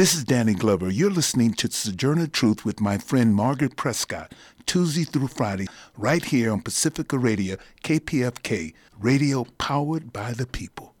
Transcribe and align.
This 0.00 0.14
is 0.14 0.24
Danny 0.24 0.54
Glover. 0.54 0.88
You're 0.88 1.10
listening 1.10 1.52
to 1.52 1.70
Sojourner 1.70 2.26
Truth 2.26 2.64
with 2.64 2.80
my 2.80 2.96
friend 2.96 3.34
Margaret 3.34 3.76
Prescott, 3.76 4.32
Tuesday 4.64 5.04
through 5.04 5.28
Friday, 5.28 5.66
right 5.94 6.24
here 6.24 6.52
on 6.52 6.62
Pacifica 6.62 7.18
Radio, 7.18 7.58
KPFK, 7.84 8.72
radio 8.98 9.44
powered 9.58 10.10
by 10.10 10.32
the 10.32 10.46
people. 10.46 10.94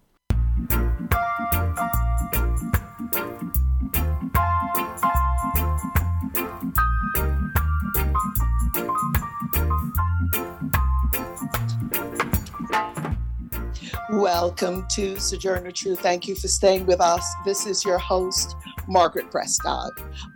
Welcome 14.10 14.86
to 14.90 15.18
Sojourner 15.18 15.70
Truth. 15.70 16.00
Thank 16.00 16.28
you 16.28 16.34
for 16.34 16.48
staying 16.48 16.84
with 16.84 17.00
us. 17.00 17.24
This 17.46 17.64
is 17.64 17.84
your 17.84 17.96
host, 17.96 18.56
Margaret 18.90 19.30
Prescott. 19.30 19.92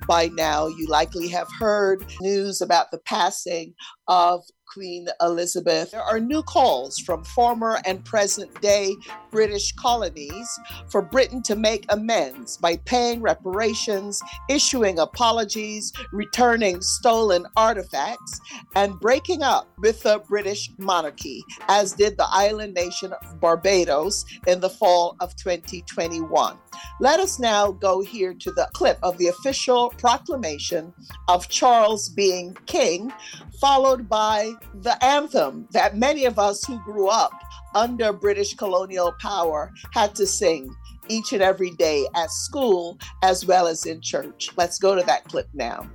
By 0.06 0.28
now, 0.28 0.68
you 0.68 0.86
likely 0.86 1.28
have 1.28 1.48
heard 1.58 2.04
news 2.20 2.60
about 2.60 2.90
the 2.90 2.98
passing 2.98 3.74
of 4.08 4.44
Queen 4.74 5.06
Elizabeth. 5.20 5.92
There 5.92 6.02
are 6.02 6.18
new 6.18 6.42
calls 6.42 6.98
from 6.98 7.22
former 7.22 7.78
and 7.86 8.04
present 8.04 8.60
day 8.60 8.96
British 9.30 9.70
colonies 9.72 10.48
for 10.88 11.00
Britain 11.00 11.42
to 11.44 11.54
make 11.54 11.86
amends 11.90 12.56
by 12.56 12.78
paying 12.78 13.20
reparations, 13.20 14.20
issuing 14.50 14.98
apologies, 14.98 15.92
returning 16.12 16.80
stolen 16.80 17.46
artifacts, 17.56 18.40
and 18.74 18.98
breaking 18.98 19.44
up 19.44 19.68
with 19.78 20.02
the 20.02 20.18
British 20.28 20.68
monarchy, 20.78 21.44
as 21.68 21.92
did 21.92 22.16
the 22.16 22.26
island 22.30 22.74
nation 22.74 23.12
of 23.12 23.40
Barbados 23.40 24.24
in 24.48 24.58
the 24.58 24.70
fall 24.70 25.14
of 25.20 25.36
2021. 25.36 26.58
Let 26.98 27.20
us 27.20 27.38
now 27.38 27.70
go 27.70 28.00
here 28.00 28.34
to 28.34 28.50
the 28.50 28.68
clip 28.72 28.98
of 29.04 29.18
the 29.18 29.28
official 29.28 29.90
proclamation 29.98 30.92
of 31.28 31.48
Charles 31.48 32.08
being 32.08 32.56
king, 32.66 33.12
followed 33.60 34.08
by 34.08 34.52
the 34.74 35.02
anthem 35.04 35.68
that 35.72 35.96
many 35.96 36.24
of 36.24 36.38
us 36.38 36.64
who 36.64 36.78
grew 36.84 37.08
up 37.08 37.32
under 37.74 38.12
British 38.12 38.54
colonial 38.54 39.12
power 39.20 39.70
had 39.92 40.14
to 40.14 40.26
sing 40.26 40.68
each 41.08 41.32
and 41.32 41.42
every 41.42 41.70
day 41.72 42.06
at 42.14 42.30
school 42.30 42.98
as 43.22 43.46
well 43.46 43.66
as 43.66 43.86
in 43.86 44.00
church. 44.00 44.50
Let's 44.56 44.78
go 44.78 44.94
to 44.94 45.02
that 45.02 45.24
clip 45.24 45.48
now. 45.54 45.88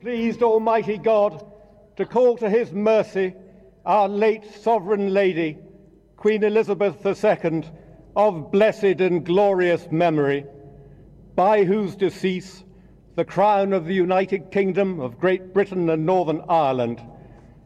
Pleased 0.00 0.42
Almighty 0.42 0.98
God 0.98 1.44
to 1.96 2.06
call 2.06 2.36
to 2.36 2.48
his 2.48 2.72
mercy 2.72 3.34
our 3.84 4.08
late 4.08 4.44
sovereign 4.62 5.12
lady, 5.12 5.58
Queen 6.16 6.44
Elizabeth 6.44 7.04
II, 7.04 7.62
of 8.14 8.52
blessed 8.52 9.00
and 9.00 9.24
glorious 9.24 9.88
memory, 9.90 10.44
by 11.34 11.64
whose 11.64 11.96
decease 11.96 12.64
the 13.18 13.24
crown 13.24 13.72
of 13.72 13.84
the 13.84 13.94
United 13.94 14.48
Kingdom 14.52 15.00
of 15.00 15.18
Great 15.18 15.52
Britain 15.52 15.90
and 15.90 16.06
Northern 16.06 16.40
Ireland 16.48 17.02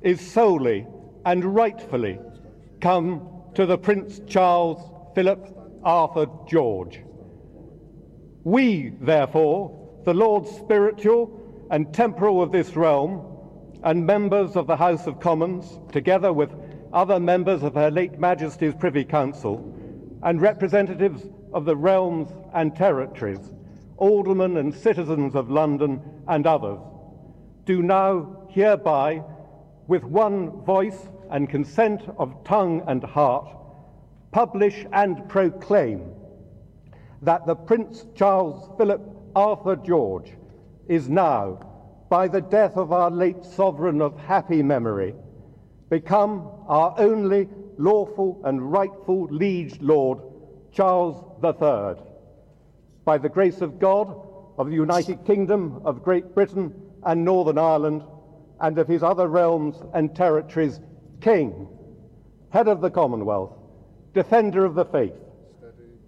is 0.01 0.19
solely 0.19 0.87
and 1.27 1.45
rightfully 1.45 2.19
come 2.81 3.29
to 3.55 3.67
the 3.67 3.77
Prince 3.77 4.23
Charles 4.27 4.81
Philip 5.15 5.47
Arthur 5.85 6.25
George. 6.49 7.03
We, 8.45 8.95
therefore, 8.99 10.01
the 10.07 10.15
Lords 10.15 10.51
spiritual 10.53 11.39
and 11.71 11.93
temporal 11.93 12.41
of 12.41 12.51
this 12.51 12.75
realm, 12.75 13.21
and 13.83 14.07
members 14.07 14.57
of 14.57 14.67
the 14.67 14.77
House 14.77 15.07
of 15.07 15.21
Commons, 15.21 15.79
together 15.93 16.33
with 16.33 16.51
other 16.95 17.21
members 17.21 17.63
of 17.63 17.75
Her 17.75 17.91
late 17.91 18.19
Majesty's 18.19 18.75
Privy 18.75 19.05
Council, 19.05 19.59
and 20.23 20.41
representatives 20.41 21.29
of 21.53 21.67
the 21.67 21.77
realms 21.77 22.31
and 22.55 22.75
territories, 22.75 23.53
aldermen 24.03 24.57
and 24.57 24.75
citizens 24.75 25.37
of 25.37 25.49
London 25.49 26.03
and 26.27 26.45
others, 26.45 26.81
do 27.65 27.83
now 27.83 28.49
hereby, 28.51 29.23
with 29.87 30.03
one 30.03 30.51
voice 30.65 31.09
and 31.31 31.49
consent 31.49 32.03
of 32.19 32.43
tongue 32.43 32.83
and 32.89 33.05
heart, 33.05 33.47
publish 34.33 34.85
and 34.93 35.29
proclaim 35.29 36.11
that 37.23 37.47
the 37.47 37.55
Prince 37.55 38.05
Charles 38.17 38.69
Philip 38.77 39.01
Arthur 39.37 39.77
George 39.77 40.33
is 40.89 41.09
now, 41.09 41.61
by 42.11 42.27
the 42.27 42.41
death 42.41 42.77
of 42.77 42.91
our 42.91 43.11
late 43.11 43.45
sovereign 43.45 44.01
of 44.01 44.19
happy 44.19 44.65
memory, 44.65 45.15
become 45.91 46.51
our 46.67 46.93
only 46.99 47.49
lawful 47.79 48.43
and 48.45 48.73
rightful 48.73 49.29
liege 49.31 49.81
lord, 49.81 50.19
Charles 50.73 51.23
III. 51.45 52.12
By 53.05 53.19
the 53.19 53.29
grace 53.29 53.61
of 53.61 53.79
God, 53.79 54.15
of 54.59 54.69
the 54.69 54.77
United 54.77 55.25
Kingdom 55.25 55.83
of 55.85 56.03
Great 56.03 56.35
Britain 56.35 56.73
and 57.05 57.25
Northern 57.25 57.59
Ireland, 57.59 58.05
and 58.61 58.79
of 58.79 58.87
his 58.87 59.03
other 59.03 59.27
realms 59.27 59.83
and 59.93 60.15
territories, 60.15 60.81
King, 61.21 61.69
head 62.51 62.69
of 62.69 62.81
the 62.81 62.91
Commonwealth, 62.91 63.53
defender 64.15 64.65
of 64.65 64.75
the 64.75 64.85
faith, 64.85 65.15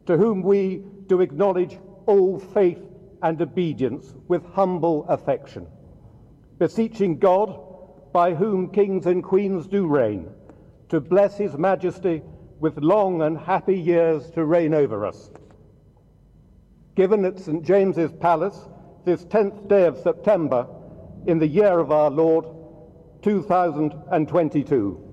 to 0.06 0.16
whom 0.16 0.42
we 0.42 0.82
do 1.06 1.20
acknowledge 1.20 1.78
all 2.06 2.38
faith 2.38 2.80
and 3.22 3.40
obedience 3.40 4.14
with 4.28 4.44
humble 4.52 5.04
affection, 5.08 5.66
beseeching 6.58 7.18
God, 7.18 7.58
by 8.12 8.34
whom 8.34 8.70
kings 8.70 9.06
and 9.06 9.24
queens 9.24 9.66
do 9.66 9.86
reign, 9.86 10.28
to 10.90 11.00
bless 11.00 11.36
his 11.36 11.56
majesty 11.56 12.22
with 12.60 12.78
long 12.78 13.22
and 13.22 13.36
happy 13.36 13.78
years 13.78 14.30
to 14.30 14.44
reign 14.44 14.74
over 14.74 15.04
us. 15.04 15.30
Given 16.94 17.24
at 17.24 17.40
St. 17.40 17.64
James's 17.64 18.12
Palace 18.12 18.68
this 19.04 19.24
10th 19.24 19.68
day 19.68 19.86
of 19.86 19.98
September 19.98 20.66
in 21.26 21.38
the 21.38 21.46
year 21.46 21.78
of 21.78 21.90
our 21.90 22.10
Lord 22.10 22.46
2022. 23.22 25.03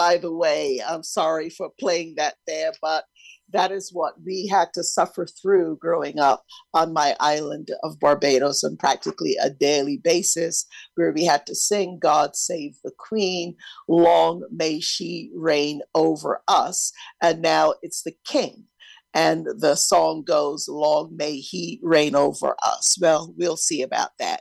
By 0.00 0.16
the 0.16 0.32
way. 0.32 0.80
I'm 0.88 1.02
sorry 1.02 1.50
for 1.50 1.68
playing 1.78 2.14
that 2.16 2.36
there, 2.46 2.72
but 2.80 3.04
that 3.52 3.70
is 3.70 3.90
what 3.92 4.14
we 4.24 4.46
had 4.46 4.68
to 4.72 4.82
suffer 4.82 5.26
through 5.26 5.76
growing 5.76 6.18
up 6.18 6.42
on 6.72 6.94
my 6.94 7.14
island 7.20 7.68
of 7.82 8.00
Barbados 8.00 8.64
on 8.64 8.78
practically 8.78 9.36
a 9.42 9.50
daily 9.50 9.98
basis, 9.98 10.64
where 10.94 11.12
we 11.12 11.24
had 11.26 11.44
to 11.48 11.54
sing 11.54 11.98
God 12.00 12.34
Save 12.34 12.76
the 12.82 12.92
Queen, 12.96 13.56
long 13.88 14.42
may 14.50 14.80
she 14.80 15.30
reign 15.34 15.82
over 15.94 16.40
us. 16.48 16.92
And 17.22 17.42
now 17.42 17.74
it's 17.82 18.02
the 18.02 18.16
King. 18.24 18.64
And 19.12 19.46
the 19.58 19.74
song 19.74 20.22
goes, 20.22 20.66
Long 20.66 21.14
may 21.14 21.40
he 21.40 21.78
reign 21.82 22.14
over 22.14 22.56
us. 22.62 22.96
Well, 22.98 23.34
we'll 23.36 23.58
see 23.58 23.82
about 23.82 24.12
that. 24.18 24.40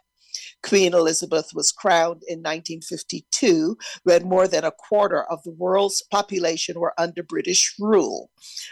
Queen 0.64 0.94
Elizabeth 0.94 1.52
was 1.54 1.72
crowned 1.72 2.24
in 2.28 2.40
1952 2.40 3.78
when 4.04 4.28
more 4.28 4.48
than 4.48 4.64
a 4.64 4.72
quarter 4.72 5.24
of 5.24 5.42
the 5.44 5.52
world's 5.52 6.04
population 6.12 6.80
were 6.80 6.94
under 6.98 7.24
British 7.24 7.76
rule. 7.80 8.30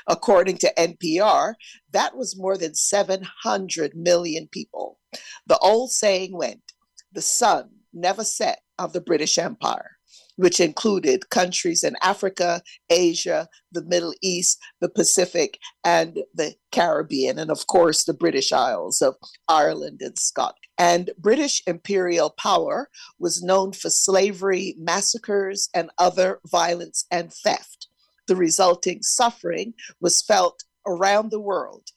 According 0.08 0.58
to 0.60 0.74
NPR, 0.78 1.54
that 1.92 2.16
was 2.16 2.38
more 2.38 2.58
than 2.58 2.76
700 2.76 3.96
million 3.96 4.48
people. 4.48 5.00
The 5.46 5.58
old 5.60 5.92
saying 5.92 6.36
went, 6.36 6.74
the 7.12 7.22
sun 7.22 7.70
never 7.94 8.24
set 8.24 8.62
of 8.78 8.94
the 8.94 9.02
British 9.02 9.38
Empire 9.38 9.97
which 10.38 10.60
included 10.60 11.30
countries 11.30 11.84
in 11.84 11.96
Africa, 12.02 12.62
Asia, 12.90 13.50
the 13.72 13.84
Middle 13.84 14.14
East, 14.22 14.60
the 14.80 14.90
Pacific, 14.90 15.60
and 15.84 16.20
the 16.34 16.56
Caribbean, 16.72 17.38
and 17.38 17.52
of 17.52 17.68
course 17.68 18.06
the 18.06 18.14
British 18.14 18.52
Isles 18.52 19.02
of 19.02 19.16
Ireland 19.48 20.02
and 20.02 20.18
Scotland. 20.18 20.58
And 20.78 21.12
British 21.18 21.64
imperial 21.66 22.30
power 22.30 22.90
was 23.20 23.44
known 23.44 23.74
for 23.74 23.90
slavery, 23.90 24.76
massacres, 24.78 25.70
and 25.74 25.90
other 25.98 26.40
violence 26.50 27.06
and 27.12 27.34
theft. 27.34 27.88
The 28.28 28.36
resulting 28.36 29.02
suffering 29.02 29.74
was 30.00 30.22
felt 30.22 30.64
around 30.86 31.32
the 31.32 31.40
world, 31.40 31.88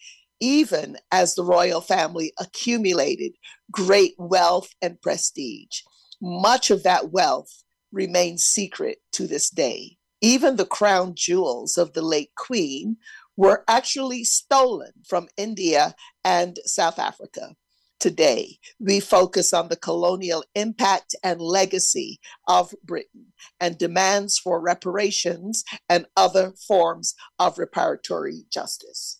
even 0.41 0.97
as 1.13 1.35
the 1.35 1.45
royal 1.45 1.83
family 1.83 2.33
accumulated 2.41 3.33
great 3.71 4.15
wealth 4.17 4.71
and 4.81 5.01
prestige. 5.03 5.83
Much 6.23 6.71
of 6.71 6.83
that 6.85 7.11
wealth 7.11 7.63
remains 7.93 8.45
secret 8.45 8.99
to 9.13 9.27
this 9.27 9.51
day. 9.51 9.97
Even 10.21 10.57
the 10.57 10.67
crown 10.67 11.15
jewels 11.15 11.79
of 11.79 11.93
the 11.93 12.03
late 12.03 12.35
queen 12.37 12.97
were 13.37 13.65
actually 13.69 14.25
stolen 14.25 14.93
from 15.07 15.29
India 15.37 15.95
and 16.25 16.59
South 16.67 16.99
Africa. 16.99 17.55
Today, 17.99 18.59
we 18.79 18.99
focus 19.01 19.53
on 19.53 19.69
the 19.69 19.77
colonial 19.77 20.43
impact 20.55 21.15
and 21.23 21.41
legacy 21.41 22.19
of 22.49 22.75
Britain 22.83 23.27
and 23.61 23.77
demands 23.77 24.39
for 24.39 24.61
reparations 24.61 25.65
and 25.89 26.07
other 26.17 26.53
forms 26.67 27.15
of 27.39 27.57
reparatory 27.57 28.49
justice 28.51 29.20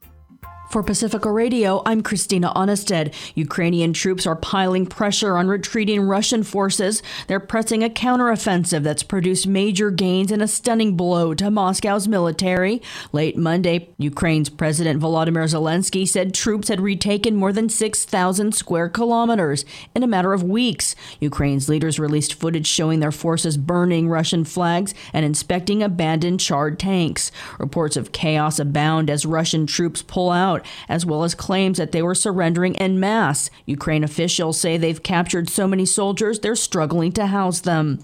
For 0.71 0.81
Pacifica 0.81 1.29
Radio, 1.29 1.81
I'm 1.85 2.01
Christina 2.01 2.53
Onnested. 2.55 3.13
Ukrainian 3.35 3.91
troops 3.91 4.25
are 4.25 4.37
piling 4.37 4.85
pressure 4.85 5.35
on 5.35 5.49
retreating 5.49 6.03
Russian 6.03 6.43
forces. 6.43 7.03
They're 7.27 7.41
pressing 7.41 7.83
a 7.83 7.89
counteroffensive 7.89 8.81
that's 8.81 9.03
produced 9.03 9.45
major 9.45 9.91
gains 9.91 10.31
and 10.31 10.41
a 10.41 10.47
stunning 10.47 10.95
blow 10.95 11.33
to 11.33 11.51
Moscow's 11.51 12.07
military. 12.07 12.81
Late 13.11 13.35
Monday, 13.35 13.89
Ukraine's 13.97 14.47
President 14.47 15.01
Volodymyr 15.01 15.43
Zelensky 15.43 16.07
said 16.07 16.33
troops 16.33 16.69
had 16.69 16.79
retaken 16.79 17.35
more 17.35 17.51
than 17.51 17.67
6,000 17.67 18.55
square 18.55 18.87
kilometers 18.87 19.65
in 19.93 20.03
a 20.03 20.07
matter 20.07 20.31
of 20.31 20.41
weeks. 20.41 20.95
Ukraine's 21.19 21.67
leaders 21.67 21.99
released 21.99 22.35
footage 22.35 22.67
showing 22.67 23.01
their 23.01 23.11
forces 23.11 23.57
burning 23.57 24.07
Russian 24.07 24.45
flags 24.45 24.93
and 25.11 25.25
inspecting 25.25 25.83
abandoned 25.83 26.39
charred 26.39 26.79
tanks. 26.79 27.29
Reports 27.59 27.97
of 27.97 28.13
chaos 28.13 28.57
abound 28.57 29.09
as 29.09 29.25
Russian 29.25 29.67
troops 29.67 30.01
pull 30.01 30.29
out 30.29 30.60
out, 30.61 30.67
as 30.89 31.05
well 31.05 31.23
as 31.23 31.35
claims 31.35 31.77
that 31.77 31.91
they 31.91 32.01
were 32.01 32.15
surrendering 32.15 32.77
en 32.77 32.99
masse. 32.99 33.49
Ukraine 33.65 34.03
officials 34.03 34.59
say 34.59 34.77
they've 34.77 35.03
captured 35.03 35.49
so 35.49 35.67
many 35.67 35.85
soldiers 35.85 36.39
they're 36.39 36.55
struggling 36.55 37.11
to 37.13 37.27
house 37.27 37.61
them. 37.61 37.99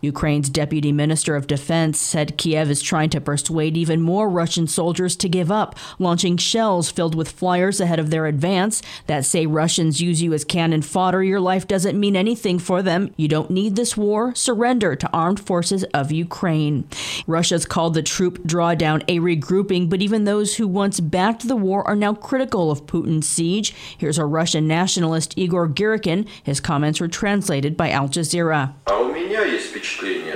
Ukraine's 0.00 0.50
deputy 0.50 0.92
minister 0.92 1.36
of 1.36 1.46
defense 1.46 1.98
said 1.98 2.36
Kiev 2.36 2.70
is 2.70 2.82
trying 2.82 3.10
to 3.10 3.20
persuade 3.20 3.76
even 3.76 4.00
more 4.00 4.28
Russian 4.28 4.66
soldiers 4.66 5.16
to 5.16 5.28
give 5.28 5.50
up, 5.50 5.76
launching 5.98 6.36
shells 6.36 6.90
filled 6.90 7.14
with 7.14 7.30
flyers 7.30 7.80
ahead 7.80 7.98
of 7.98 8.10
their 8.10 8.26
advance 8.26 8.82
that 9.06 9.24
say 9.24 9.46
Russians 9.46 10.00
use 10.00 10.22
you 10.22 10.32
as 10.32 10.44
cannon 10.44 10.82
fodder. 10.82 11.22
Your 11.22 11.40
life 11.40 11.66
doesn't 11.66 11.98
mean 11.98 12.16
anything 12.16 12.58
for 12.58 12.82
them. 12.82 13.12
You 13.16 13.28
don't 13.28 13.50
need 13.50 13.76
this 13.76 13.96
war. 13.96 14.34
Surrender 14.34 14.96
to 14.96 15.10
armed 15.12 15.40
forces 15.40 15.84
of 15.94 16.12
Ukraine. 16.12 16.84
Russia's 17.26 17.66
called 17.66 17.94
the 17.94 18.02
troop 18.02 18.38
drawdown 18.44 19.02
a 19.08 19.18
regrouping, 19.18 19.88
but 19.88 20.02
even 20.02 20.24
those 20.24 20.56
who 20.56 20.66
once 20.66 21.00
backed 21.00 21.46
the 21.48 21.56
war 21.56 21.86
are 21.86 21.96
now 22.02 22.12
critical 22.12 22.70
of 22.70 22.84
Putin's 22.84 23.28
siege. 23.28 23.74
Here's 23.96 24.18
a 24.18 24.26
Russian 24.26 24.66
nationalist, 24.66 25.38
Igor 25.38 25.68
Girkin. 25.68 26.28
His 26.42 26.60
comments 26.60 27.00
were 27.00 27.08
translated 27.08 27.76
by 27.76 27.88
Al 27.90 28.08
Jazeera. 28.08 28.74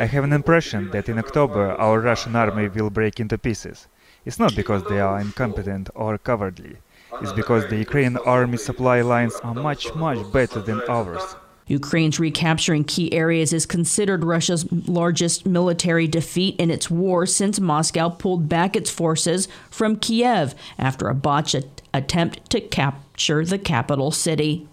I 0.01 0.09
have 0.15 0.25
an 0.25 0.33
impression 0.33 0.91
that 0.93 1.09
in 1.09 1.19
October 1.19 1.73
our 1.73 2.01
Russian 2.01 2.35
army 2.37 2.69
will 2.69 2.91
break 2.91 3.21
into 3.21 3.37
pieces. 3.37 3.89
It's 4.25 4.39
not 4.39 4.57
because 4.57 4.83
they 4.85 5.01
are 5.01 5.21
incompetent 5.21 5.91
or 5.95 6.17
cowardly. 6.19 6.77
It's 7.23 7.33
because 7.33 7.67
the 7.67 7.79
Ukrainian 7.87 8.17
army 8.19 8.59
supply 8.59 9.01
lines 9.01 9.35
are 9.43 9.55
much, 9.55 9.95
much 9.95 10.21
better 10.33 10.61
than 10.61 10.81
ours. 10.89 11.37
Ukraine's 11.67 12.21
recapturing 12.21 12.85
key 12.85 13.13
areas 13.13 13.53
is 13.53 13.67
considered 13.67 14.25
Russia's 14.25 14.71
largest 14.71 15.47
military 15.47 16.07
defeat 16.07 16.55
in 16.61 16.71
its 16.71 16.91
war 16.91 17.27
since 17.27 17.59
Moscow 17.59 18.09
pulled 18.09 18.49
back 18.49 18.77
its 18.77 18.91
forces 18.91 19.49
from 19.71 19.97
Kiev 19.97 20.55
after 20.79 21.09
a 21.09 21.15
botched 21.15 21.83
attempt 21.93 22.49
to 22.51 22.61
capture 22.61 23.45
the 23.45 23.59
capital 23.59 24.13
city. 24.13 24.69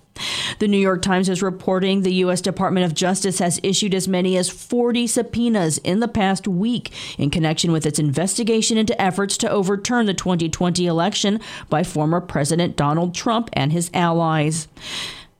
The 0.59 0.67
New 0.67 0.77
York 0.77 1.01
Times 1.01 1.27
is 1.27 1.41
reporting 1.41 2.01
the 2.01 2.13
U.S. 2.15 2.39
Department 2.39 2.85
of 2.85 2.93
Justice 2.93 3.39
has 3.39 3.59
issued 3.63 3.95
as 3.95 4.07
many 4.07 4.37
as 4.37 4.47
40 4.47 5.07
subpoenas 5.07 5.79
in 5.79 6.01
the 6.01 6.07
past 6.07 6.47
week 6.47 6.91
in 7.17 7.31
connection 7.31 7.71
with 7.71 7.87
its 7.87 7.97
investigation 7.97 8.77
into 8.77 8.99
efforts 9.01 9.37
to 9.37 9.49
overturn 9.49 10.05
the 10.05 10.13
2020 10.13 10.85
election 10.85 11.39
by 11.69 11.83
former 11.83 12.21
President 12.21 12.75
Donald 12.75 13.15
Trump 13.15 13.49
and 13.53 13.71
his 13.71 13.89
allies. 13.93 14.67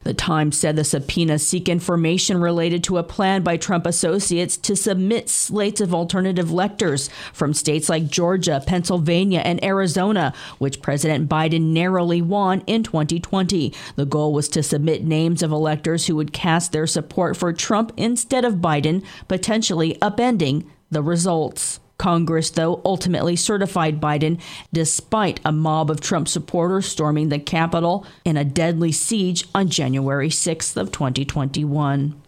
The 0.04 0.14
Times 0.14 0.58
said 0.58 0.76
the 0.76 0.84
subpoenas 0.84 1.48
seek 1.48 1.70
information 1.70 2.40
related 2.40 2.84
to 2.86 2.98
a 2.98 3.04
plan 3.04 3.42
by 3.44 3.58
Trump 3.58 3.86
associates 3.86 4.58
to 4.58 4.76
submit 4.76 5.30
slates 5.30 5.82
of 5.82 5.94
alternative 5.94 6.50
electors 6.50 7.10
from 7.32 7.54
states 7.54 7.90
like 7.90 8.08
Georgia, 8.08 8.62
Pennsylvania, 8.66 9.40
and 9.40 9.64
Arizona, 9.64 10.34
which 10.60 10.82
President 10.82 11.30
Biden 11.30 11.74
narrowly 11.74 12.22
won 12.22 12.62
in 12.68 12.84
2020. 12.84 13.74
The 13.96 14.06
goal 14.06 14.34
was 14.34 14.50
to 14.50 14.64
submit 14.64 15.04
names 15.04 15.42
of 15.42 15.52
electors 15.52 16.08
who 16.08 16.16
would 16.16 16.34
cast 16.34 16.72
their 16.72 16.88
support 16.88 17.38
for 17.38 17.54
Trump 17.54 17.92
instead 17.98 18.46
of 18.46 18.56
Biden, 18.56 19.04
potentially 19.28 19.98
upending 20.02 20.66
the 20.92 21.02
results. 21.02 21.80
Congress, 21.98 22.50
though, 22.50 22.82
ultimately 22.84 23.36
certified 23.36 24.02
Biden 24.02 24.40
despite 24.72 25.40
a 25.46 25.52
mob 25.52 25.90
of 25.90 26.02
Trump 26.02 26.28
supporters 26.28 26.86
storming 26.86 27.30
the 27.30 27.40
Capitol 27.40 28.06
in 28.26 28.36
a 28.38 28.44
deadly 28.44 28.92
siege 28.92 29.46
on 29.54 29.70
January 29.70 30.30
6th 30.30 30.76
of 30.76 30.92
2021. 30.92 32.22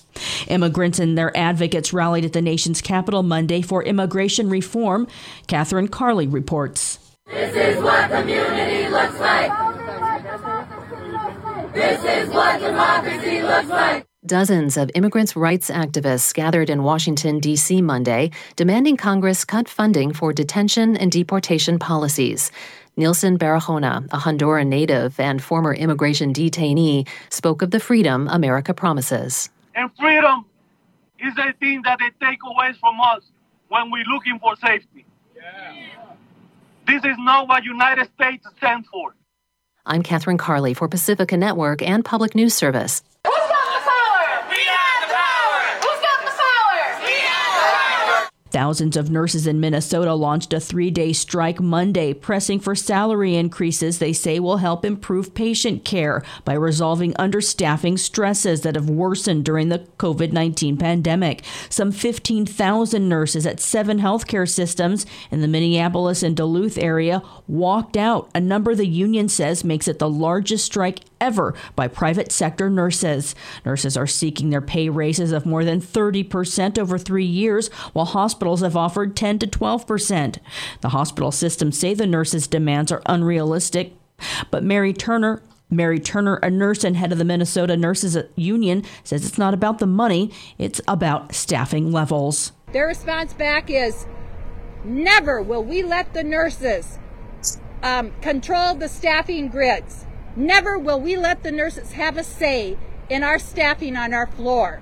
Immigrants 0.47 0.99
and 0.99 1.17
their 1.17 1.35
advocates 1.35 1.91
rallied 1.91 2.25
at 2.25 2.33
the 2.33 2.41
nation's 2.41 2.81
capital 2.81 3.23
Monday 3.23 3.61
for 3.61 3.83
immigration 3.83 4.49
reform. 4.49 5.07
Catherine 5.47 5.87
Carley 5.87 6.27
reports. 6.27 6.99
This 7.27 7.55
is 7.55 7.83
what 7.83 8.09
community 8.11 8.87
looks 8.89 9.19
like. 9.19 9.51
This 11.73 12.03
is 12.03 12.29
what 12.33 12.59
democracy 12.61 13.41
looks 13.41 13.67
like. 13.67 14.05
Dozens 14.25 14.75
of 14.75 14.89
immigrants' 14.95 15.35
rights 15.35 15.69
activists 15.69 16.33
gathered 16.33 16.71
in 16.71 16.81
Washington, 16.81 17.39
D.C. 17.39 17.79
Monday, 17.83 18.31
demanding 18.55 18.97
Congress 18.97 19.45
cut 19.45 19.69
funding 19.69 20.13
for 20.13 20.33
detention 20.33 20.97
and 20.97 21.11
deportation 21.11 21.77
policies. 21.77 22.51
Nielsen 22.97 23.37
Barahona, 23.37 24.05
a 24.05 24.17
Honduran 24.17 24.65
native 24.65 25.19
and 25.19 25.43
former 25.43 25.75
immigration 25.75 26.33
detainee, 26.33 27.07
spoke 27.29 27.61
of 27.61 27.69
the 27.69 27.79
freedom 27.79 28.27
America 28.29 28.73
promises. 28.73 29.51
And 29.75 29.91
freedom 29.99 30.45
is 31.19 31.37
a 31.37 31.53
thing 31.59 31.83
that 31.83 31.99
they 31.99 32.09
take 32.25 32.39
away 32.43 32.73
from 32.79 32.99
us 32.99 33.21
when 33.67 33.91
we're 33.91 34.05
looking 34.05 34.39
for 34.39 34.55
safety. 34.55 35.05
Yeah. 35.35 36.15
This 36.87 37.05
is 37.05 37.17
not 37.19 37.47
what 37.47 37.63
United 37.63 38.09
States 38.15 38.47
stands 38.57 38.87
for. 38.87 39.13
I'm 39.85 40.01
Catherine 40.01 40.39
Carley 40.39 40.73
for 40.73 40.87
Pacifica 40.87 41.37
Network 41.37 41.83
and 41.83 42.03
Public 42.03 42.33
News 42.33 42.55
Service. 42.55 43.03
Thousands 48.55 48.95
of 48.95 49.11
nurses 49.11 49.47
in 49.47 49.59
Minnesota 49.59 50.13
launched 50.13 50.53
a 50.53 50.61
three 50.61 50.89
day 50.89 51.11
strike 51.11 51.59
Monday, 51.59 52.13
pressing 52.13 52.61
for 52.61 52.73
salary 52.73 53.35
increases 53.35 53.99
they 53.99 54.13
say 54.13 54.39
will 54.39 54.59
help 54.59 54.85
improve 54.85 55.35
patient 55.35 55.83
care 55.83 56.23
by 56.45 56.53
resolving 56.53 57.11
understaffing 57.15 57.99
stresses 57.99 58.61
that 58.61 58.75
have 58.75 58.89
worsened 58.89 59.43
during 59.43 59.67
the 59.67 59.79
COVID 59.99 60.31
19 60.31 60.77
pandemic. 60.77 61.43
Some 61.67 61.91
15,000 61.91 63.09
nurses 63.09 63.45
at 63.45 63.59
seven 63.59 63.99
healthcare 63.99 64.49
systems 64.49 65.05
in 65.29 65.41
the 65.41 65.49
Minneapolis 65.49 66.23
and 66.23 66.37
Duluth 66.37 66.77
area 66.77 67.21
walked 67.49 67.97
out, 67.97 68.29
a 68.33 68.39
number 68.39 68.73
the 68.73 68.87
union 68.87 69.27
says 69.27 69.65
makes 69.65 69.89
it 69.89 69.99
the 69.99 70.09
largest 70.09 70.63
strike 70.63 71.01
ever 71.19 71.53
by 71.75 71.87
private 71.87 72.31
sector 72.31 72.69
nurses. 72.69 73.35
Nurses 73.65 73.97
are 73.97 74.07
seeking 74.07 74.49
their 74.49 74.61
pay 74.61 74.89
raises 74.89 75.31
of 75.31 75.45
more 75.45 75.63
than 75.63 75.81
30% 75.81 76.77
over 76.77 76.97
three 76.97 77.25
years, 77.25 77.69
while 77.93 78.05
hospitals 78.05 78.61
have 78.61 78.75
offered 78.75 79.15
10 79.15 79.39
to 79.39 79.47
12%. 79.47 80.37
The 80.81 80.89
hospital 80.89 81.31
systems 81.31 81.79
say 81.79 81.93
the 81.93 82.07
nurses' 82.07 82.47
demands 82.47 82.91
are 82.91 83.01
unrealistic. 83.05 83.93
But 84.51 84.63
Mary 84.63 84.93
Turner, 84.93 85.41
Mary 85.69 85.99
Turner, 85.99 86.35
a 86.37 86.49
nurse 86.49 86.83
and 86.83 86.95
head 86.95 87.11
of 87.11 87.17
the 87.17 87.25
Minnesota 87.25 87.75
Nurses 87.75 88.17
Union, 88.35 88.83
says 89.03 89.25
it's 89.25 89.37
not 89.37 89.53
about 89.53 89.79
the 89.79 89.87
money, 89.87 90.31
it's 90.57 90.79
about 90.87 91.33
staffing 91.33 91.91
levels. 91.91 92.51
Their 92.71 92.87
response 92.87 93.33
back 93.33 93.69
is 93.69 94.05
never 94.83 95.41
will 95.41 95.63
we 95.63 95.83
let 95.83 96.13
the 96.13 96.23
nurses 96.23 96.99
um, 97.83 98.11
control 98.21 98.75
the 98.75 98.87
staffing 98.87 99.47
grids. 99.47 100.04
Never 100.35 100.77
will 100.77 100.99
we 100.99 101.15
let 101.15 101.43
the 101.43 101.51
nurses 101.51 101.93
have 101.93 102.17
a 102.17 102.23
say 102.23 102.77
in 103.09 103.23
our 103.23 103.39
staffing 103.39 103.95
on 103.95 104.13
our 104.13 104.27
floor. 104.27 104.81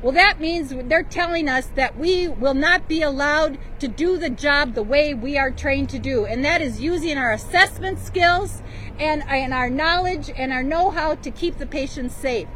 Well, 0.00 0.12
that 0.12 0.40
means 0.40 0.74
they're 0.88 1.02
telling 1.02 1.48
us 1.48 1.66
that 1.74 1.96
we 1.96 2.26
will 2.26 2.54
not 2.54 2.88
be 2.88 3.02
allowed 3.02 3.58
to 3.82 3.88
do 3.88 4.16
the 4.16 4.30
job 4.30 4.74
the 4.74 4.82
way 4.82 5.12
we 5.12 5.36
are 5.36 5.50
trained 5.50 5.90
to 5.90 5.98
do, 5.98 6.24
and 6.24 6.44
that 6.44 6.62
is 6.62 6.80
using 6.80 7.18
our 7.18 7.32
assessment 7.32 7.98
skills 7.98 8.62
and, 9.00 9.24
and 9.28 9.52
our 9.52 9.68
knowledge 9.68 10.30
and 10.36 10.52
our 10.52 10.62
know 10.62 10.90
how 10.90 11.16
to 11.16 11.30
keep 11.30 11.58
the 11.58 11.66
patients 11.66 12.14
safe. 12.14 12.46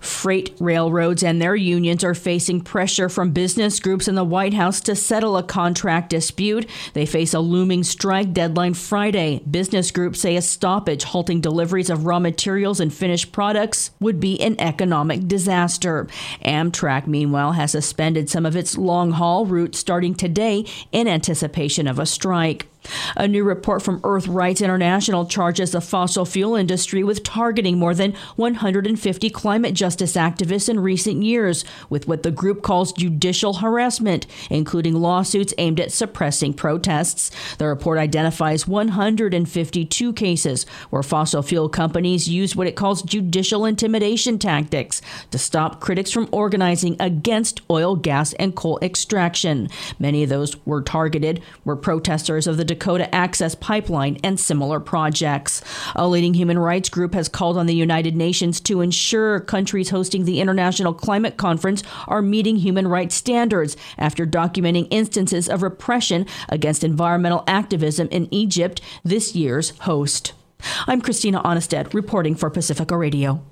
Freight 0.00 0.54
railroads 0.58 1.22
and 1.22 1.40
their 1.40 1.54
unions 1.54 2.02
are 2.02 2.14
facing 2.14 2.60
pressure 2.60 3.08
from 3.08 3.32
business 3.32 3.80
groups 3.80 4.08
in 4.08 4.14
the 4.14 4.24
White 4.24 4.54
House 4.54 4.80
to 4.82 4.96
settle 4.96 5.36
a 5.36 5.42
contract 5.42 6.10
dispute. 6.10 6.68
They 6.94 7.06
face 7.06 7.34
a 7.34 7.40
looming 7.40 7.84
strike 7.84 8.32
deadline 8.32 8.74
Friday. 8.74 9.42
Business 9.50 9.90
groups 9.90 10.20
say 10.20 10.36
a 10.36 10.42
stoppage 10.42 11.04
halting 11.04 11.40
deliveries 11.42 11.90
of 11.90 12.06
raw 12.06 12.18
materials 12.18 12.80
and 12.80 12.92
finished 12.92 13.32
products 13.32 13.90
would 14.00 14.20
be 14.20 14.40
an 14.40 14.58
economic 14.58 15.28
disaster. 15.28 16.06
Amtrak, 16.44 17.06
meanwhile, 17.06 17.52
has 17.52 17.72
suspended 17.72 18.30
some 18.30 18.46
of 18.46 18.56
its 18.56 18.78
long 18.78 19.12
haul 19.12 19.44
routes 19.44 19.78
starting 19.78 20.14
today 20.14 20.64
in 20.92 21.08
anticipation 21.08 21.86
of 21.86 21.98
a 21.98 22.06
strike. 22.06 22.68
A 23.16 23.28
new 23.28 23.44
report 23.44 23.82
from 23.82 24.00
Earth 24.04 24.26
Rights 24.26 24.60
International 24.60 25.26
charges 25.26 25.72
the 25.72 25.80
fossil 25.80 26.24
fuel 26.24 26.54
industry 26.54 27.02
with 27.04 27.22
targeting 27.22 27.78
more 27.78 27.94
than 27.94 28.14
150 28.36 29.30
climate 29.30 29.74
justice 29.74 30.14
activists 30.14 30.68
in 30.68 30.80
recent 30.80 31.22
years 31.22 31.64
with 31.88 32.08
what 32.08 32.22
the 32.22 32.30
group 32.30 32.62
calls 32.62 32.92
judicial 32.92 33.54
harassment, 33.54 34.26
including 34.48 34.94
lawsuits 34.94 35.52
aimed 35.58 35.80
at 35.80 35.92
suppressing 35.92 36.54
protests. 36.54 37.30
The 37.58 37.66
report 37.66 37.98
identifies 37.98 38.66
152 38.66 40.12
cases 40.12 40.66
where 40.90 41.02
fossil 41.02 41.42
fuel 41.42 41.68
companies 41.68 42.28
used 42.28 42.56
what 42.56 42.66
it 42.66 42.76
calls 42.76 43.02
judicial 43.02 43.64
intimidation 43.64 44.38
tactics 44.38 45.02
to 45.30 45.38
stop 45.38 45.80
critics 45.80 46.10
from 46.10 46.28
organizing 46.32 46.96
against 47.00 47.60
oil, 47.70 47.96
gas, 47.96 48.32
and 48.34 48.54
coal 48.54 48.78
extraction. 48.82 49.68
Many 49.98 50.22
of 50.22 50.28
those 50.28 50.64
were 50.66 50.82
targeted 50.82 51.42
were 51.64 51.76
protesters 51.76 52.46
of 52.46 52.56
the 52.56 52.64
Dakota 52.70 53.12
Access 53.12 53.56
Pipeline, 53.56 54.16
and 54.22 54.38
similar 54.38 54.78
projects. 54.78 55.60
A 55.96 56.06
leading 56.06 56.34
human 56.34 56.56
rights 56.56 56.88
group 56.88 57.14
has 57.14 57.28
called 57.28 57.58
on 57.58 57.66
the 57.66 57.74
United 57.74 58.14
Nations 58.14 58.60
to 58.60 58.80
ensure 58.80 59.40
countries 59.40 59.90
hosting 59.90 60.24
the 60.24 60.40
International 60.40 60.94
Climate 60.94 61.36
Conference 61.36 61.82
are 62.06 62.22
meeting 62.22 62.54
human 62.54 62.86
rights 62.86 63.16
standards 63.16 63.76
after 63.98 64.24
documenting 64.24 64.86
instances 64.90 65.48
of 65.48 65.64
repression 65.64 66.26
against 66.48 66.84
environmental 66.84 67.42
activism 67.48 68.06
in 68.12 68.32
Egypt, 68.32 68.80
this 69.02 69.34
year's 69.34 69.70
host. 69.80 70.32
I'm 70.86 71.00
Christina 71.00 71.42
Onnested, 71.42 71.92
reporting 71.92 72.36
for 72.36 72.50
Pacifica 72.50 72.96
Radio. 72.96 73.49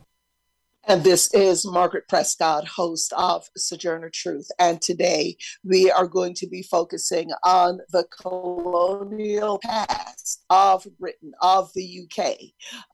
And 0.88 1.04
this 1.04 1.30
is 1.34 1.66
Margaret 1.66 2.08
Prescott, 2.08 2.66
host 2.66 3.12
of 3.14 3.44
Sojourner 3.58 4.08
Truth. 4.08 4.48
And 4.58 4.80
today 4.80 5.36
we 5.62 5.90
are 5.90 6.06
going 6.06 6.32
to 6.36 6.46
be 6.46 6.62
focusing 6.62 7.28
on 7.44 7.80
the 7.92 8.04
colonial 8.22 9.58
past 9.62 10.44
of 10.48 10.86
Britain, 10.98 11.32
of 11.42 11.70
the 11.74 12.04
UK. 12.04 12.36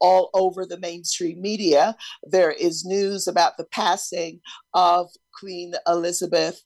All 0.00 0.30
over 0.34 0.66
the 0.66 0.80
mainstream 0.80 1.40
media, 1.40 1.94
there 2.24 2.50
is 2.50 2.84
news 2.84 3.28
about 3.28 3.58
the 3.58 3.66
passing 3.66 4.40
of 4.74 5.08
Queen 5.38 5.74
Elizabeth 5.86 6.64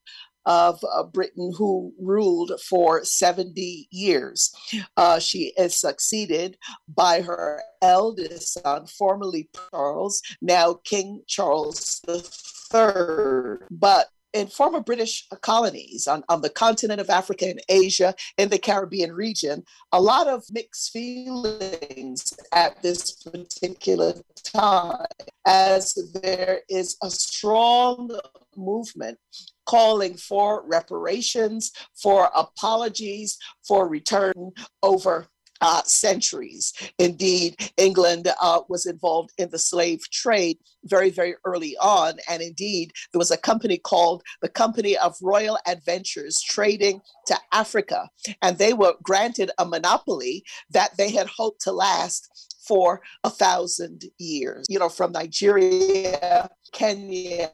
of 0.49 0.83
uh, 0.83 1.03
Britain 1.05 1.53
who 1.57 1.93
ruled 2.01 2.53
for 2.67 3.05
70 3.05 3.87
years. 3.91 4.51
Uh, 4.97 5.21
she 5.21 5.53
is 5.59 5.77
succeeded 5.77 6.57
by 6.89 7.21
her 7.21 7.63
eldest 7.83 8.55
son, 8.55 8.87
formerly 8.87 9.51
Charles, 9.71 10.23
now 10.41 10.81
King 10.85 11.23
Charles 11.27 12.01
III. 12.09 13.67
But 13.71 14.07
in 14.33 14.47
former 14.47 14.81
British 14.81 15.27
colonies 15.43 16.07
on, 16.07 16.23
on 16.29 16.41
the 16.41 16.51
continent 16.51 17.01
of 17.01 17.11
Africa 17.11 17.47
and 17.47 17.61
Asia, 17.69 18.15
in 18.39 18.49
the 18.49 18.59
Caribbean 18.59 19.13
region, 19.13 19.65
a 19.93 20.01
lot 20.01 20.29
of 20.29 20.45
mixed 20.51 20.93
feelings 20.93 22.33
at 22.53 22.81
this 22.83 23.13
particular 23.23 24.15
time, 24.45 25.05
as 25.47 25.95
there 26.23 26.61
is 26.71 26.97
a 27.03 27.11
strong 27.11 28.11
movement 28.57 29.19
calling 29.69 30.17
for 30.17 30.65
reparations, 30.67 31.73
for 31.95 32.31
apologies, 32.35 33.37
for 33.67 33.89
return 33.89 34.53
over 34.83 35.29
uh, 35.61 35.83
centuries. 35.85 36.73
Indeed, 36.99 37.57
England 37.77 38.29
uh, 38.41 38.61
was 38.69 38.87
involved 38.87 39.33
in 39.39 39.51
the 39.51 39.59
slave 39.59 40.01
trade 40.11 40.59
very, 40.85 41.11
very 41.11 41.35
early 41.45 41.77
on. 41.79 42.15
And 42.29 42.43
indeed, 42.43 42.93
there 43.13 43.19
was 43.19 43.31
a 43.31 43.37
company 43.37 43.79
called 43.79 44.23
the 44.43 44.49
Company 44.49 44.97
of 44.97 45.17
Royal 45.23 45.59
Adventurers 45.67 46.41
trading 46.41 47.01
to 47.27 47.37
Africa. 47.53 48.09
And 48.43 48.59
they 48.59 48.73
were 48.73 48.95
granted 49.03 49.51
a 49.59 49.65
monopoly 49.65 50.45
that 50.71 50.97
they 50.97 51.11
had 51.11 51.27
hoped 51.27 51.63
to 51.63 51.73
last 51.73 52.29
for 52.67 53.01
a 53.25 53.31
thousand 53.31 54.05
years. 54.19 54.67
You 54.69 54.79
know, 54.79 54.91
from 54.91 55.13
Nigeria, 55.13 56.51
Kenya 56.73 57.51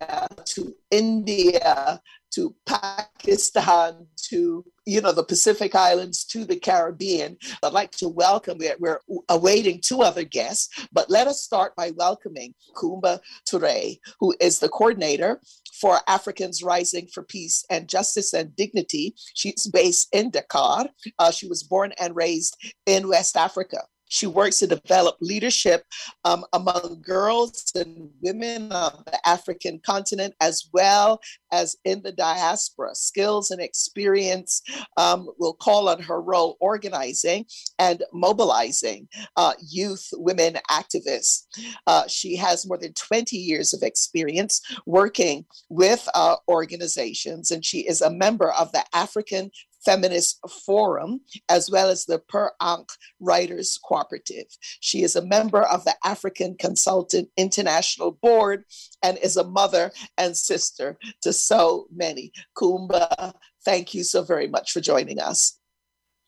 to 0.47 0.75
India 0.91 2.01
to 2.35 2.55
Pakistan 2.67 4.07
to 4.29 4.65
you 4.87 5.01
know 5.01 5.13
the 5.13 5.25
Pacific 5.25 5.75
Islands 5.75 6.25
to 6.27 6.45
the 6.45 6.57
Caribbean. 6.57 7.37
I'd 7.63 7.73
like 7.73 7.91
to 7.93 8.09
welcome. 8.09 8.59
We're, 8.59 8.77
we're 8.79 9.01
awaiting 9.29 9.81
two 9.81 10.03
other 10.03 10.25
guests, 10.25 10.87
but 10.93 11.11
let 11.11 11.27
us 11.27 11.43
start 11.43 11.75
by 11.77 11.91
welcoming 11.97 12.55
Kumba 12.77 13.21
Toure, 13.49 13.99
who 14.21 14.35
is 14.41 14.59
the 14.59 14.69
coordinator 14.69 15.41
for 15.81 16.01
Africans 16.07 16.63
Rising 16.63 17.09
for 17.13 17.23
Peace 17.23 17.65
and 17.71 17.89
Justice 17.89 18.33
and 18.33 18.55
Dignity. 18.57 19.15
She's 19.35 19.67
based 19.67 20.09
in 20.13 20.31
Dakar. 20.31 20.87
Uh, 21.19 21.31
she 21.31 21.49
was 21.49 21.63
born 21.63 21.93
and 22.01 22.15
raised 22.15 22.57
in 22.87 23.09
West 23.09 23.37
Africa. 23.37 23.79
She 24.15 24.29
works 24.29 24.61
to 24.61 24.69
develop 24.69 25.17
leadership 25.21 25.85
um, 26.25 26.45
among 26.53 27.03
girls 27.03 27.73
and 27.75 28.11
women 28.23 28.71
on 28.71 29.03
the 29.07 29.29
African 29.29 29.81
continent, 29.85 30.35
as 30.41 30.69
well 30.73 31.21
as 31.51 31.75
in 31.85 32.01
the 32.03 32.13
diaspora. 32.13 32.95
Skills 32.95 33.51
and 33.51 33.61
experience 33.61 34.63
um, 34.97 35.29
will 35.39 35.55
call 35.55 35.89
on 35.89 36.01
her 36.01 36.23
role 36.23 36.57
organizing 36.61 37.45
and 37.81 38.05
mobilizing 38.13 39.09
uh, 39.37 39.55
youth 39.69 40.09
women 40.13 40.59
activists. 40.71 41.47
Uh, 41.89 42.07
she 42.07 42.37
has 42.37 42.69
more 42.69 42.79
than 42.79 42.93
20 42.93 43.37
years 43.37 43.75
of 43.75 43.83
experience 43.83 44.61
working 44.87 45.45
with 45.71 46.09
uh, 46.15 46.37
organizations, 46.49 47.51
and 47.51 47.65
she 47.65 47.81
is 47.81 48.01
a 48.01 48.11
member 48.11 48.53
of 48.53 48.71
the 48.71 48.85
African 48.95 49.51
Feminist 49.85 50.39
Forum, 50.65 51.21
as 51.49 51.71
well 51.71 51.89
as 51.89 52.05
the 52.05 52.19
Per 52.19 52.51
Ankh 52.61 52.89
Writers 53.21 53.79
Cooperative. 53.85 54.47
She 54.81 55.03
is 55.03 55.17
a 55.17 55.25
member 55.25 55.63
of 55.63 55.85
the 55.85 55.95
African 56.05 56.57
Consultant 56.59 57.29
International 57.37 58.13
Board 58.13 58.65
and 59.03 59.19
is 59.19 59.37
a 59.37 59.45
mother 59.45 59.93
and 60.19 60.37
sister 60.37 60.97
to 61.23 61.33
so 61.33 61.87
many. 61.95 62.33
Kumba, 62.57 63.35
thank 63.65 63.95
you 63.95 64.05
so 64.05 64.23
very 64.23 64.49
much 64.49 64.73
for 64.73 64.81
joining 64.81 65.21
us. 65.21 65.59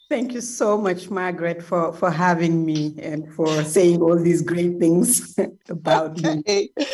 Thank 0.08 0.34
you 0.34 0.40
so 0.40 0.78
much, 0.78 1.10
Margaret, 1.10 1.60
for, 1.60 1.92
for 1.92 2.12
having 2.12 2.64
me 2.64 2.94
and 3.02 3.32
for 3.34 3.64
saying 3.64 4.00
all 4.00 4.16
these 4.16 4.40
great 4.40 4.78
things 4.78 5.36
about 5.68 6.24
okay. 6.24 6.70
me. 6.76 6.86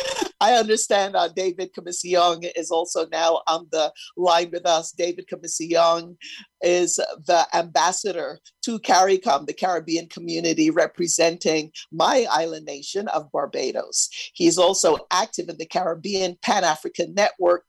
I 0.43 0.55
understand 0.55 1.15
uh, 1.15 1.29
David 1.29 1.69
Young 2.03 2.43
is 2.43 2.69
also 2.69 3.07
now 3.07 3.43
on 3.47 3.65
the 3.71 3.93
line 4.17 4.49
with 4.51 4.65
us. 4.65 4.91
David 4.91 5.25
Young 5.59 6.17
is 6.61 6.97
the 6.97 7.47
ambassador 7.53 8.39
to 8.63 8.77
CARICOM, 8.79 9.47
the 9.47 9.53
Caribbean 9.53 10.07
community 10.07 10.69
representing 10.69 11.71
my 11.93 12.27
island 12.29 12.65
nation 12.65 13.07
of 13.07 13.31
Barbados. 13.31 14.09
He's 14.33 14.57
also 14.57 14.97
active 15.11 15.47
in 15.47 15.57
the 15.57 15.65
Caribbean 15.65 16.37
Pan 16.41 16.65
African 16.65 17.13
Network. 17.13 17.63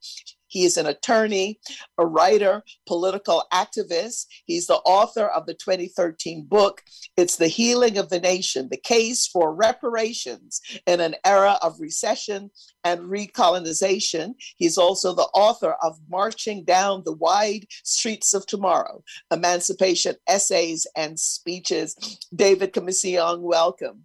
He 0.54 0.64
is 0.64 0.76
an 0.76 0.86
attorney, 0.86 1.58
a 1.98 2.06
writer, 2.06 2.62
political 2.86 3.42
activist. 3.52 4.26
He's 4.44 4.68
the 4.68 4.76
author 4.76 5.26
of 5.26 5.46
the 5.46 5.54
2013 5.54 6.44
book, 6.44 6.80
It's 7.16 7.34
the 7.34 7.48
Healing 7.48 7.98
of 7.98 8.08
the 8.08 8.20
Nation 8.20 8.68
The 8.70 8.76
Case 8.76 9.26
for 9.26 9.52
Reparations 9.52 10.60
in 10.86 11.00
an 11.00 11.16
Era 11.24 11.58
of 11.60 11.80
Recession 11.80 12.52
and 12.84 13.00
Recolonization. 13.00 14.34
He's 14.56 14.78
also 14.78 15.12
the 15.12 15.28
author 15.34 15.74
of 15.82 15.98
Marching 16.08 16.62
Down 16.64 17.02
the 17.04 17.14
Wide 17.14 17.66
Streets 17.82 18.32
of 18.32 18.46
Tomorrow 18.46 19.02
Emancipation 19.32 20.14
Essays 20.28 20.86
and 20.94 21.18
Speeches. 21.18 21.96
David 22.32 22.72
Comissiong, 22.72 23.40
welcome. 23.40 24.04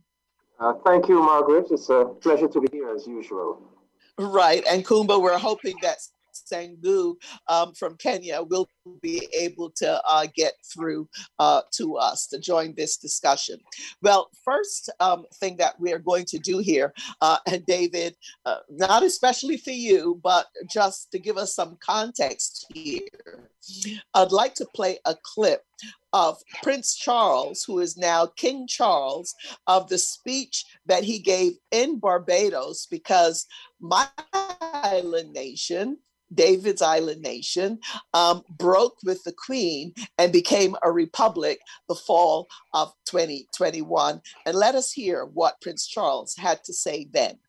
Uh, 0.60 0.74
thank 0.84 1.08
you, 1.08 1.20
Margaret. 1.22 1.68
It's 1.70 1.90
a 1.90 2.06
pleasure 2.06 2.48
to 2.48 2.60
be 2.60 2.70
here 2.72 2.90
as 2.90 3.06
usual. 3.06 3.62
Right. 4.18 4.64
And 4.68 4.84
Kumba, 4.84 5.22
we're 5.22 5.38
hoping 5.38 5.76
that 5.84 5.98
Sengu 6.46 7.16
um, 7.48 7.74
from 7.74 7.96
Kenya 7.98 8.42
will 8.42 8.70
be 9.02 9.28
able 9.38 9.70
to 9.78 10.02
uh, 10.08 10.28
get 10.36 10.54
through 10.74 11.08
uh, 11.40 11.62
to 11.74 11.96
us 11.98 12.28
to 12.28 12.40
join 12.40 12.74
this 12.76 12.98
discussion. 12.98 13.60
Well, 14.02 14.30
first 14.44 14.90
um, 15.00 15.26
thing 15.36 15.58
that 15.58 15.80
we 15.80 15.94
are 15.94 16.00
going 16.00 16.26
to 16.26 16.40
do 16.40 16.60
here, 16.60 16.94
uh, 17.22 17.38
and 17.48 17.66
David, 17.66 18.16
uh, 18.46 18.58
not 18.70 19.04
especially 19.04 19.58
for 19.58 19.72
you, 19.72 20.20
but 20.24 20.48
just 20.72 21.12
to 21.12 21.20
give 21.20 21.38
us 21.38 21.56
some 21.56 21.78
context 21.86 22.66
here, 22.74 23.02
I'd 24.14 24.32
like 24.32 24.56
to 24.56 24.66
play 24.74 25.00
a 25.06 25.16
clip 25.22 25.64
of 26.14 26.38
Prince 26.64 26.96
Charles, 26.96 27.64
who 27.64 27.80
is 27.80 27.98
now 27.98 28.26
King 28.26 28.68
Charles, 28.68 29.36
of 29.68 29.90
the 29.90 29.98
speech 29.98 30.66
that 30.86 31.04
he 31.04 31.20
gave 31.20 31.54
in 31.72 32.00
Barbados, 32.00 32.88
because 32.90 33.46
my 33.80 34.08
island 34.34 35.34
nation, 35.34 35.98
David's 36.34 36.82
island 36.82 37.22
nation, 37.22 37.80
um, 38.14 38.44
broke 38.50 38.98
with 39.04 39.24
the 39.24 39.34
Queen 39.34 39.94
and 40.18 40.32
became 40.32 40.76
a 40.84 40.92
republic 40.92 41.60
the 41.88 41.96
fall 41.96 42.48
of 42.74 42.94
2021. 43.06 44.22
And 44.46 44.56
let 44.56 44.76
us 44.76 44.92
hear 44.92 45.26
what 45.26 45.62
Prince 45.62 45.88
Charles 45.88 46.36
had 46.38 46.64
to 46.66 46.74
say 46.74 47.08
then. 47.12 47.40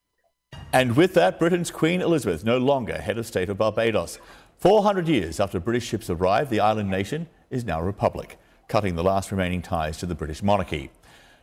And 0.72 0.96
with 0.96 1.14
that, 1.14 1.38
Britain's 1.38 1.70
Queen 1.70 2.00
Elizabeth, 2.00 2.44
no 2.44 2.58
longer 2.58 3.00
head 3.00 3.18
of 3.18 3.26
state 3.26 3.48
of 3.48 3.58
Barbados. 3.58 4.18
400 4.58 5.08
years 5.08 5.40
after 5.40 5.58
British 5.58 5.86
ships 5.86 6.10
arrived, 6.10 6.50
the 6.50 6.60
island 6.60 6.90
nation 6.90 7.28
is 7.50 7.64
now 7.64 7.80
a 7.80 7.84
republic 7.84 8.38
cutting 8.70 8.94
the 8.94 9.02
last 9.02 9.32
remaining 9.32 9.60
ties 9.60 9.98
to 9.98 10.06
the 10.06 10.14
British 10.14 10.42
monarchy. 10.42 10.90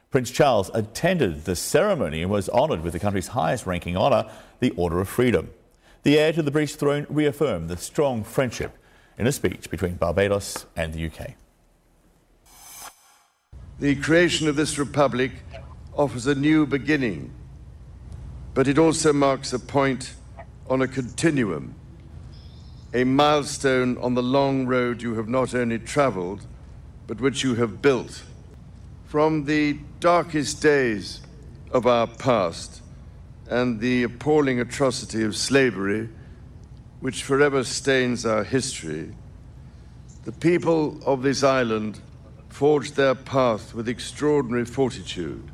Prince 0.10 0.32
Charles 0.32 0.72
attended 0.74 1.44
the 1.44 1.58
ceremony 1.58 2.22
and 2.22 2.32
was 2.32 2.48
honoured 2.48 2.82
with 2.82 2.94
the 2.94 3.00
country's 3.00 3.28
highest 3.28 3.66
ranking 3.66 3.98
honour, 3.98 4.32
the 4.62 4.72
Order 4.72 5.02
of 5.02 5.10
Freedom. 5.10 5.50
The 6.08 6.18
heir 6.18 6.32
to 6.32 6.42
the 6.42 6.52
British 6.52 6.76
throne 6.76 7.06
reaffirmed 7.10 7.68
the 7.68 7.76
strong 7.76 8.24
friendship 8.24 8.78
in 9.18 9.28
a 9.28 9.32
speech 9.34 9.70
between 9.70 9.96
Barbados 9.96 10.66
and 10.74 10.94
the 10.94 11.06
UK. 11.06 11.34
The 13.78 13.94
creation 13.96 14.48
of 14.48 14.56
this 14.56 14.78
republic 14.78 15.34
offers 15.94 16.26
a 16.26 16.34
new 16.34 16.66
beginning, 16.66 17.34
but 18.54 18.70
it 18.70 18.78
also 18.78 19.12
marks 19.12 19.52
a 19.52 19.60
point 19.60 20.14
on 20.70 20.82
a 20.82 20.88
continuum, 20.88 21.76
a 22.94 23.04
milestone 23.04 23.98
on 23.98 24.14
the 24.14 24.24
long 24.24 24.66
road 24.66 25.02
you 25.02 25.16
have 25.16 25.28
not 25.28 25.54
only 25.54 25.78
travelled, 25.78 26.48
but 27.06 27.20
which 27.20 27.44
you 27.44 27.56
have 27.56 27.82
built. 27.82 28.24
From 29.08 29.44
the 29.44 29.78
darkest 30.00 30.62
days 30.62 31.20
of 31.74 31.86
our 31.86 32.08
past 32.08 32.82
and 33.50 33.80
the 33.80 34.04
appalling 34.04 34.60
atrocity 34.60 35.24
of 35.24 35.36
slavery, 35.36 36.10
which 37.00 37.24
forever 37.24 37.64
stains 37.64 38.26
our 38.26 38.44
history, 38.44 39.14
the 40.26 40.32
people 40.32 41.00
of 41.06 41.22
this 41.22 41.44
island 41.44 42.00
forged 42.50 42.96
their 42.96 43.16
path 43.16 43.74
with 43.74 43.88
extraordinary 43.88 44.66
fortitude. 44.66 45.52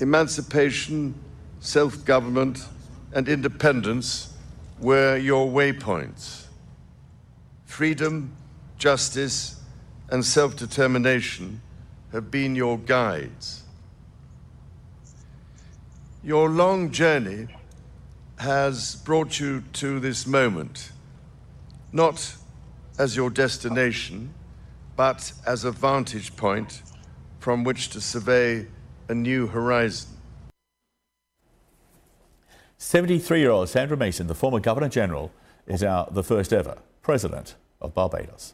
Emancipation, 0.00 1.14
self 1.60 2.04
government, 2.04 2.60
and 3.12 3.28
independence 3.28 4.34
were 4.78 5.16
your 5.16 5.48
waypoints. 5.48 6.44
Freedom, 7.64 8.36
justice, 8.76 9.60
and 10.10 10.24
self 10.24 10.56
determination 10.56 11.60
have 12.12 12.30
been 12.30 12.54
your 12.54 12.78
guides. 12.78 13.64
Your 16.28 16.50
long 16.50 16.90
journey 16.90 17.48
has 18.36 18.96
brought 18.96 19.40
you 19.40 19.62
to 19.72 19.98
this 19.98 20.26
moment, 20.26 20.92
not 21.90 22.36
as 22.98 23.16
your 23.16 23.30
destination, 23.30 24.34
but 24.94 25.32
as 25.46 25.64
a 25.64 25.70
vantage 25.72 26.36
point 26.36 26.82
from 27.38 27.64
which 27.64 27.88
to 27.92 28.02
survey 28.02 28.66
a 29.08 29.14
new 29.14 29.46
horizon. 29.46 30.10
73 32.76 33.40
year 33.40 33.50
old 33.50 33.70
Sandra 33.70 33.96
Mason, 33.96 34.26
the 34.26 34.34
former 34.34 34.60
Governor 34.60 34.90
General, 34.90 35.32
is 35.66 35.80
now 35.80 36.04
the 36.10 36.22
first 36.22 36.52
ever 36.52 36.76
President 37.00 37.54
of 37.80 37.94
Barbados. 37.94 38.52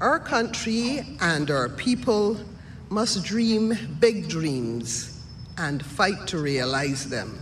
Our 0.00 0.20
country 0.20 1.00
and 1.20 1.50
our 1.50 1.68
people 1.68 2.36
must 2.90 3.24
dream 3.24 3.76
big 3.98 4.28
dreams 4.28 5.16
and 5.60 5.84
fight 5.84 6.26
to 6.26 6.38
realize 6.38 7.08
them. 7.08 7.38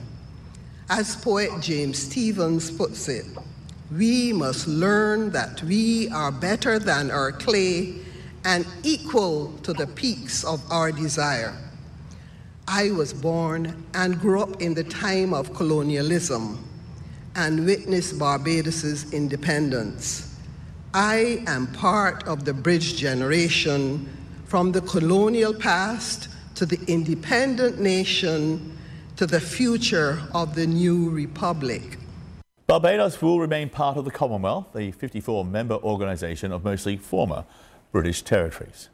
As 0.90 1.14
poet 1.14 1.50
James 1.60 1.98
Stephens 2.00 2.68
puts 2.68 3.08
it, 3.08 3.26
we 3.92 4.32
must 4.32 4.66
learn 4.66 5.30
that 5.30 5.62
we 5.62 6.08
are 6.10 6.32
better 6.32 6.80
than 6.80 7.12
our 7.12 7.30
clay 7.30 7.94
and 8.44 8.66
equal 8.82 9.52
to 9.62 9.72
the 9.72 9.86
peaks 9.86 10.42
of 10.42 10.60
our 10.70 10.90
desire. 10.90 11.54
I 12.66 12.90
was 12.90 13.12
born 13.12 13.86
and 13.94 14.20
grew 14.20 14.42
up 14.42 14.60
in 14.60 14.74
the 14.74 14.84
time 14.84 15.32
of 15.32 15.54
colonialism 15.54 16.64
and 17.36 17.64
witnessed 17.64 18.18
Barbados's 18.18 19.12
independence. 19.12 20.36
I 20.92 21.44
am 21.46 21.68
part 21.68 22.26
of 22.26 22.44
the 22.44 22.52
bridge 22.52 22.96
generation 22.96 24.08
from 24.46 24.72
the 24.72 24.80
colonial 24.80 25.54
past 25.54 26.28
to 26.58 26.66
the 26.66 26.80
independent 26.88 27.78
nation 27.78 28.76
to 29.14 29.26
the 29.26 29.38
future 29.38 30.20
of 30.34 30.56
the 30.56 30.66
new 30.66 31.08
republic. 31.08 31.98
Barbados 32.66 33.22
will 33.22 33.38
remain 33.38 33.68
part 33.70 33.96
of 33.96 34.04
the 34.04 34.10
Commonwealth, 34.10 34.66
the 34.74 34.90
54 34.90 35.44
member 35.44 35.76
organisation 35.76 36.50
of 36.50 36.64
mostly 36.64 36.96
former 36.96 37.44
British 37.92 38.22
territories. 38.22 38.88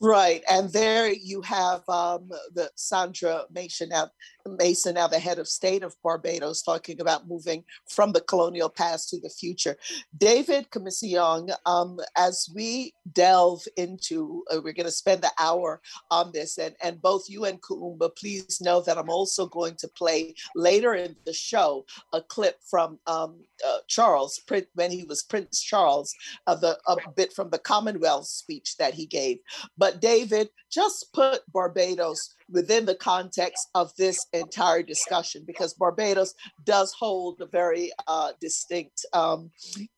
Right, 0.00 0.42
and 0.50 0.72
there 0.72 1.12
you 1.12 1.42
have 1.42 1.86
um, 1.90 2.30
the 2.54 2.70
Sandra 2.74 3.44
Mason 3.52 3.90
now, 3.90 4.08
Mason, 4.46 4.94
now 4.94 5.06
the 5.06 5.18
head 5.18 5.38
of 5.38 5.48
state 5.48 5.82
of 5.82 5.96
Barbados, 6.02 6.62
talking 6.62 7.00
about 7.00 7.28
moving 7.28 7.64
from 7.88 8.12
the 8.12 8.20
colonial 8.20 8.68
past 8.68 9.10
to 9.10 9.20
the 9.20 9.28
future. 9.28 9.76
David 10.16 10.70
Comissiong, 10.70 11.54
um, 11.66 11.98
as 12.16 12.48
we 12.54 12.94
delve 13.12 13.64
into, 13.76 14.44
uh, 14.52 14.60
we're 14.62 14.72
going 14.72 14.86
to 14.86 14.92
spend 14.92 15.22
the 15.22 15.32
hour 15.38 15.80
on 16.10 16.32
this, 16.32 16.58
and, 16.58 16.74
and 16.82 17.00
both 17.00 17.28
you 17.28 17.44
and 17.44 17.60
Kumba, 17.60 18.14
please 18.16 18.60
know 18.60 18.80
that 18.80 18.98
I'm 18.98 19.10
also 19.10 19.46
going 19.46 19.76
to 19.76 19.88
play 19.88 20.34
later 20.54 20.94
in 20.94 21.16
the 21.24 21.32
show 21.32 21.84
a 22.12 22.20
clip 22.20 22.58
from 22.68 22.98
um, 23.06 23.40
uh, 23.66 23.78
Charles 23.86 24.40
when 24.74 24.90
he 24.90 25.04
was 25.04 25.22
Prince 25.22 25.62
Charles, 25.62 26.14
uh, 26.46 26.54
the 26.54 26.78
a 26.86 26.96
bit 27.10 27.32
from 27.32 27.50
the 27.50 27.58
Commonwealth 27.58 28.26
speech 28.26 28.76
that 28.76 28.94
he 28.94 29.06
gave, 29.06 29.38
but 29.76 30.00
David, 30.00 30.48
just 30.72 31.12
put 31.12 31.40
Barbados 31.52 32.34
within 32.48 32.86
the 32.86 32.94
context 32.94 33.68
of 33.74 33.94
this 33.96 34.26
entire 34.32 34.82
discussion 34.82 35.44
because 35.46 35.74
Barbados 35.74 36.34
does 36.64 36.92
hold 36.98 37.40
a 37.40 37.46
very 37.46 37.92
uh, 38.08 38.32
distinct, 38.40 39.04
um, 39.12 39.50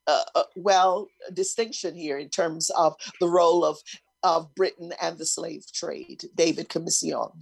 uh, 0.07 0.23
uh, 0.35 0.43
well, 0.55 1.07
distinction 1.33 1.95
here 1.95 2.17
in 2.17 2.29
terms 2.29 2.69
of 2.71 2.95
the 3.19 3.29
role 3.29 3.63
of, 3.63 3.77
of 4.23 4.53
Britain 4.55 4.91
and 5.01 5.17
the 5.17 5.25
slave 5.25 5.63
trade. 5.73 6.23
David 6.35 6.69
Comissiong. 6.69 7.39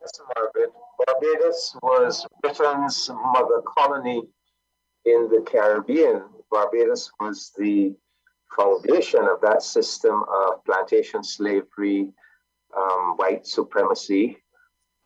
Yes, 0.00 0.20
Margaret. 0.34 0.72
Barbados 1.06 1.76
was 1.82 2.26
Britain's 2.42 3.08
mother 3.08 3.62
colony 3.76 4.22
in 5.04 5.28
the 5.28 5.44
Caribbean. 5.46 6.22
Barbados 6.50 7.10
was 7.20 7.52
the 7.56 7.94
foundation 8.56 9.22
of 9.22 9.40
that 9.42 9.62
system 9.62 10.22
of 10.32 10.64
plantation 10.64 11.24
slavery, 11.24 12.08
um, 12.76 13.14
white 13.16 13.46
supremacy. 13.46 14.38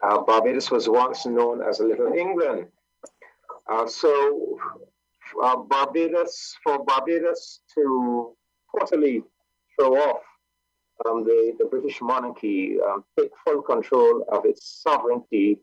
Uh, 0.02 0.20
Barbados 0.22 0.70
was 0.70 0.88
once 0.88 1.26
known 1.26 1.62
as 1.62 1.81
a 1.81 1.85
Little 1.85 2.12
England. 2.12 2.66
Uh, 3.70 3.87
so, 3.87 4.59
uh, 5.42 5.57
Barbados, 5.57 6.57
for 6.62 6.85
Barbados 6.85 7.61
to 7.74 8.35
totally 8.78 9.22
throw 9.76 9.96
off 9.96 10.22
um, 11.07 11.24
the, 11.24 11.54
the 11.59 11.64
British 11.66 12.00
monarchy, 12.00 12.78
um, 12.81 13.04
take 13.18 13.31
full 13.44 13.62
control 13.62 14.24
of 14.33 14.44
its 14.44 14.83
sovereignty, 14.83 15.61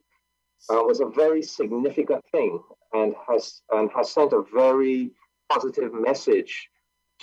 uh, 0.69 0.81
was 0.81 0.99
a 0.99 1.05
very 1.05 1.41
significant 1.41 2.23
thing 2.31 2.59
and 2.93 3.13
has, 3.27 3.61
and 3.71 3.89
has 3.95 4.11
sent 4.11 4.33
a 4.33 4.43
very 4.53 5.11
positive 5.49 5.93
message 5.93 6.69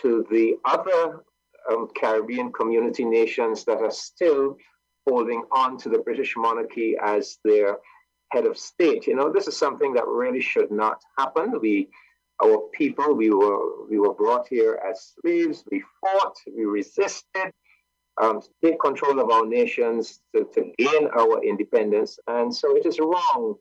to 0.00 0.24
the 0.30 0.56
other 0.64 1.22
um, 1.70 1.88
Caribbean 1.94 2.52
community 2.52 3.04
nations 3.04 3.64
that 3.64 3.78
are 3.78 3.90
still 3.90 4.56
holding 5.06 5.44
on 5.50 5.76
to 5.78 5.88
the 5.88 5.98
British 5.98 6.34
monarchy 6.36 6.96
as 7.02 7.38
their 7.44 7.78
head 8.30 8.46
of 8.46 8.58
state. 8.58 9.06
You 9.06 9.16
know, 9.16 9.32
this 9.32 9.46
is 9.46 9.56
something 9.56 9.92
that 9.94 10.06
really 10.06 10.40
should 10.40 10.70
not 10.70 11.02
happen. 11.18 11.58
We, 11.60 11.88
our 12.42 12.58
people, 12.72 13.14
we 13.14 13.30
were 13.30 13.86
we 13.88 13.98
were 13.98 14.14
brought 14.14 14.48
here 14.48 14.80
as 14.88 15.14
slaves. 15.20 15.64
We 15.70 15.82
fought, 16.00 16.36
we 16.46 16.64
resisted, 16.64 17.52
um, 18.20 18.40
to 18.40 18.48
take 18.64 18.80
control 18.80 19.20
of 19.20 19.30
our 19.30 19.46
nations, 19.46 20.20
to, 20.34 20.44
to 20.54 20.72
gain 20.78 21.08
our 21.16 21.42
independence, 21.44 22.18
and 22.26 22.54
so 22.54 22.76
it 22.76 22.86
is 22.86 22.98
wrong 22.98 23.56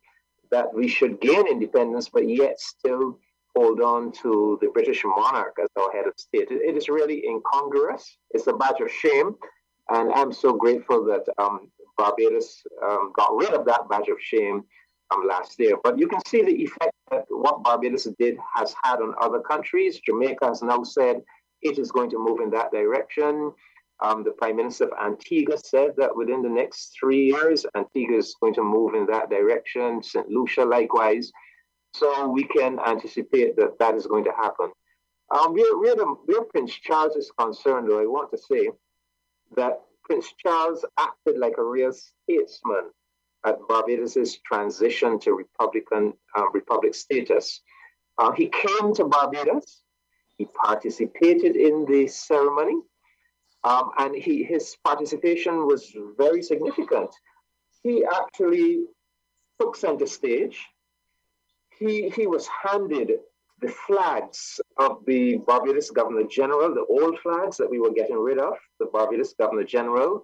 that 0.52 0.74
we 0.74 0.88
should 0.88 1.22
gain 1.22 1.48
independence, 1.48 2.10
but 2.10 2.28
yet 2.28 2.60
still 2.60 3.18
hold 3.56 3.82
on 3.82 4.12
to 4.12 4.58
the 4.62 4.70
British 4.70 5.04
monarch 5.04 5.58
as 5.62 5.70
our 5.82 5.92
head 5.92 6.08
of 6.08 6.14
state. 6.18 6.48
it 6.50 6.78
is 6.78 6.90
really 6.90 7.26
incongruous. 7.26 8.18
It's 8.32 8.48
a 8.48 8.54
badge 8.54 8.80
of 8.82 8.92
shame. 8.92 9.36
And 9.90 10.12
I'm 10.14 10.32
so 10.32 10.54
grateful 10.54 11.04
that 11.06 11.26
um, 11.38 11.72
Barbados 11.98 12.64
um, 12.84 13.12
got 13.16 13.36
rid 13.36 13.54
of 13.54 13.66
that 13.66 13.90
badge 13.90 14.08
of 14.08 14.22
shame 14.22 14.64
um, 15.12 15.28
last 15.28 15.60
year. 15.60 15.78
But 15.84 15.98
you 16.00 16.08
can 16.08 16.20
see 16.26 16.44
the 16.44 16.64
effect 16.64 16.94
that 17.12 17.26
what 17.30 17.64
Barbados 17.64 18.08
did 18.20 18.38
has 18.56 18.74
had 18.84 19.02
on 19.02 19.14
other 19.22 19.40
countries. 19.40 20.00
Jamaica 20.06 20.48
has 20.48 20.62
now 20.62 20.84
said 20.84 21.22
it 21.62 21.78
is 21.78 21.92
going 21.92 22.10
to 22.12 22.18
move 22.18 22.40
in 22.40 22.50
that 22.52 22.72
direction. 22.72 23.52
Um, 24.04 24.24
the 24.24 24.32
Prime 24.32 24.56
Minister 24.56 24.86
of 24.86 24.94
Antigua 25.00 25.58
said 25.64 25.92
that 25.98 26.16
within 26.16 26.42
the 26.42 26.50
next 26.50 26.96
three 27.00 27.26
years, 27.28 27.66
Antigua 27.76 28.18
is 28.18 28.36
going 28.42 28.56
to 28.56 28.64
move 28.64 28.96
in 28.96 29.06
that 29.08 29.30
direction. 29.30 30.02
St. 30.02 30.28
Lucia, 30.28 30.66
likewise. 30.66 31.32
So 31.94 32.28
we 32.28 32.46
can 32.46 32.80
anticipate 32.80 33.56
that 33.58 33.78
that 33.80 33.96
is 33.96 34.08
going 34.08 34.24
to 34.24 34.32
happen. 34.32 34.72
Um, 35.30 35.54
where, 35.54 35.78
where, 35.78 35.96
the, 35.96 36.06
where 36.26 36.44
Prince 36.46 36.74
Charles 36.74 37.16
is 37.16 37.32
concerned, 37.38 37.90
though, 37.90 38.02
I 38.02 38.06
want 38.06 38.32
to 38.32 38.38
say 38.38 38.70
that 39.56 39.82
Prince 40.04 40.34
Charles 40.38 40.86
acted 40.98 41.38
like 41.38 41.58
a 41.58 41.64
real 41.64 41.94
statesman 41.94 42.92
at 43.46 43.58
Barbados' 43.68 44.38
transition 44.46 45.20
to 45.20 45.34
Republican 45.34 46.14
uh, 46.38 46.50
Republic 46.54 46.94
status. 46.94 47.62
Uh, 48.18 48.32
he 48.32 48.50
came 48.50 48.94
to 48.96 49.06
Barbados. 49.06 49.82
He 50.38 50.46
participated 50.46 51.56
in 51.56 51.86
the 51.86 52.08
ceremony. 52.08 52.82
Um, 53.64 53.92
and 54.00 54.16
he, 54.16 54.44
his 54.44 54.76
participation 54.84 55.68
was 55.68 55.96
very 56.18 56.42
significant. 56.42 57.10
He 57.84 58.04
actually 58.04 58.86
took 59.60 59.76
center 59.76 60.08
stage. 60.08 60.60
He, 61.78 62.10
he 62.10 62.28
was 62.28 62.48
handed 62.48 63.12
the 63.62 63.70
flags 63.70 64.60
of 64.78 65.06
the 65.06 65.38
Barbados 65.46 65.92
Governor 65.92 66.24
General, 66.24 66.74
the 66.74 66.86
old 66.90 67.20
flags 67.20 67.58
that 67.58 67.70
we 67.70 67.80
were 67.80 67.94
getting 67.94 68.18
rid 68.18 68.40
of, 68.40 68.54
the 68.80 68.88
Barbados 68.88 69.34
Governor 69.36 69.64
General, 69.64 70.22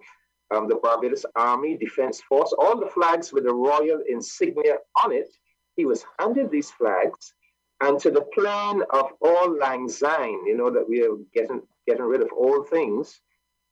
um, 0.54 0.68
the 0.68 0.76
Barbados 0.76 1.24
Army, 1.36 1.76
Defense 1.76 2.20
Force, 2.28 2.52
all 2.58 2.78
the 2.78 2.88
flags 2.88 3.32
with 3.32 3.44
the 3.44 3.54
royal 3.54 4.00
insignia 4.08 4.78
on 5.04 5.12
it. 5.12 5.28
He 5.76 5.84
was 5.84 6.04
handed 6.18 6.50
these 6.50 6.70
flags, 6.72 7.34
and 7.80 8.00
to 8.00 8.10
the 8.10 8.22
plan 8.34 8.82
of 8.90 9.12
Auld 9.24 9.58
Lang 9.58 9.88
Syne, 9.88 10.44
you 10.44 10.56
know, 10.56 10.70
that 10.70 10.88
we 10.88 11.04
are 11.04 11.16
getting, 11.32 11.62
getting 11.86 12.04
rid 12.04 12.22
of 12.22 12.32
all 12.32 12.64
things, 12.64 13.20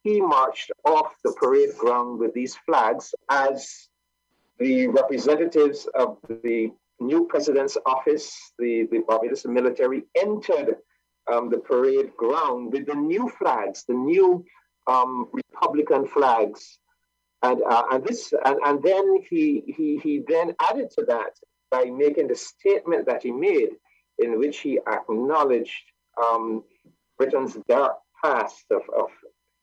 he 0.05 0.21
marched 0.21 0.71
off 0.85 1.17
the 1.25 1.33
parade 1.33 1.77
ground 1.77 2.21
with 2.21 2.33
these 2.33 2.57
flags 2.65 3.13
as 3.29 3.89
the 4.61 4.87
representatives 4.87 5.89
of 5.97 6.19
the 6.29 6.71
new 7.01 7.27
president's 7.27 7.77
office, 7.87 8.53
the, 8.59 8.89
the 8.91 9.01
Barbados 9.07 9.45
military, 9.45 10.05
entered 10.17 10.77
um, 11.31 11.51
the 11.51 11.59
parade 11.59 12.17
ground 12.17 12.73
with 12.73 12.87
the 12.87 12.95
new 12.95 13.29
flags, 13.39 13.85
the 13.89 13.95
new 13.95 14.45
um, 14.87 15.29
Republican 15.33 16.07
flags. 16.07 16.79
And, 17.43 17.61
uh, 17.69 17.83
and 17.93 18.05
this 18.05 18.33
and, 18.45 18.59
and 18.65 18.83
then 18.83 19.19
he, 19.29 19.63
he 19.77 20.01
he 20.03 20.23
then 20.27 20.55
added 20.61 20.91
to 20.93 21.05
that 21.07 21.33
by 21.71 21.85
making 21.85 22.29
the 22.29 22.35
statement 22.35 23.07
that 23.07 23.23
he 23.23 23.31
made 23.31 23.71
in 24.19 24.39
which 24.39 24.61
he 24.61 24.81
acknowledged 24.89 25.85
um, 26.23 26.65
Britain's 27.19 27.59
dark 27.69 27.97
past 28.25 28.65
of, 28.71 28.83
of 28.99 29.09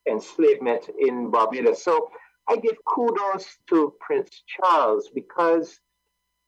enslavement 0.07 0.89
in 0.99 1.31
Barbados. 1.31 1.83
So 1.83 2.09
I 2.47 2.57
give 2.57 2.75
kudos 2.85 3.47
to 3.69 3.93
Prince 3.99 4.43
Charles 4.47 5.09
because 5.13 5.79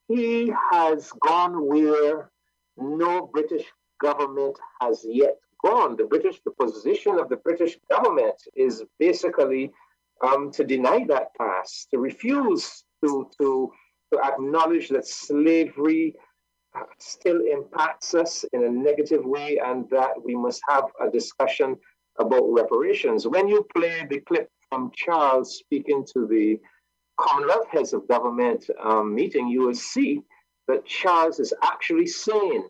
he 0.08 0.52
has 0.72 1.12
gone 1.22 1.68
where 1.68 2.32
no 2.78 3.30
British 3.34 3.66
government 4.02 4.58
has 4.82 5.06
yet 5.08 5.38
gone. 5.64 5.96
The 5.96 6.06
British, 6.06 6.42
the 6.46 6.52
position 6.52 7.18
of 7.20 7.30
the 7.30 7.38
British 7.38 7.78
government 7.90 8.36
is 8.56 8.84
basically 9.00 9.72
um, 10.26 10.52
to 10.52 10.64
deny 10.64 11.06
that 11.08 11.34
past, 11.38 11.88
to 11.92 12.00
refuse 12.00 12.84
to, 13.04 13.30
to, 13.40 13.72
to 14.14 14.20
acknowledge 14.24 14.90
that 14.90 15.08
slavery 15.08 16.16
still 17.00 17.42
impacts 17.52 18.14
us 18.14 18.44
in 18.54 18.64
a 18.64 18.70
negative 18.70 19.26
way 19.26 19.60
and 19.64 19.90
that 19.90 20.12
we 20.24 20.36
must 20.36 20.62
have 20.68 20.86
a 21.02 21.10
discussion 21.10 21.76
about 22.20 22.44
reparations. 22.48 23.28
When 23.28 23.48
you 23.48 23.66
play 23.76 24.06
the 24.10 24.20
clip 24.22 24.50
from 24.70 24.92
Charles 24.96 25.58
speaking 25.58 26.06
to 26.14 26.28
the 26.28 26.60
Commonwealth 27.20 27.68
Heads 27.70 27.94
of 27.94 28.08
Government 28.08 28.66
um, 28.84 29.14
meeting, 29.14 29.48
you 29.48 29.62
will 29.62 29.76
see 29.76 30.22
that 30.68 30.86
Charles 30.86 31.40
is 31.40 31.54
actually 31.64 32.08
saying 32.08 32.68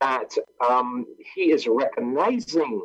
that 0.00 0.30
um, 0.66 1.06
he 1.34 1.50
is 1.52 1.66
recognizing 1.66 2.82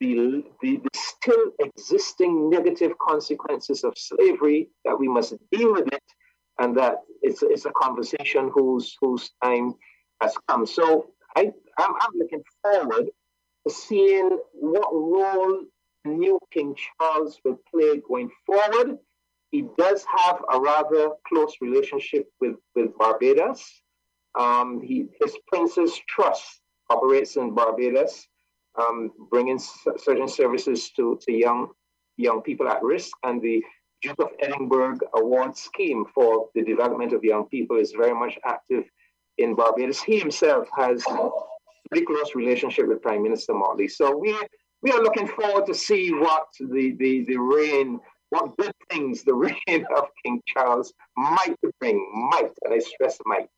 the, 0.00 0.44
the, 0.62 0.76
the, 0.76 0.88
still 0.94 1.52
existing 1.60 2.50
negative 2.50 2.92
consequences 3.00 3.84
of 3.84 3.94
slavery, 3.96 4.68
that 4.84 4.98
we 4.98 5.08
must 5.08 5.34
deal 5.50 5.72
with 5.72 5.86
it, 5.92 6.02
and 6.60 6.76
that 6.76 6.96
it's, 7.22 7.42
it's 7.42 7.64
a 7.64 7.72
conversation 7.72 8.50
whose, 8.54 8.96
whose 9.00 9.30
time 9.42 9.74
has 10.20 10.34
come. 10.48 10.66
So 10.66 11.10
I, 11.36 11.52
I'm, 11.78 11.94
I'm 11.94 12.12
looking 12.16 12.42
forward 12.62 13.06
to 13.66 13.72
seeing 13.72 14.38
what 14.52 14.88
role 14.92 15.62
new 16.04 16.38
King 16.52 16.74
Charles 17.00 17.38
will 17.44 17.60
play 17.72 18.00
going 18.08 18.30
forward 18.46 18.98
he 19.50 19.64
does 19.78 20.04
have 20.16 20.42
a 20.52 20.60
rather 20.60 21.10
close 21.26 21.54
relationship 21.60 22.28
with, 22.40 22.56
with 22.74 22.96
Barbados. 22.98 23.64
Um, 24.38 24.80
he, 24.82 25.06
his 25.20 25.36
Prince's 25.46 25.98
Trust 26.08 26.60
operates 26.90 27.36
in 27.36 27.54
Barbados, 27.54 28.26
um, 28.78 29.10
bringing 29.30 29.58
certain 29.58 30.28
services 30.28 30.90
to, 30.96 31.18
to 31.22 31.32
young, 31.32 31.68
young 32.16 32.42
people 32.42 32.68
at 32.68 32.82
risk. 32.82 33.10
And 33.24 33.40
the 33.40 33.62
Duke 34.02 34.20
of 34.20 34.28
Edinburgh 34.40 34.98
Award 35.16 35.56
Scheme 35.56 36.04
for 36.14 36.48
the 36.54 36.62
development 36.62 37.12
of 37.12 37.24
young 37.24 37.46
people 37.46 37.78
is 37.78 37.92
very 37.92 38.14
much 38.14 38.38
active 38.44 38.84
in 39.38 39.54
Barbados. 39.54 40.02
He 40.02 40.18
himself 40.18 40.68
has 40.76 41.04
a 41.06 41.30
very 41.90 42.04
close 42.04 42.34
relationship 42.34 42.86
with 42.86 43.02
Prime 43.02 43.22
Minister 43.22 43.54
Mottley. 43.54 43.90
So 43.90 44.16
we, 44.16 44.36
we 44.82 44.92
are 44.92 45.02
looking 45.02 45.26
forward 45.26 45.66
to 45.66 45.74
see 45.74 46.12
what 46.12 46.46
the, 46.60 46.94
the, 46.98 47.24
the 47.24 47.38
reign 47.38 47.98
what 48.30 48.56
good 48.56 48.72
things 48.90 49.24
the 49.24 49.34
reign 49.68 49.86
of 49.96 50.04
King 50.24 50.42
Charles 50.46 50.92
might 51.16 51.56
bring, 51.80 52.28
might, 52.30 52.52
and 52.64 52.74
I 52.74 52.78
stress 52.78 53.18
might. 53.26 53.48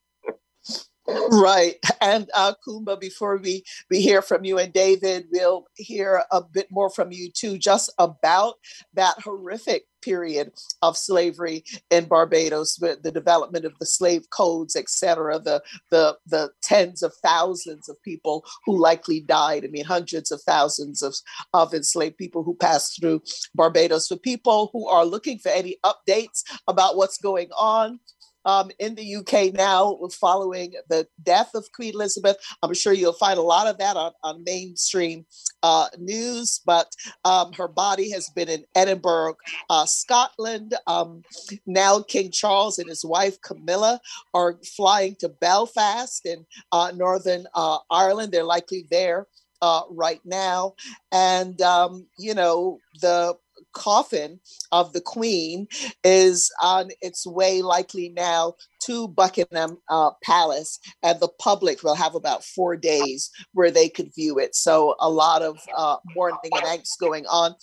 Right. 1.33 1.75
And 2.01 2.31
uh, 2.35 2.55
Kumba, 2.67 3.01
before 3.01 3.37
we, 3.39 3.65
we 3.91 4.01
hear 4.01 4.23
from 4.23 4.45
you 4.45 4.59
and 4.59 4.73
David, 4.73 5.27
we'll 5.33 5.67
hear 5.75 6.23
a 6.31 6.43
bit 6.43 6.69
more 6.71 6.91
from 6.91 7.11
you 7.11 7.31
too, 7.31 7.59
just 7.59 7.93
about 7.99 8.55
that 8.95 9.17
horrific 9.21 9.87
period 10.03 10.53
of 10.83 10.97
slavery 10.97 11.65
in 11.91 12.07
Barbados, 12.07 12.79
with 12.81 13.03
the 13.03 13.13
development 13.13 13.65
of 13.65 13.79
the 13.79 13.87
slave 13.87 14.29
codes, 14.31 14.77
etc., 14.77 15.39
the, 15.39 15.63
the, 15.91 16.17
the 16.27 16.51
tens 16.63 17.03
of 17.03 17.13
thousands 17.23 17.89
of 17.89 18.03
people 18.03 18.45
who 18.65 18.79
likely 18.79 19.21
died. 19.21 19.65
I 19.65 19.69
mean, 19.69 19.85
hundreds 19.85 20.31
of 20.31 20.41
thousands 20.43 21.03
of, 21.03 21.15
of 21.55 21.75
enslaved 21.75 22.17
people 22.17 22.43
who 22.43 22.55
passed 22.55 23.01
through 23.01 23.23
Barbados. 23.55 24.09
For 24.09 24.17
people 24.17 24.71
who 24.73 24.87
are 24.87 25.05
looking 25.05 25.39
for 25.39 25.51
any 25.51 25.79
updates 25.85 26.43
about 26.69 26.97
what's 26.97 27.19
going 27.19 27.49
on, 27.57 28.01
um, 28.45 28.71
in 28.79 28.95
the 28.95 29.17
UK 29.17 29.53
now 29.55 29.99
following 30.21 30.75
the 30.89 31.07
death 31.23 31.51
of 31.55 31.71
Queen 31.73 31.95
Elizabeth. 31.95 32.37
I'm 32.63 32.75
sure 32.75 32.93
you'll 32.93 33.13
find 33.13 33.39
a 33.39 33.43
lot 33.43 33.67
of 33.67 33.79
that 33.79 33.97
on, 33.97 34.13
on 34.23 34.45
mainstream 34.45 35.27
uh, 35.63 35.89
news, 35.99 36.61
but 36.65 36.95
um, 37.25 37.53
her 37.53 37.69
body 37.69 38.11
has 38.11 38.31
been 38.31 38.49
in 38.49 38.65
Edinburgh, 38.75 39.37
uh, 39.69 39.87
Scotland. 39.87 40.75
Um, 40.87 41.23
now, 41.67 42.03
King 42.03 42.31
Charles 42.31 42.79
and 42.79 42.89
his 42.89 43.05
wife 43.05 43.41
Camilla 43.43 44.01
are 44.35 44.59
flying 44.77 45.17
to 45.21 45.29
Belfast 45.29 46.25
in 46.27 46.47
uh, 46.73 46.93
Northern 46.95 47.47
uh, 47.55 47.79
Ireland. 47.91 48.33
They're 48.33 48.45
likely 48.45 48.87
there. 48.91 49.27
Uh, 49.63 49.83
right 49.91 50.23
now, 50.25 50.73
and 51.13 51.61
um, 51.61 52.07
you 52.17 52.33
know 52.33 52.79
the 53.03 53.37
coffin 53.73 54.41
of 54.73 54.93
the 54.93 55.01
Queen 55.01 55.67
is 56.05 56.51
on 56.63 56.91
its 57.01 57.27
way, 57.27 57.63
likely 57.63 58.09
now, 58.11 58.55
to 58.85 59.09
Buckingham 59.09 59.79
uh, 59.89 60.11
Palace, 60.23 60.79
and 61.03 61.21
the 61.21 61.29
public 61.39 61.83
will 61.83 61.95
have 61.95 62.15
about 62.15 62.45
four 62.45 62.77
days 62.77 63.31
where 63.53 63.71
they 63.71 63.89
could 63.89 64.15
view 64.15 64.39
it. 64.39 64.55
So, 64.55 64.95
a 65.01 65.11
lot 65.11 65.43
of 65.43 65.59
uh, 65.77 65.97
mourning 66.15 66.39
and 66.53 66.65
angst 66.65 66.99
going 66.99 67.27
on. 67.27 67.55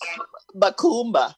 But 0.56 0.78
Kumba, 0.78 1.34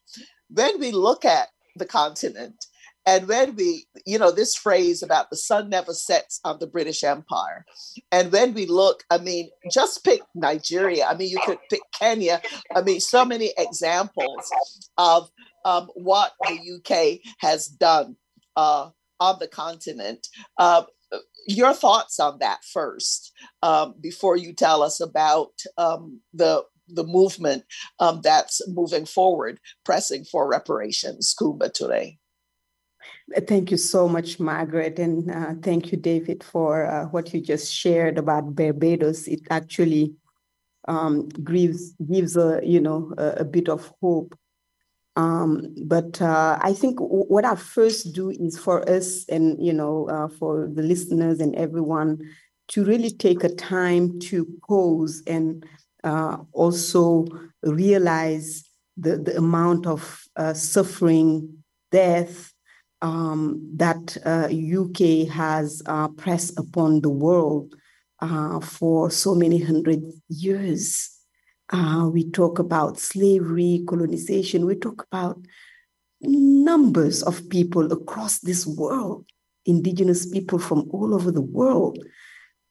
when 0.48 0.78
we 0.80 0.90
look 0.90 1.24
at 1.24 1.48
the 1.76 1.86
continent, 1.86 2.66
and 3.06 3.26
when 3.28 3.56
we, 3.56 3.86
you 4.06 4.18
know, 4.18 4.30
this 4.30 4.54
phrase 4.54 5.02
about 5.02 5.30
the 5.30 5.36
sun 5.36 5.68
never 5.68 5.92
sets 5.92 6.40
on 6.44 6.58
the 6.58 6.66
British 6.66 7.02
Empire. 7.02 7.64
And 8.12 8.30
when 8.30 8.54
we 8.54 8.66
look, 8.66 9.04
I 9.10 9.18
mean, 9.18 9.50
just 9.70 10.04
pick 10.04 10.20
Nigeria. 10.34 11.06
I 11.06 11.14
mean, 11.14 11.30
you 11.30 11.40
could 11.44 11.58
pick 11.70 11.80
Kenya. 11.98 12.40
I 12.74 12.82
mean, 12.82 13.00
so 13.00 13.24
many 13.24 13.52
examples 13.56 14.50
of 14.98 15.30
um, 15.64 15.88
what 15.94 16.32
the 16.42 16.76
UK 16.76 17.20
has 17.38 17.66
done 17.66 18.16
uh, 18.56 18.90
on 19.18 19.36
the 19.40 19.48
continent. 19.48 20.28
Uh, 20.58 20.82
your 21.46 21.72
thoughts 21.72 22.20
on 22.20 22.38
that 22.40 22.60
first, 22.64 23.32
um, 23.62 23.94
before 24.00 24.36
you 24.36 24.52
tell 24.52 24.82
us 24.82 25.00
about 25.00 25.52
um, 25.78 26.20
the 26.34 26.64
the 26.92 27.04
movement 27.04 27.64
um, 28.00 28.20
that's 28.22 28.60
moving 28.68 29.06
forward, 29.06 29.60
pressing 29.84 30.24
for 30.24 30.48
reparations, 30.48 31.34
Kumba 31.38 31.72
today. 31.72 32.18
Thank 33.46 33.70
you 33.70 33.76
so 33.76 34.08
much, 34.08 34.40
Margaret, 34.40 34.98
and 34.98 35.30
uh, 35.30 35.54
thank 35.62 35.92
you, 35.92 35.98
David, 35.98 36.42
for 36.42 36.86
uh, 36.86 37.06
what 37.06 37.32
you 37.32 37.40
just 37.40 37.72
shared 37.72 38.18
about 38.18 38.54
Barbados. 38.54 39.28
It 39.28 39.40
actually 39.50 40.14
um, 40.88 41.28
gives 41.28 41.92
gives 42.10 42.36
a 42.36 42.60
you 42.64 42.80
know 42.80 43.12
a, 43.18 43.40
a 43.40 43.44
bit 43.44 43.68
of 43.68 43.92
hope. 44.00 44.36
Um, 45.16 45.74
but 45.86 46.20
uh, 46.22 46.58
I 46.60 46.72
think 46.72 46.98
what 47.00 47.44
I 47.44 47.56
first 47.56 48.12
do 48.14 48.30
is 48.30 48.58
for 48.58 48.88
us 48.88 49.24
and 49.28 49.64
you 49.64 49.72
know 49.72 50.08
uh, 50.08 50.28
for 50.28 50.68
the 50.72 50.82
listeners 50.82 51.40
and 51.40 51.54
everyone 51.56 52.18
to 52.68 52.84
really 52.84 53.10
take 53.10 53.44
a 53.44 53.54
time 53.54 54.18
to 54.20 54.46
pause 54.66 55.22
and 55.26 55.64
uh, 56.04 56.38
also 56.52 57.26
realize 57.62 58.64
the, 58.96 59.16
the 59.18 59.36
amount 59.36 59.86
of 59.86 60.22
uh, 60.36 60.54
suffering, 60.54 61.62
death 61.90 62.52
um, 63.02 63.60
that 63.76 64.16
uh, 64.24 64.48
UK 64.50 65.28
has 65.28 65.82
uh, 65.86 66.08
pressed 66.08 66.58
upon 66.58 67.00
the 67.00 67.10
world 67.10 67.74
uh, 68.20 68.60
for 68.60 69.10
so 69.10 69.34
many 69.34 69.62
hundred 69.62 70.02
years. 70.28 71.16
Uh, 71.72 72.08
we 72.12 72.28
talk 72.30 72.58
about 72.58 72.98
slavery, 72.98 73.84
colonization, 73.88 74.66
we 74.66 74.74
talk 74.74 75.06
about 75.10 75.38
numbers 76.20 77.22
of 77.22 77.48
people 77.48 77.92
across 77.92 78.40
this 78.40 78.66
world, 78.66 79.24
indigenous 79.64 80.26
people 80.26 80.58
from 80.58 80.88
all 80.92 81.14
over 81.14 81.30
the 81.30 81.40
world 81.40 81.98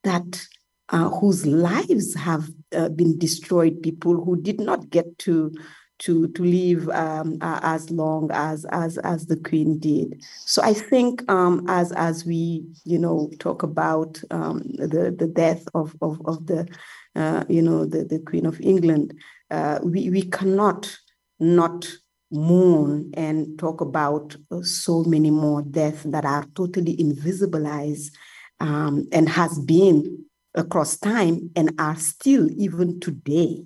that 0.03 0.45
uh, 0.89 1.09
whose 1.09 1.45
lives 1.45 2.13
have 2.15 2.49
uh, 2.75 2.89
been 2.89 3.17
destroyed, 3.17 3.81
people 3.81 4.23
who 4.23 4.41
did 4.41 4.59
not 4.59 4.89
get 4.89 5.17
to 5.19 5.51
to 5.99 6.27
to 6.29 6.43
live 6.43 6.89
um, 6.89 7.37
uh, 7.41 7.59
as 7.61 7.89
long 7.91 8.29
as 8.31 8.65
as 8.71 8.97
as 8.99 9.27
the 9.27 9.37
Queen 9.37 9.79
did. 9.79 10.21
So 10.45 10.61
I 10.61 10.73
think 10.73 11.29
um, 11.29 11.65
as 11.67 11.91
as 11.93 12.25
we 12.25 12.65
you 12.85 12.97
know 12.97 13.29
talk 13.39 13.63
about 13.63 14.21
um, 14.31 14.59
the 14.77 15.15
the 15.17 15.27
death 15.27 15.67
of 15.73 15.95
of, 16.01 16.21
of 16.25 16.45
the 16.47 16.67
uh, 17.15 17.43
you 17.47 17.61
know 17.61 17.85
the 17.85 18.03
the 18.03 18.19
Queen 18.19 18.45
of 18.45 18.59
England, 18.61 19.13
uh, 19.51 19.79
we 19.83 20.09
we 20.09 20.23
cannot 20.23 20.97
not 21.39 21.87
mourn 22.31 23.09
and 23.15 23.57
talk 23.57 23.81
about 23.81 24.35
so 24.61 25.03
many 25.03 25.31
more 25.31 25.63
deaths 25.63 26.03
that 26.03 26.25
are 26.25 26.45
totally 26.53 26.95
invisibilized 26.97 28.11
um, 28.59 29.07
and 29.11 29.27
has 29.27 29.57
been 29.59 30.25
across 30.55 30.97
time 30.97 31.49
and 31.55 31.73
are 31.79 31.95
still 31.95 32.49
even 32.57 32.99
today, 32.99 33.65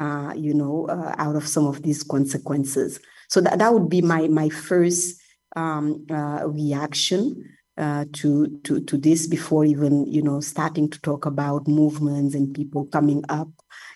uh, 0.00 0.32
you 0.34 0.54
know, 0.54 0.86
uh, 0.88 1.14
out 1.18 1.36
of 1.36 1.46
some 1.46 1.66
of 1.66 1.82
these 1.82 2.02
consequences. 2.02 2.98
So 3.28 3.40
that, 3.42 3.58
that 3.58 3.72
would 3.72 3.90
be 3.90 4.00
my 4.00 4.26
my 4.28 4.48
first 4.48 5.20
um, 5.54 6.06
uh, 6.10 6.48
reaction 6.48 7.44
uh, 7.76 8.06
to 8.14 8.58
to 8.64 8.80
to 8.80 8.96
this 8.96 9.26
before 9.26 9.64
even 9.66 10.06
you 10.06 10.22
know 10.22 10.40
starting 10.40 10.88
to 10.88 11.00
talk 11.02 11.26
about 11.26 11.68
movements 11.68 12.34
and 12.34 12.54
people 12.54 12.86
coming 12.86 13.22
up 13.28 13.48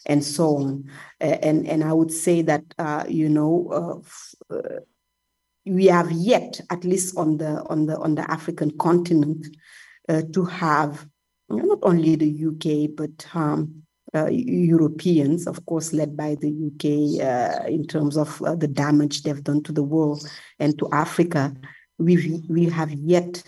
and 0.05 0.23
so 0.23 0.59
on. 0.59 0.91
And 1.21 1.67
and 1.67 1.83
I 1.83 1.95
would 1.95 2.13
say 2.13 2.43
that 2.43 2.65
uh, 2.79 3.05
you 3.09 3.29
know. 3.29 4.03
Uh, 4.51 4.81
we 5.67 5.87
have 5.87 6.13
yet, 6.13 6.61
at 6.69 6.85
least 6.85 7.17
on 7.17 7.39
the 7.39 7.65
on 7.71 7.87
the 7.87 7.97
on 7.97 8.17
the 8.17 8.31
African 8.31 8.71
continent, 8.77 9.47
to 10.11 10.45
have 10.45 11.09
not 11.49 11.79
only 11.83 12.17
the 12.17 12.47
UK, 12.49 12.95
but 12.95 13.27
um, 13.35 13.84
uh, 14.15 14.29
Europeans, 14.31 15.47
of 15.47 15.65
course, 15.67 15.93
led 15.93 16.17
by 16.17 16.37
the 16.37 16.49
UK 16.49 16.85
uh, 17.25 17.67
in 17.67 17.87
terms 17.87 18.17
of 18.17 18.41
uh, 18.43 18.55
the 18.55 18.69
damage 18.69 19.23
they've 19.23 19.43
done 19.43 19.63
to 19.65 19.73
the 19.73 19.83
world 19.83 20.27
and 20.59 20.79
to 20.79 20.89
Africa, 20.93 21.53
we 21.99 22.41
we 22.49 22.67
have 22.67 22.93
yet 22.93 23.43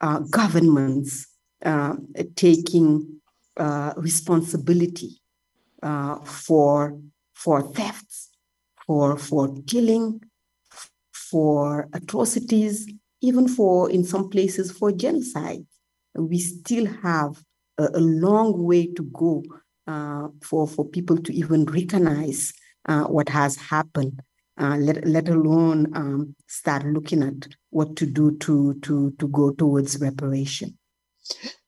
uh, 0.00 0.18
governments 0.30 1.26
uh, 1.64 1.94
taking 2.36 3.20
uh, 3.56 3.92
responsibility 3.96 5.20
for 6.24 6.98
for 7.34 7.62
thefts, 7.72 8.30
for 8.86 9.16
for 9.16 9.54
killing, 9.66 10.22
for 11.12 11.88
atrocities, 11.94 12.86
even 13.22 13.48
for 13.48 13.90
in 13.90 14.04
some 14.04 14.28
places 14.28 14.70
for 14.70 14.92
genocide. 14.92 15.64
We 16.14 16.38
still 16.38 16.86
have 17.02 17.42
a, 17.78 17.88
a 17.94 18.00
long 18.00 18.64
way 18.64 18.86
to 18.94 19.02
go 19.04 19.42
uh, 19.90 20.28
for, 20.42 20.66
for 20.66 20.84
people 20.88 21.18
to 21.18 21.32
even 21.34 21.64
recognize 21.64 22.52
uh, 22.88 23.04
what 23.04 23.28
has 23.28 23.56
happened, 23.56 24.20
uh, 24.60 24.76
let, 24.76 25.04
let 25.06 25.28
alone 25.28 25.86
um, 25.94 26.34
start 26.46 26.84
looking 26.84 27.22
at 27.22 27.48
what 27.70 27.96
to 27.96 28.06
do 28.06 28.36
to, 28.38 28.74
to, 28.82 29.10
to 29.18 29.28
go 29.28 29.50
towards 29.52 30.00
reparation. 30.00 30.78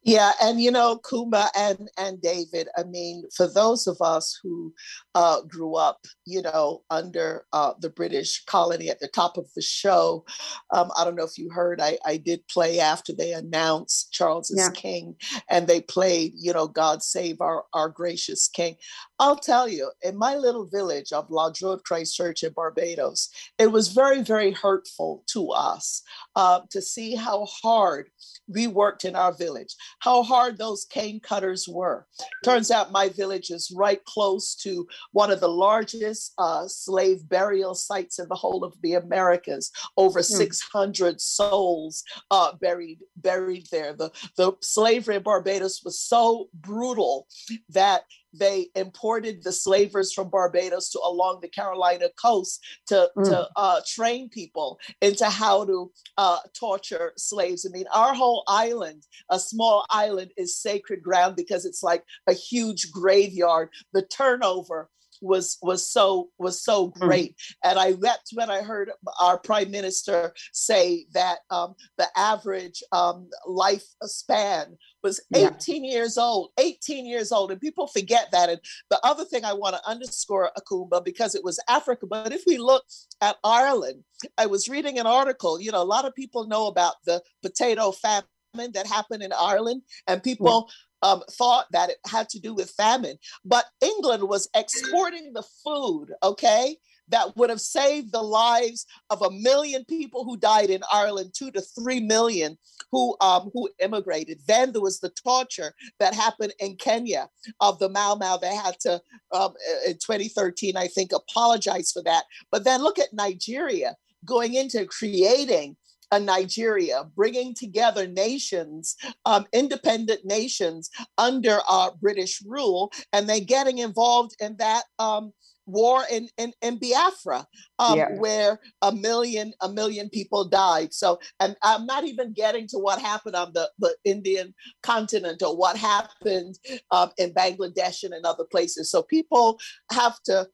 Yeah, 0.05 0.33
and 0.43 0.61
you 0.61 0.73
know, 0.73 0.99
Kuma 1.09 1.49
and 1.57 1.89
and 1.97 2.21
David. 2.21 2.69
I 2.77 2.83
mean, 2.83 3.25
for 3.37 3.47
those 3.47 3.87
of 3.87 3.99
us 4.01 4.37
who 4.43 4.75
uh, 5.15 5.43
grew 5.43 5.77
up, 5.77 6.07
you 6.27 6.43
know, 6.43 6.83
under 6.91 7.47
uh, 7.53 7.75
the 7.79 7.91
British 7.91 8.45
colony 8.47 8.91
at 8.91 8.99
the 8.99 9.07
top 9.07 9.37
of 9.37 9.47
the 9.55 9.63
show, 9.63 10.25
um, 10.73 10.91
I 10.99 11.05
don't 11.05 11.15
know 11.15 11.25
if 11.25 11.39
you 11.39 11.51
heard. 11.51 11.81
I 11.81 11.99
I 12.05 12.17
did 12.17 12.47
play 12.49 12.81
after 12.81 13.13
they 13.13 13.33
announced 13.33 14.13
Charles 14.13 14.51
is 14.51 14.59
yeah. 14.59 14.71
king, 14.71 15.15
and 15.49 15.69
they 15.69 15.81
played, 15.81 16.33
you 16.37 16.53
know, 16.53 16.67
God 16.67 17.05
save 17.05 17.41
our 17.41 17.65
our 17.73 17.89
gracious 17.89 18.49
king. 18.49 18.75
I'll 19.21 19.37
tell 19.37 19.69
you, 19.69 19.93
in 20.03 20.17
my 20.17 20.35
little 20.35 20.67
village 20.67 21.13
of 21.13 21.31
La 21.31 21.51
Droite 21.53 21.85
Christchurch 21.85 22.43
in 22.43 22.53
Barbados, 22.53 23.29
it 23.57 23.71
was 23.71 23.89
very 23.89 24.23
very 24.23 24.51
hurtful 24.51 25.23
to 25.29 25.51
us 25.51 26.03
uh, 26.35 26.63
to 26.71 26.83
see 26.83 27.15
how 27.15 27.47
hard 27.47 28.09
we 28.49 28.67
worked 28.67 29.05
in 29.05 29.15
our 29.15 29.33
village, 29.33 29.75
how 30.03 30.25
hard 30.25 30.59
those 30.59 30.85
cane 30.85 31.21
cutters 31.21 31.69
were. 31.69 32.07
Turns 32.45 32.73
out 32.73 32.91
my 32.91 33.09
village 33.09 33.51
is 33.51 33.73
right 33.75 34.05
close 34.05 34.57
to 34.57 34.87
one 35.13 35.31
of 35.31 35.39
the 35.39 35.49
largest 35.49 36.33
uh, 36.39 36.67
slave 36.67 37.29
burial 37.29 37.77
sites 37.77 38.19
in 38.19 38.29
the 38.29 38.35
whole 38.35 38.65
of 38.65 38.75
the 38.83 38.95
Americas. 38.95 39.71
Over 39.97 40.19
mm. 40.19 40.25
600 40.25 41.21
souls 41.21 42.03
uh, 42.33 42.53
buried 42.61 42.99
buried 43.17 43.67
there. 43.71 43.93
The, 43.93 44.11
the 44.37 44.53
slavery 44.61 45.17
in 45.17 45.23
Barbados 45.23 45.83
was 45.85 46.01
so 46.01 46.49
brutal 46.53 47.29
that 47.69 48.03
they 48.33 48.69
imported 48.75 49.43
the 49.43 49.53
slavers 49.53 50.13
from 50.13 50.31
Barbados 50.31 50.91
to 50.91 51.01
along 51.01 51.41
the 51.41 51.49
Carolina 51.49 52.07
coast 52.21 52.65
to, 52.87 53.11
mm. 53.17 53.25
to 53.25 53.49
uh, 53.57 53.81
train 53.87 54.29
people 54.29 54.79
into 55.01 55.27
how 55.27 55.65
to 55.65 55.91
uh, 56.19 56.39
torture 56.59 57.13
slaves. 57.17 57.67
I 57.67 57.77
mean, 57.77 57.87
our 57.93 58.15
whole 58.15 58.45
island, 58.49 59.05
a 59.31 59.39
small 59.39 59.87
island, 59.91 60.33
is 60.37 60.57
sacred 60.57 61.03
ground 61.03 61.37
because 61.37 61.65
it's 61.65 61.83
like 61.83 62.05
a 62.27 62.33
huge 62.33 62.91
graveyard. 62.91 63.69
The 63.93 64.03
turnover 64.03 64.89
was 65.23 65.57
was 65.63 65.89
so 65.89 66.29
was 66.39 66.63
so 66.63 66.89
hmm. 66.89 67.07
great 67.07 67.37
mm. 67.37 67.71
and 67.71 67.79
i 67.79 67.93
wept 67.93 68.31
when 68.35 68.51
i 68.51 68.61
heard 68.61 68.91
our 69.21 69.39
prime 69.39 69.71
minister 69.71 70.35
say 70.53 71.07
that 71.15 71.39
um, 71.51 71.75
the 71.97 72.09
average 72.17 72.83
um, 72.93 73.29
life 73.47 73.85
span 74.03 74.77
was 75.03 75.21
18 75.35 75.85
yeah. 75.85 75.91
years 75.91 76.19
old 76.19 76.51
18 76.59 77.07
years 77.07 77.33
old 77.33 77.51
and 77.51 77.61
people 77.61 77.87
forget 77.87 78.29
that 78.33 78.49
and 78.49 78.61
the 78.91 79.01
other 79.05 79.25
thing 79.25 79.45
i 79.45 79.53
want 79.53 79.75
to 79.75 79.89
underscore 79.89 80.51
akumba 80.59 81.05
because 81.05 81.35
it 81.35 81.45
was 81.45 81.61
africa 81.69 82.07
but 82.07 82.33
if 82.33 82.43
we 82.47 82.59
look 82.59 82.85
at 83.21 83.37
ireland 83.45 84.03
i 84.39 84.47
was 84.47 84.69
reading 84.69 84.99
an 84.99 85.07
article 85.07 85.61
you 85.61 85.71
know 85.71 85.83
a 85.83 85.85
lot 85.85 86.05
of 86.05 86.15
people 86.15 86.47
know 86.47 86.67
about 86.67 86.95
the 87.05 87.23
potato 87.43 87.93
famine 87.93 88.73
that 88.73 88.87
happened 88.87 89.23
in 89.23 89.33
ireland 89.33 89.83
and 90.07 90.23
people 90.23 90.71
um, 91.03 91.23
thought 91.33 91.67
that 91.73 91.91
it 91.91 91.99
had 92.07 92.29
to 92.29 92.39
do 92.39 92.55
with 92.55 92.71
famine, 92.71 93.17
but 93.45 93.65
England 93.81 94.23
was 94.23 94.49
exporting 94.55 95.33
the 95.33 95.43
food, 95.65 96.13
okay, 96.23 96.77
that 97.13 97.37
would 97.37 97.51
have 97.51 97.61
saved 97.61 98.11
the 98.11 98.23
lives 98.23 98.87
of 99.11 99.23
a 99.23 99.31
million 99.31 99.85
people 99.85 100.25
who 100.25 100.37
died 100.37 100.71
in 100.71 100.83
Ireland, 100.91 101.33
two 101.37 101.51
to 101.53 101.61
three 101.61 102.01
million 102.01 102.59
who 102.91 103.17
um, 103.21 103.51
who 103.55 103.71
immigrated. 103.79 104.41
Then 104.49 104.73
there 104.73 104.83
was 104.83 104.99
the 104.99 105.11
torture 105.11 105.73
that 106.01 106.15
happened 106.15 106.55
in 106.59 106.77
Kenya 106.77 107.29
of 107.61 107.79
the 107.79 107.89
Mau 107.89 108.17
Mau. 108.17 108.37
They 108.39 108.55
had 108.55 108.81
to 108.81 109.01
um, 109.31 109.53
in 109.87 109.95
2013, 109.95 110.77
I 110.77 110.89
think, 110.89 111.13
apologize 111.13 111.93
for 111.93 112.03
that. 112.03 112.25
But 112.51 112.65
then 112.65 112.83
look 112.83 112.99
at 112.99 113.13
Nigeria 113.13 113.95
going 114.25 114.55
into 114.55 114.87
creating 114.87 115.77
a 116.13 116.21
Nigeria, 116.21 117.05
bringing 117.17 117.55
together 117.55 118.07
nations, 118.07 118.97
um, 119.25 119.47
independent 119.53 120.25
nations 120.25 120.91
under 121.17 121.61
uh, 121.69 121.91
British 122.01 122.43
rule, 122.47 122.93
and 123.15 123.27
they 123.27 123.41
getting 123.41 123.79
involved 123.79 124.37
in 124.39 124.57
that 124.59 124.85
um, 124.99 125.33
war 125.67 126.03
in, 126.11 126.29
in, 126.39 126.53
in 126.63 126.79
Biafra, 126.79 127.47
um, 127.79 127.99
yeah. 127.99 128.09
where 128.19 128.61
a 128.83 128.93
million 128.93 129.53
a 129.61 129.69
million 129.69 130.09
people 130.09 130.49
died. 130.49 130.93
So, 130.93 131.21
and 131.41 131.57
I'm 131.63 131.87
not 131.87 132.05
even 132.05 132.33
getting 132.33 132.67
to 132.69 132.79
what 132.79 132.99
happened 132.99 133.37
on 133.37 133.53
the, 133.55 133.71
the 133.79 133.95
Indian 134.05 134.55
continent 134.83 135.43
or 135.43 135.57
what 135.57 135.77
happened 135.77 136.59
um, 136.91 137.11
in 137.19 137.33
Bangladesh 137.33 138.03
and 138.03 138.15
in 138.15 138.25
other 138.25 138.45
places. 138.51 138.91
So 138.91 139.03
people 139.03 139.59
have 139.91 140.21
to. 140.25 140.49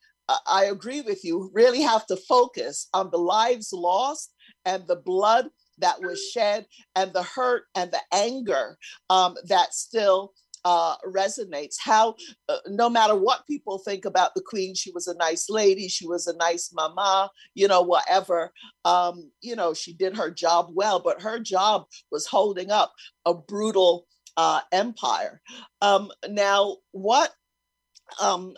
I 0.47 0.65
agree 0.65 1.01
with 1.01 1.25
you. 1.25 1.51
Really 1.55 1.81
have 1.81 2.07
to 2.09 2.17
focus 2.17 2.89
on 2.93 3.09
the 3.11 3.17
lives 3.17 3.73
lost 3.73 4.31
and 4.67 4.87
the 4.87 4.97
blood 4.97 5.47
that 5.79 6.03
was 6.03 6.23
shed 6.23 6.67
and 6.95 7.13
the 7.13 7.23
hurt 7.23 7.65
and 7.75 7.91
the 7.91 8.01
anger 8.13 8.77
um, 9.09 9.37
that 9.47 9.73
still 9.73 10.33
uh, 10.65 10.97
resonates. 11.07 11.77
How, 11.83 12.15
uh, 12.49 12.59
no 12.69 12.89
matter 12.89 13.15
what 13.15 13.47
people 13.47 13.79
think 13.79 14.05
about 14.05 14.35
the 14.35 14.43
queen, 14.43 14.75
she 14.75 14.91
was 14.93 15.07
a 15.07 15.17
nice 15.17 15.49
lady, 15.49 15.89
she 15.89 16.07
was 16.07 16.27
a 16.27 16.37
nice 16.37 16.71
mama, 16.73 17.31
you 17.55 17.69
know, 17.69 17.83
whatever. 17.83 18.53
Um, 18.85 19.31
you 19.41 19.57
know, 19.57 19.75
she 19.75 19.93
did 19.93 20.17
her 20.17 20.31
job 20.31 20.71
well, 20.73 21.01
but 21.01 21.23
her 21.23 21.39
job 21.39 21.87
was 22.11 22.27
holding 22.27 22.71
up 22.71 22.93
a 23.25 23.35
brutal 23.35 24.07
uh, 24.37 24.61
empire. 24.73 25.41
Um, 25.83 26.11
now, 26.29 26.77
what 26.93 27.33
um, 28.21 28.55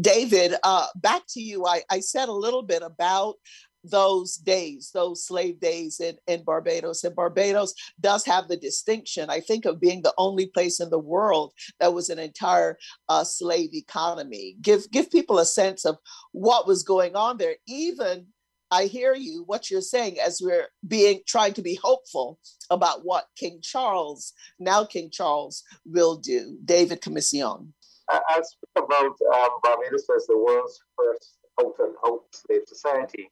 David, 0.00 0.54
uh, 0.62 0.86
back 0.96 1.22
to 1.30 1.40
you. 1.40 1.64
I, 1.66 1.82
I, 1.90 2.00
said 2.00 2.28
a 2.28 2.32
little 2.32 2.62
bit 2.62 2.82
about 2.82 3.36
those 3.84 4.36
days, 4.36 4.90
those 4.92 5.26
slave 5.26 5.60
days 5.60 6.00
in, 6.00 6.16
in 6.26 6.44
Barbados. 6.44 7.04
And 7.04 7.14
Barbados 7.14 7.74
does 8.00 8.24
have 8.26 8.48
the 8.48 8.56
distinction, 8.56 9.30
I 9.30 9.40
think, 9.40 9.64
of 9.64 9.80
being 9.80 10.02
the 10.02 10.14
only 10.18 10.46
place 10.46 10.80
in 10.80 10.90
the 10.90 10.98
world 10.98 11.52
that 11.80 11.94
was 11.94 12.08
an 12.08 12.18
entire 12.18 12.78
uh, 13.08 13.24
slave 13.24 13.74
economy. 13.74 14.56
Give 14.60 14.90
give 14.90 15.10
people 15.10 15.38
a 15.38 15.46
sense 15.46 15.84
of 15.84 15.96
what 16.32 16.66
was 16.66 16.82
going 16.82 17.16
on 17.16 17.38
there. 17.38 17.56
Even 17.66 18.26
I 18.70 18.84
hear 18.84 19.14
you, 19.14 19.44
what 19.46 19.70
you're 19.70 19.82
saying, 19.82 20.16
as 20.18 20.40
we're 20.42 20.68
being 20.88 21.20
trying 21.26 21.52
to 21.54 21.62
be 21.62 21.74
hopeful 21.74 22.38
about 22.70 23.04
what 23.04 23.26
King 23.36 23.60
Charles, 23.62 24.32
now 24.58 24.84
King 24.84 25.10
Charles, 25.12 25.62
will 25.84 26.16
do. 26.16 26.56
David 26.64 27.02
Comissiong. 27.02 27.68
I 28.08 28.40
speak 28.42 28.70
about 28.76 29.16
um, 29.34 29.50
Barbados 29.62 30.06
as 30.14 30.26
the 30.26 30.36
world's 30.36 30.80
first 30.96 31.36
out 31.60 31.74
and 31.78 31.94
slave 32.32 32.62
society. 32.66 33.30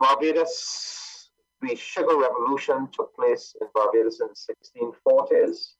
Barbados, 0.00 1.30
the 1.60 1.76
sugar 1.76 2.16
revolution 2.16 2.88
took 2.92 3.14
place 3.14 3.54
in 3.60 3.66
Barbados 3.74 4.20
in 4.20 4.28
the 4.28 4.90
1640s 5.06 5.74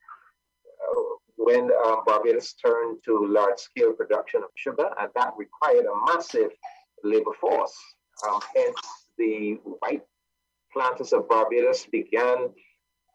uh, 0.86 1.02
when 1.36 1.70
uh, 1.84 1.96
Barbados 2.06 2.52
turned 2.54 2.98
to 3.06 3.26
large 3.26 3.58
scale 3.58 3.92
production 3.94 4.42
of 4.42 4.50
sugar, 4.54 4.90
and 5.00 5.08
that 5.16 5.32
required 5.38 5.86
a 5.86 6.12
massive 6.12 6.50
labor 7.02 7.32
force. 7.40 7.74
Um, 8.28 8.40
hence, 8.54 8.80
the 9.16 9.54
white 9.80 10.02
planters 10.72 11.14
of 11.14 11.28
Barbados 11.28 11.86
began 11.86 12.50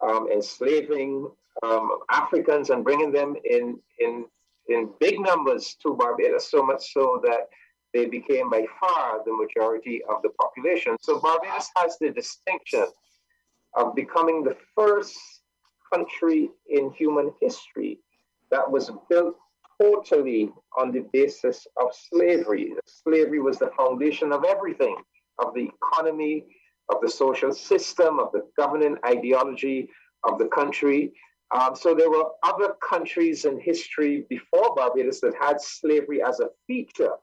um, 0.02 0.28
enslaving 0.32 1.30
um, 1.64 2.00
Africans 2.10 2.72
and 2.72 2.84
bringing 2.84 3.12
them 3.12 3.36
in, 3.46 3.80
in, 4.00 4.26
in 4.68 4.90
big 5.00 5.20
numbers 5.20 5.76
to 5.84 5.94
Barbados, 5.94 6.50
so 6.50 6.64
much 6.64 6.92
so 6.92 7.22
that 7.24 7.50
they 7.96 8.06
became 8.06 8.50
by 8.50 8.66
far 8.78 9.24
the 9.26 9.32
majority 9.32 10.04
of 10.10 10.22
the 10.22 10.30
population. 10.42 10.98
So 11.00 11.18
Barbados 11.18 11.70
has 11.78 11.98
the 11.98 12.12
distinction 12.12 12.88
of 13.74 13.96
becoming 13.96 14.44
the 14.44 14.58
first 14.76 15.18
country 15.94 16.50
in 16.68 16.92
human 16.92 17.32
history 17.42 18.00
that 18.52 18.70
was 18.70 18.92
built 19.10 19.36
totally 19.82 20.52
on 20.78 20.92
the 20.92 21.06
basis 21.14 21.66
of 21.78 21.88
slavery. 21.94 22.74
Slavery 22.86 23.40
was 23.40 23.60
the 23.60 23.72
foundation 23.78 24.34
of 24.34 24.44
everything, 24.44 24.98
of 25.40 25.54
the 25.54 25.70
economy, 25.78 26.48
of 26.90 26.98
the 27.02 27.10
social 27.10 27.54
system, 27.54 28.20
of 28.20 28.30
the 28.34 28.46
governing 28.58 28.98
ideology 29.06 29.90
of 30.24 30.38
the 30.38 30.48
country. 30.48 31.14
Um, 31.58 31.74
so 31.76 31.96
there 31.96 32.10
were 32.10 32.26
other 32.44 32.76
countries 32.88 33.46
in 33.46 33.58
history 33.58 34.26
before 34.30 34.76
Barbados 34.76 35.22
that 35.22 35.34
had 35.40 35.62
slavery 35.62 36.22
as 36.22 36.42
a 36.42 36.50
feature 36.68 37.14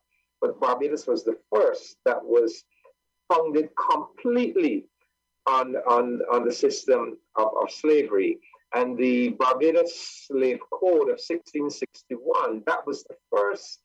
but 0.42 0.60
Barbados 0.60 1.06
was 1.06 1.24
the 1.24 1.38
first 1.54 1.96
that 2.04 2.22
was 2.22 2.64
founded 3.32 3.70
completely 3.90 4.84
on, 5.46 5.76
on, 5.88 6.20
on 6.30 6.44
the 6.44 6.52
system 6.52 7.16
of, 7.36 7.48
of 7.62 7.70
slavery. 7.70 8.38
And 8.74 8.98
the 8.98 9.30
Barbados 9.30 10.26
Slave 10.26 10.58
Code 10.70 11.08
of 11.08 11.20
1661, 11.20 12.62
that 12.66 12.86
was 12.86 13.04
the 13.04 13.16
first, 13.30 13.80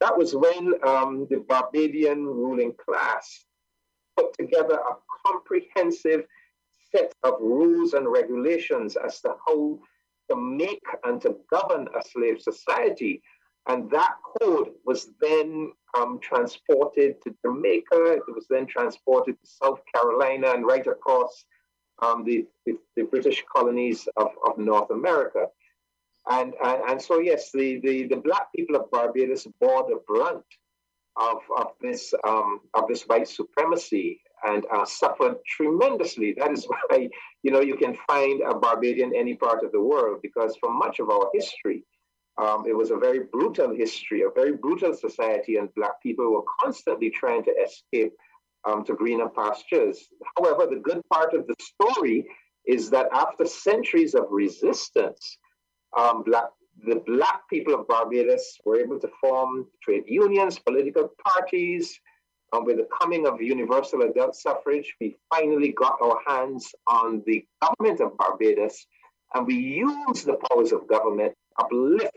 that 0.00 0.16
was 0.16 0.34
when 0.34 0.74
um, 0.86 1.26
the 1.30 1.44
Barbadian 1.48 2.24
ruling 2.26 2.74
class 2.84 3.44
put 4.16 4.34
together 4.38 4.74
a 4.74 4.96
comprehensive 5.26 6.24
set 6.94 7.12
of 7.22 7.34
rules 7.40 7.94
and 7.94 8.10
regulations 8.10 8.96
as 8.96 9.20
to 9.20 9.34
how 9.46 9.78
to 10.30 10.36
make 10.36 10.82
and 11.04 11.20
to 11.22 11.36
govern 11.50 11.88
a 11.96 12.02
slave 12.02 12.40
society. 12.40 13.22
And 13.68 13.90
that 13.90 14.14
code 14.40 14.70
was 14.84 15.10
then 15.20 15.72
um, 15.98 16.20
transported 16.22 17.16
to 17.22 17.34
Jamaica. 17.44 18.20
It 18.28 18.34
was 18.34 18.46
then 18.48 18.66
transported 18.66 19.36
to 19.40 19.50
South 19.50 19.80
Carolina 19.92 20.52
and 20.52 20.64
right 20.64 20.86
across 20.86 21.44
um, 22.00 22.24
the, 22.24 22.46
the, 22.64 22.76
the, 22.94 23.04
British 23.04 23.42
colonies 23.52 24.06
of, 24.16 24.28
of 24.46 24.58
North 24.58 24.90
America. 24.90 25.46
And, 26.30 26.54
and, 26.62 26.82
and 26.90 27.02
so, 27.02 27.20
yes, 27.20 27.50
the, 27.52 27.80
the, 27.80 28.06
the 28.06 28.16
black 28.16 28.52
people 28.54 28.76
of 28.76 28.90
Barbados 28.90 29.46
bore 29.60 29.84
the 29.88 30.00
brunt 30.06 30.44
of, 31.16 31.38
of, 31.56 31.68
this, 31.80 32.12
um, 32.24 32.60
of 32.74 32.86
this 32.88 33.04
white 33.04 33.28
supremacy 33.28 34.20
and 34.46 34.64
uh, 34.72 34.84
suffered 34.84 35.36
tremendously. 35.46 36.34
That 36.38 36.52
is 36.52 36.66
why, 36.88 37.08
you 37.42 37.50
know, 37.50 37.60
you 37.60 37.76
can 37.76 37.96
find 38.06 38.42
a 38.42 38.54
Barbadian 38.54 39.12
any 39.16 39.34
part 39.34 39.64
of 39.64 39.72
the 39.72 39.80
world 39.80 40.20
because 40.22 40.56
for 40.60 40.72
much 40.72 40.98
of 40.98 41.08
our 41.10 41.30
history, 41.32 41.84
um, 42.38 42.64
it 42.66 42.76
was 42.76 42.90
a 42.90 42.96
very 42.96 43.20
brutal 43.20 43.74
history, 43.74 44.22
a 44.22 44.30
very 44.30 44.52
brutal 44.52 44.92
society, 44.92 45.56
and 45.56 45.74
Black 45.74 46.02
people 46.02 46.32
were 46.32 46.44
constantly 46.60 47.10
trying 47.10 47.42
to 47.44 47.50
escape 47.52 48.12
um, 48.66 48.84
to 48.84 48.94
greener 48.94 49.28
pastures. 49.28 50.08
However, 50.36 50.66
the 50.66 50.80
good 50.80 51.00
part 51.10 51.32
of 51.32 51.46
the 51.46 51.54
story 51.60 52.26
is 52.66 52.90
that 52.90 53.08
after 53.12 53.46
centuries 53.46 54.14
of 54.14 54.24
resistance, 54.30 55.38
um, 55.96 56.22
Black 56.24 56.50
the 56.84 57.02
Black 57.06 57.48
people 57.48 57.72
of 57.72 57.88
Barbados 57.88 58.58
were 58.66 58.78
able 58.78 59.00
to 59.00 59.08
form 59.18 59.66
trade 59.82 60.04
unions, 60.06 60.58
political 60.58 61.10
parties. 61.26 61.98
Um, 62.52 62.64
with 62.64 62.76
the 62.76 62.86
coming 63.00 63.26
of 63.26 63.40
universal 63.40 64.02
adult 64.02 64.36
suffrage, 64.36 64.94
we 65.00 65.16
finally 65.34 65.72
got 65.72 65.96
our 66.02 66.18
hands 66.28 66.70
on 66.86 67.22
the 67.26 67.44
government 67.60 68.00
of 68.00 68.16
Barbados, 68.18 68.86
and 69.34 69.46
we 69.46 69.54
used 69.54 70.26
the 70.26 70.38
powers 70.48 70.70
of 70.70 70.86
government 70.86 71.34
uplift 71.58 72.16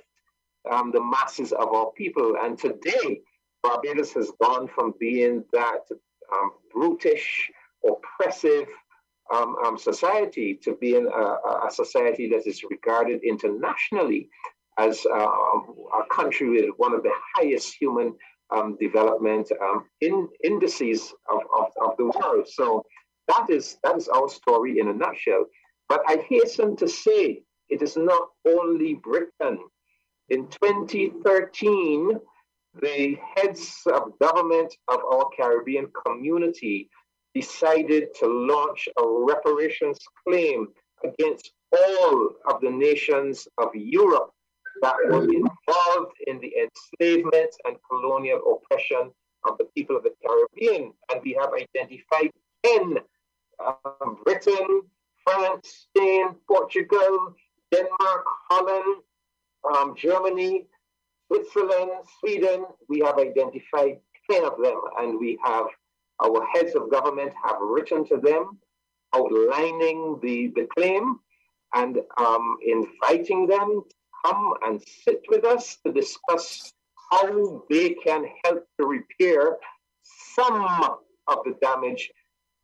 um, 0.71 0.91
the 0.91 1.03
masses 1.03 1.51
of 1.51 1.69
our 1.69 1.91
people. 1.91 2.35
And 2.41 2.57
today, 2.57 3.21
Barbados 3.63 4.13
has 4.13 4.31
gone 4.41 4.67
from 4.67 4.93
being 4.99 5.43
that 5.53 5.83
um, 6.33 6.51
brutish, 6.73 7.51
oppressive 7.85 8.67
um, 9.33 9.55
um 9.63 9.77
society 9.77 10.59
to 10.63 10.75
being 10.81 11.07
a, 11.07 11.67
a, 11.67 11.69
society 11.69 12.27
that 12.29 12.47
is 12.47 12.63
regarded 12.63 13.21
internationally 13.23 14.27
as 14.79 15.05
uh, 15.05 15.17
a 15.19 16.03
country 16.09 16.49
with 16.49 16.71
one 16.77 16.95
of 16.95 17.03
the 17.03 17.11
highest 17.35 17.75
human 17.79 18.15
um, 18.49 18.75
development 18.79 19.51
in 20.01 20.27
indices 20.43 21.13
of, 21.29 21.41
of, 21.55 21.67
of 21.79 21.97
the 21.97 22.05
world. 22.05 22.47
So 22.47 22.83
that 23.27 23.49
is 23.49 23.77
that 23.83 23.95
is 23.97 24.07
our 24.07 24.29
story 24.29 24.79
in 24.79 24.87
a 24.87 24.93
nutshell. 24.93 25.45
But 25.87 26.01
I 26.07 26.25
hasten 26.27 26.75
to 26.77 26.87
say 26.87 27.43
it 27.69 27.81
is 27.81 27.95
not 27.97 28.29
only 28.47 28.95
Britain 28.95 29.59
in 30.29 30.47
2013, 30.47 32.19
the 32.81 33.17
heads 33.35 33.81
of 33.87 34.17
government 34.19 34.73
of 34.87 34.99
our 35.11 35.29
Caribbean 35.35 35.87
community 36.05 36.89
decided 37.33 38.13
to 38.19 38.27
launch 38.27 38.87
a 38.97 39.03
reparations 39.05 39.97
claim 40.27 40.67
against 41.03 41.51
all 41.71 42.29
of 42.47 42.61
the 42.61 42.69
nations 42.69 43.47
of 43.57 43.69
Europe 43.73 44.31
that 44.81 44.95
were 45.05 45.23
involved 45.23 46.15
in 46.27 46.39
the 46.39 46.53
enslavement 46.63 47.49
and 47.65 47.75
colonial 47.89 48.41
oppression 48.55 49.11
of 49.47 49.57
the 49.57 49.65
people 49.75 49.95
of 49.95 50.03
the 50.03 50.13
Caribbean. 50.25 50.93
And 51.11 51.21
we 51.23 51.37
have 51.39 51.51
identified 51.53 52.31
10 52.65 52.97
um, 53.65 54.17
Britain, 54.23 54.81
France, 55.23 55.87
Spain, 55.89 56.35
Portugal, 56.47 57.35
Denmark, 57.71 58.25
Holland, 58.49 59.03
um, 59.75 59.95
Germany, 59.97 60.65
Switzerland, 61.27 61.91
Sweden, 62.19 62.65
we 62.87 62.99
have 62.99 63.17
identified 63.17 63.99
10 64.31 64.43
of 64.43 64.61
them, 64.61 64.79
and 64.99 65.19
we 65.19 65.37
have 65.43 65.65
our 66.23 66.45
heads 66.53 66.75
of 66.75 66.91
government 66.91 67.33
have 67.43 67.57
written 67.61 68.05
to 68.07 68.17
them 68.17 68.57
outlining 69.15 70.19
the, 70.21 70.51
the 70.55 70.67
claim 70.75 71.19
and 71.75 71.99
um, 72.17 72.57
inviting 72.65 73.47
them 73.47 73.83
to 73.89 73.95
come 74.25 74.53
and 74.65 74.81
sit 75.03 75.21
with 75.29 75.45
us 75.45 75.77
to 75.85 75.93
discuss 75.93 76.73
how 77.11 77.63
they 77.69 77.91
can 78.05 78.25
help 78.43 78.65
to 78.79 78.85
repair 78.85 79.57
some 80.35 80.97
of 81.27 81.37
the 81.45 81.55
damage 81.61 82.11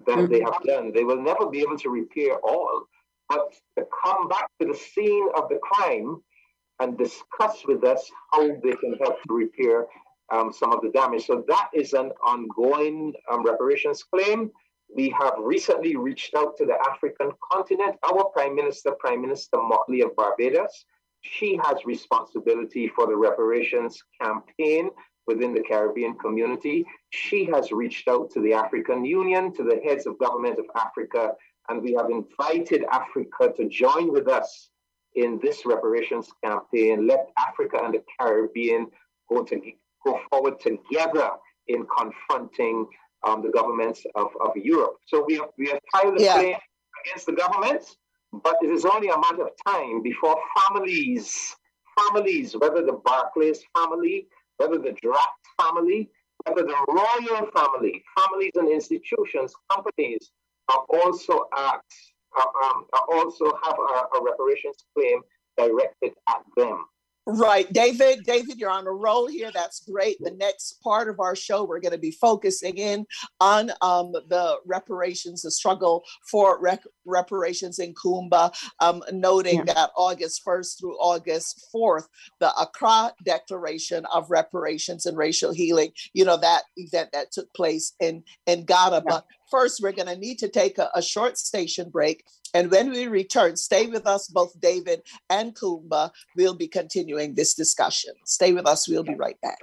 that 0.05 0.17
mm-hmm. 0.17 0.31
they 0.31 0.41
have 0.41 0.61
done. 0.65 0.91
They 0.93 1.03
will 1.03 1.21
never 1.21 1.49
be 1.49 1.61
able 1.61 1.77
to 1.77 1.89
repair 1.89 2.37
all, 2.43 2.83
but 3.29 3.53
to 3.77 3.85
come 4.03 4.27
back 4.27 4.49
to 4.59 4.67
the 4.67 4.75
scene 4.75 5.29
of 5.35 5.49
the 5.49 5.59
crime 5.61 6.21
and 6.79 6.97
discuss 6.97 7.63
with 7.65 7.83
us 7.83 8.09
how 8.31 8.47
they 8.47 8.71
can 8.71 8.95
help 9.01 9.21
to 9.23 9.33
repair 9.33 9.85
um, 10.31 10.51
some 10.51 10.73
of 10.73 10.81
the 10.81 10.89
damage. 10.89 11.25
So 11.25 11.43
that 11.47 11.69
is 11.73 11.93
an 11.93 12.11
ongoing 12.25 13.13
um, 13.31 13.43
reparations 13.45 14.03
claim. 14.03 14.51
We 14.95 15.09
have 15.19 15.33
recently 15.39 15.95
reached 15.95 16.35
out 16.35 16.57
to 16.57 16.65
the 16.65 16.77
African 16.89 17.31
continent. 17.51 17.95
Our 18.03 18.25
Prime 18.25 18.55
Minister, 18.55 18.91
Prime 18.99 19.21
Minister 19.21 19.57
Mottley 19.57 20.03
of 20.03 20.15
Barbados, 20.15 20.85
she 21.21 21.59
has 21.63 21.85
responsibility 21.85 22.87
for 22.87 23.07
the 23.07 23.15
reparations 23.15 24.01
campaign 24.21 24.89
within 25.27 25.53
the 25.53 25.61
Caribbean 25.61 26.15
community. 26.17 26.85
She 27.09 27.45
has 27.45 27.71
reached 27.71 28.07
out 28.07 28.29
to 28.31 28.41
the 28.41 28.53
African 28.53 29.03
Union, 29.03 29.51
to 29.53 29.63
the 29.63 29.81
heads 29.83 30.05
of 30.05 30.19
government 30.19 30.59
of 30.59 30.65
Africa, 30.75 31.31
and 31.67 31.81
we 31.81 31.93
have 31.93 32.11
invited 32.11 32.85
Africa 32.91 33.51
to 33.57 33.67
join 33.67 34.11
with 34.11 34.27
us 34.27 34.69
in 35.15 35.39
this 35.41 35.65
reparations 35.65 36.31
campaign. 36.43 37.07
Let 37.07 37.29
Africa 37.37 37.79
and 37.83 37.93
the 37.93 38.03
Caribbean 38.19 38.87
go 39.29 39.43
to 39.43 39.61
go 40.05 40.19
forward 40.29 40.59
together 40.59 41.31
in 41.67 41.85
confronting 41.97 42.87
um, 43.25 43.41
the 43.41 43.49
governments 43.49 44.05
of, 44.15 44.27
of 44.39 44.55
Europe. 44.55 44.97
So 45.07 45.25
we 45.25 45.35
have, 45.35 45.49
we 45.57 45.67
have 45.67 45.79
filed 45.91 46.19
a 46.19 46.23
yeah. 46.23 46.57
against 47.03 47.25
the 47.25 47.33
governments, 47.33 47.97
but 48.31 48.57
it 48.61 48.69
is 48.69 48.85
only 48.85 49.09
a 49.09 49.17
matter 49.17 49.47
of 49.47 49.51
time 49.65 50.03
before 50.03 50.37
families, 50.59 51.55
families, 51.97 52.55
whether 52.55 52.85
the 52.85 52.99
Barclays 53.03 53.63
family, 53.75 54.27
whether 54.57 54.77
the 54.77 54.95
Drax 55.01 55.31
family, 55.59 56.11
whether 56.45 56.63
the 56.63 56.85
royal 56.87 57.49
family, 57.55 58.03
families 58.17 58.51
and 58.55 58.69
institutions, 58.69 59.53
companies 59.73 60.31
are 60.69 60.85
also 60.89 61.47
asked, 61.57 62.13
uh, 62.37 62.65
um, 62.65 62.85
also 63.09 63.45
have 63.63 63.75
a, 63.77 64.17
a 64.17 64.23
reparations 64.23 64.85
claim 64.93 65.21
directed 65.57 66.13
at 66.29 66.41
them. 66.57 66.85
Right. 67.27 67.71
David, 67.73 68.23
David, 68.23 68.59
you're 68.59 68.69
on 68.69 68.85
a 68.85 68.91
roll 68.91 69.27
here. 69.27 69.49
That's 69.51 69.79
great. 69.79 70.17
The 70.19 70.35
next 70.39 70.79
part 70.83 71.09
of 71.09 71.19
our 71.19 71.35
show, 71.35 71.63
we're 71.63 71.79
going 71.79 71.91
to 71.91 71.97
be 71.97 72.11
focusing 72.11 72.77
in 72.77 73.07
on 73.41 73.71
um, 73.81 74.11
the 74.11 74.57
reparations, 74.65 75.41
the 75.41 75.49
struggle 75.49 76.03
for 76.29 76.61
rec- 76.61 76.83
reparations 77.03 77.79
in 77.79 77.95
Kumba, 77.95 78.53
um, 78.79 79.01
noting 79.11 79.63
yeah. 79.65 79.73
that 79.73 79.89
August 79.97 80.43
1st 80.45 80.79
through 80.79 80.95
August 80.97 81.67
4th, 81.73 82.05
the 82.39 82.53
Accra 82.59 83.11
Declaration 83.23 84.05
of 84.13 84.29
Reparations 84.29 85.07
and 85.07 85.17
Racial 85.17 85.51
Healing, 85.51 85.91
you 86.13 86.25
know, 86.25 86.37
that 86.37 86.63
event 86.77 87.09
that 87.13 87.31
took 87.31 87.51
place 87.55 87.93
in, 87.99 88.23
in 88.45 88.65
Ghana. 88.65 88.97
Yeah. 88.97 89.01
But 89.07 89.25
first, 89.49 89.79
we're 89.81 89.91
going 89.91 90.07
to 90.07 90.17
need 90.17 90.39
to 90.39 90.49
take 90.49 90.77
a, 90.77 90.89
a, 90.95 91.01
short 91.01 91.37
station 91.37 91.89
break. 91.89 92.23
And 92.55 92.71
when 92.71 92.89
we 92.89 93.07
return, 93.07 93.57
stay 93.57 93.87
with 93.87 94.07
us, 94.07 94.29
both 94.29 94.57
David 94.61 95.01
and 95.29 95.53
Kumba. 95.53 96.11
We'll 96.37 96.55
be 96.55 96.69
continuing 96.69 97.35
this 97.35 97.53
discussion. 97.53 98.13
Stay 98.23 98.53
with 98.53 98.65
us. 98.65 98.87
We'll 98.87 99.03
be 99.03 99.15
right 99.15 99.39
back. 99.41 99.59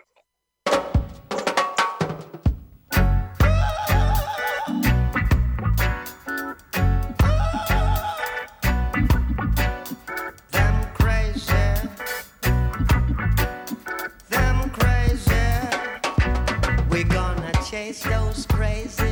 chase 17.70 18.04
those 18.04 18.44
crazy 18.46 19.11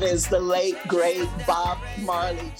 that 0.00 0.08
is 0.08 0.26
the 0.28 0.40
late, 0.40 0.76
great 0.88 1.28
Bob 1.46 1.78
Marley. 1.98 2.52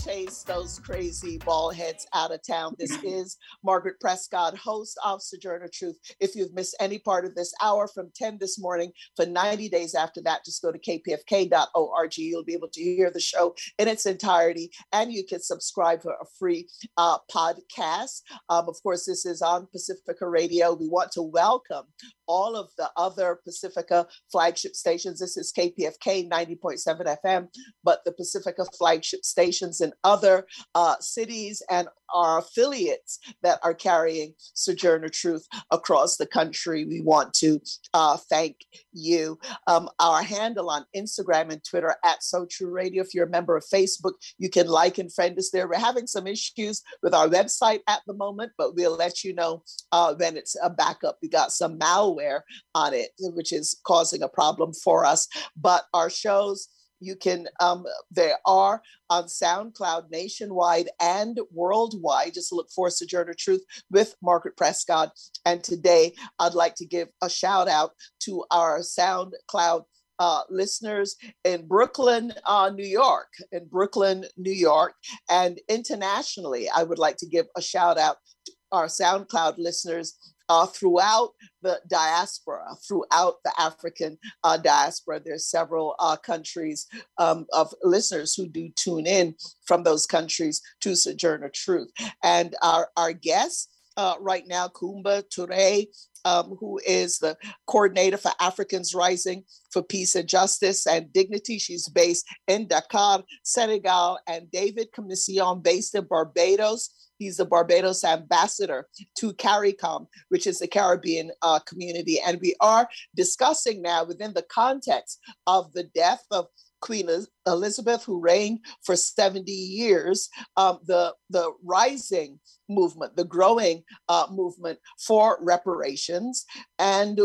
Those 0.51 0.81
crazy 0.81 1.39
ball 1.39 1.71
heads 1.71 2.09
out 2.13 2.33
of 2.33 2.41
town. 2.45 2.75
This 2.77 2.91
is 3.05 3.37
Margaret 3.63 4.01
Prescott, 4.01 4.59
host 4.59 4.99
of 5.05 5.23
Sojourner 5.23 5.71
Truth. 5.73 5.97
If 6.19 6.35
you've 6.35 6.53
missed 6.53 6.77
any 6.81 6.99
part 6.99 7.25
of 7.25 7.37
this 7.37 7.55
hour 7.63 7.87
from 7.87 8.11
10 8.17 8.39
this 8.41 8.59
morning 8.59 8.91
for 9.15 9.27
90 9.27 9.69
days 9.69 9.95
after 9.95 10.21
that, 10.23 10.45
just 10.45 10.61
go 10.61 10.73
to 10.73 10.79
kpfk.org. 10.81 12.19
You'll 12.19 12.43
be 12.43 12.55
able 12.55 12.67
to 12.67 12.83
hear 12.83 13.13
the 13.13 13.21
show 13.21 13.55
in 13.79 13.87
its 13.87 14.07
entirety, 14.07 14.73
and 14.93 15.13
you 15.13 15.25
can 15.25 15.41
subscribe 15.41 16.03
for 16.03 16.15
a 16.15 16.27
free 16.37 16.69
uh, 16.97 17.19
podcast. 17.33 18.23
Um, 18.49 18.69
of 18.69 18.75
course, 18.83 19.07
this 19.07 19.25
is 19.27 19.43
on 19.43 19.69
Pacifica 19.71 20.29
Radio. 20.29 20.75
We 20.75 20.89
want 20.89 21.13
to 21.13 21.23
welcome 21.23 21.85
all 22.27 22.57
of 22.57 22.71
the 22.77 22.91
other 22.97 23.41
Pacifica 23.45 24.07
flagship 24.33 24.75
stations. 24.75 25.21
This 25.21 25.37
is 25.37 25.53
KPFK 25.57 26.29
90.7 26.29 27.17
FM, 27.25 27.49
but 27.85 28.01
the 28.05 28.13
Pacifica 28.13 28.65
flagship 28.77 29.25
stations 29.25 29.81
and 29.81 29.93
other 30.03 30.40
uh, 30.75 30.97
cities 31.01 31.63
and 31.71 31.89
our 32.13 32.39
affiliates 32.39 33.19
that 33.43 33.59
are 33.63 33.75
carrying 33.75 34.35
Sojourner 34.39 35.09
Truth 35.09 35.47
across 35.71 36.17
the 36.17 36.27
country. 36.27 36.85
We 36.85 37.01
want 37.01 37.35
to 37.35 37.61
uh, 37.95 38.17
thank 38.29 38.57
you. 38.93 39.39
Um, 39.67 39.89
our 39.99 40.23
handle 40.23 40.71
on 40.71 40.87
Instagram 40.97 41.51
and 41.51 41.63
Twitter 41.63 41.95
at 42.05 42.23
So 42.23 42.47
True 42.51 42.71
Radio. 42.71 43.03
If 43.03 43.15
you're 43.15 43.27
a 43.27 43.31
member 43.31 43.57
of 43.57 43.65
Facebook, 43.65 44.15
you 44.39 44.51
can 44.51 44.67
like 44.67 44.99
and 44.99 45.13
friend 45.13 45.39
us 45.39 45.51
there. 45.51 45.69
We're 45.69 45.79
having 45.79 46.07
some 46.07 46.27
issues 46.27 46.83
with 47.03 47.15
our 47.15 47.29
website 47.29 47.81
at 47.89 48.01
the 48.07 48.15
moment, 48.15 48.53
but 48.59 48.75
we'll 48.75 48.97
let 48.97 49.25
you 49.25 49.35
know 49.35 49.63
uh, 49.93 50.15
when 50.15 50.37
it's 50.37 50.57
a 50.63 50.71
backup. 50.71 51.19
We 51.23 51.29
got 51.29 51.53
some 51.53 51.79
malware 51.79 52.41
on 52.75 52.95
it, 52.95 53.11
which 53.19 53.53
is 53.53 53.79
causing 53.85 54.23
a 54.23 54.29
problem 54.29 54.73
for 54.73 55.05
us. 55.05 55.29
But 55.57 55.85
our 55.95 56.11
shows 56.11 56.69
you 57.01 57.17
can 57.17 57.49
um, 57.61 57.85
they 58.11 58.33
are 58.47 58.83
on 59.09 59.25
soundcloud 59.25 60.11
nationwide 60.11 60.89
and 61.01 61.39
worldwide 61.53 62.35
just 62.35 62.53
look 62.53 62.69
for 62.75 62.91
sojourner 62.91 63.35
truth 63.39 63.63
with 63.91 64.15
margaret 64.23 64.57
prescott 64.57 65.11
and 65.45 65.65
today 65.65 66.13
i'd 66.41 66.55
like 66.55 66.75
to 66.75 66.87
give 66.87 67.09
a 67.23 67.31
shout 67.31 67.69
out 67.69 67.93
to 68.21 68.45
our 68.51 68.81
soundcloud 68.81 69.85
uh, 70.21 70.43
listeners 70.51 71.17
in 71.45 71.67
Brooklyn, 71.67 72.31
uh, 72.45 72.71
New 72.75 72.87
York, 72.87 73.29
in 73.53 73.67
Brooklyn, 73.67 74.27
New 74.37 74.53
York, 74.53 74.93
and 75.31 75.59
internationally. 75.67 76.69
I 76.69 76.83
would 76.83 76.99
like 76.99 77.17
to 77.17 77.27
give 77.27 77.47
a 77.57 77.63
shout 77.63 77.97
out 77.97 78.19
to 78.45 78.53
our 78.71 78.87
SoundCloud 78.87 79.55
listeners 79.57 80.15
uh, 80.51 80.67
throughout 80.67 81.31
the 81.63 81.81
diaspora, 81.89 82.75
throughout 82.87 83.37
the 83.45 83.53
African 83.57 84.19
uh, 84.43 84.57
diaspora. 84.57 85.21
There's 85.25 85.47
several 85.47 85.95
uh, 86.01 86.17
countries 86.17 86.89
um, 87.19 87.47
of 87.53 87.73
listeners 87.85 88.35
who 88.35 88.49
do 88.49 88.69
tune 88.75 89.07
in 89.07 89.37
from 89.65 89.85
those 89.85 90.07
countries 90.07 90.61
to 90.81 90.97
Sojourner 90.97 91.53
Truth. 91.55 91.91
And 92.25 92.57
our, 92.63 92.89
our 92.97 93.13
guest 93.13 93.73
uh, 93.97 94.17
right 94.19 94.43
now, 94.49 94.67
Kumba 94.67 95.23
Toure, 95.33 95.87
um, 96.25 96.57
who 96.59 96.81
is 96.85 97.19
the 97.19 97.37
coordinator 97.69 98.17
for 98.17 98.33
Africans 98.41 98.93
Rising 98.93 99.45
for 99.71 99.85
Peace 99.85 100.17
and 100.17 100.29
Justice 100.29 100.85
and 100.85 101.13
Dignity. 101.13 101.59
She's 101.61 101.89
based 101.89 102.27
in 102.49 102.67
Dakar, 102.67 103.23
Senegal, 103.45 104.19
and 104.27 104.51
David 104.51 104.89
Comissiong, 104.91 105.63
based 105.63 105.95
in 105.95 106.07
Barbados. 106.07 106.91
He's 107.21 107.37
the 107.37 107.45
Barbados 107.45 108.03
ambassador 108.03 108.89
to 109.19 109.35
CARICOM, 109.35 110.07
which 110.31 110.47
is 110.47 110.59
the 110.59 110.67
Caribbean 110.67 111.31
uh, 111.43 111.59
community. 111.61 112.19
And 112.19 112.41
we 112.41 112.57
are 112.63 112.89
discussing 113.15 113.83
now 113.83 114.05
within 114.05 114.33
the 114.33 114.47
context 114.51 115.21
of 115.47 115.71
the 115.75 115.85
death 115.95 116.25
of 116.31 116.47
Queen 116.81 117.11
Elizabeth, 117.47 118.05
who 118.05 118.21
reigned 118.21 118.61
for 118.85 118.97
70 118.97 119.53
years, 119.53 120.31
um, 120.57 120.79
the, 120.87 121.15
the 121.29 121.53
rising 121.63 122.41
movement, 122.71 123.17
the 123.17 123.25
growing 123.25 123.83
uh, 124.09 124.27
movement 124.31 124.79
for 124.99 125.39
reparations. 125.43 126.47
And, 126.79 127.21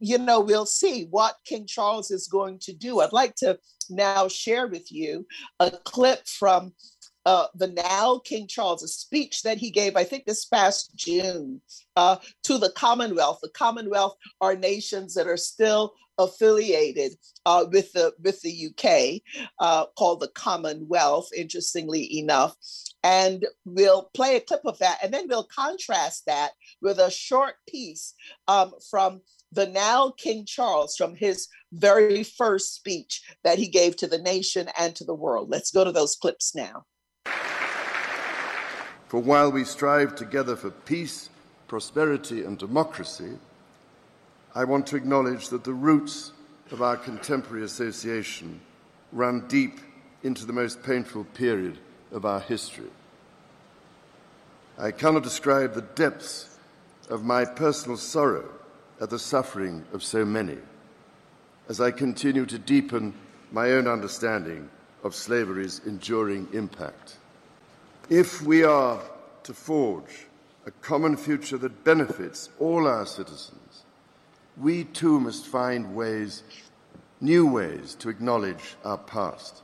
you 0.00 0.18
know, 0.18 0.40
we'll 0.40 0.66
see 0.66 1.06
what 1.10 1.36
King 1.46 1.66
Charles 1.68 2.10
is 2.10 2.26
going 2.26 2.58
to 2.62 2.74
do. 2.74 3.00
I'd 3.00 3.12
like 3.12 3.36
to 3.36 3.58
now 3.88 4.26
share 4.26 4.66
with 4.66 4.90
you 4.90 5.24
a 5.60 5.70
clip 5.70 6.26
from 6.26 6.72
uh, 7.26 7.48
the 7.56 7.66
now 7.66 8.20
King 8.24 8.46
Charles, 8.46 8.84
a 8.84 8.88
speech 8.88 9.42
that 9.42 9.58
he 9.58 9.70
gave, 9.70 9.96
I 9.96 10.04
think 10.04 10.24
this 10.24 10.44
past 10.44 10.94
June, 10.94 11.60
uh, 11.96 12.16
to 12.44 12.56
the 12.56 12.70
Commonwealth. 12.70 13.40
The 13.42 13.50
Commonwealth 13.50 14.16
are 14.40 14.54
nations 14.54 15.12
that 15.14 15.26
are 15.26 15.36
still 15.36 15.92
affiliated 16.18 17.12
uh, 17.44 17.66
with 17.70 17.92
the 17.92 18.14
with 18.22 18.40
the 18.42 18.68
UK, 18.68 19.44
uh, 19.58 19.86
called 19.98 20.20
the 20.20 20.28
Commonwealth. 20.28 21.28
Interestingly 21.36 22.16
enough, 22.18 22.56
and 23.02 23.44
we'll 23.64 24.08
play 24.14 24.36
a 24.36 24.40
clip 24.40 24.62
of 24.64 24.78
that, 24.78 24.98
and 25.02 25.12
then 25.12 25.26
we'll 25.28 25.48
contrast 25.52 26.26
that 26.26 26.52
with 26.80 27.00
a 27.00 27.10
short 27.10 27.56
piece 27.68 28.14
um, 28.46 28.72
from 28.88 29.20
the 29.50 29.66
now 29.66 30.10
King 30.16 30.44
Charles 30.46 30.94
from 30.96 31.16
his 31.16 31.48
very 31.72 32.22
first 32.22 32.76
speech 32.76 33.22
that 33.42 33.58
he 33.58 33.66
gave 33.66 33.96
to 33.96 34.06
the 34.06 34.18
nation 34.18 34.68
and 34.78 34.94
to 34.94 35.04
the 35.04 35.14
world. 35.14 35.50
Let's 35.50 35.72
go 35.72 35.82
to 35.82 35.92
those 35.92 36.14
clips 36.14 36.54
now. 36.54 36.84
For 39.08 39.20
while 39.20 39.52
we 39.52 39.64
strive 39.64 40.16
together 40.16 40.56
for 40.56 40.70
peace, 40.70 41.30
prosperity, 41.68 42.44
and 42.44 42.58
democracy, 42.58 43.38
I 44.54 44.64
want 44.64 44.86
to 44.88 44.96
acknowledge 44.96 45.48
that 45.48 45.64
the 45.64 45.74
roots 45.74 46.32
of 46.70 46.82
our 46.82 46.96
contemporary 46.96 47.64
association 47.64 48.60
run 49.12 49.46
deep 49.48 49.78
into 50.22 50.44
the 50.44 50.52
most 50.52 50.82
painful 50.82 51.24
period 51.24 51.78
of 52.10 52.24
our 52.24 52.40
history. 52.40 52.90
I 54.78 54.90
cannot 54.90 55.22
describe 55.22 55.74
the 55.74 55.82
depths 55.82 56.58
of 57.08 57.24
my 57.24 57.44
personal 57.44 57.96
sorrow 57.96 58.48
at 59.00 59.10
the 59.10 59.18
suffering 59.18 59.84
of 59.92 60.02
so 60.02 60.24
many 60.24 60.58
as 61.68 61.80
I 61.80 61.90
continue 61.90 62.46
to 62.46 62.58
deepen 62.58 63.14
my 63.52 63.72
own 63.72 63.86
understanding 63.86 64.68
of 65.02 65.14
slavery's 65.14 65.80
enduring 65.86 66.48
impact. 66.52 67.16
If 68.08 68.40
we 68.40 68.62
are 68.62 69.02
to 69.42 69.52
forge 69.52 70.26
a 70.64 70.70
common 70.70 71.16
future 71.16 71.58
that 71.58 71.82
benefits 71.82 72.50
all 72.60 72.86
our 72.86 73.04
citizens, 73.04 73.82
we 74.56 74.84
too 74.84 75.18
must 75.18 75.48
find 75.48 75.96
ways, 75.96 76.44
new 77.20 77.50
ways, 77.50 77.96
to 77.96 78.08
acknowledge 78.08 78.76
our 78.84 78.96
past. 78.96 79.62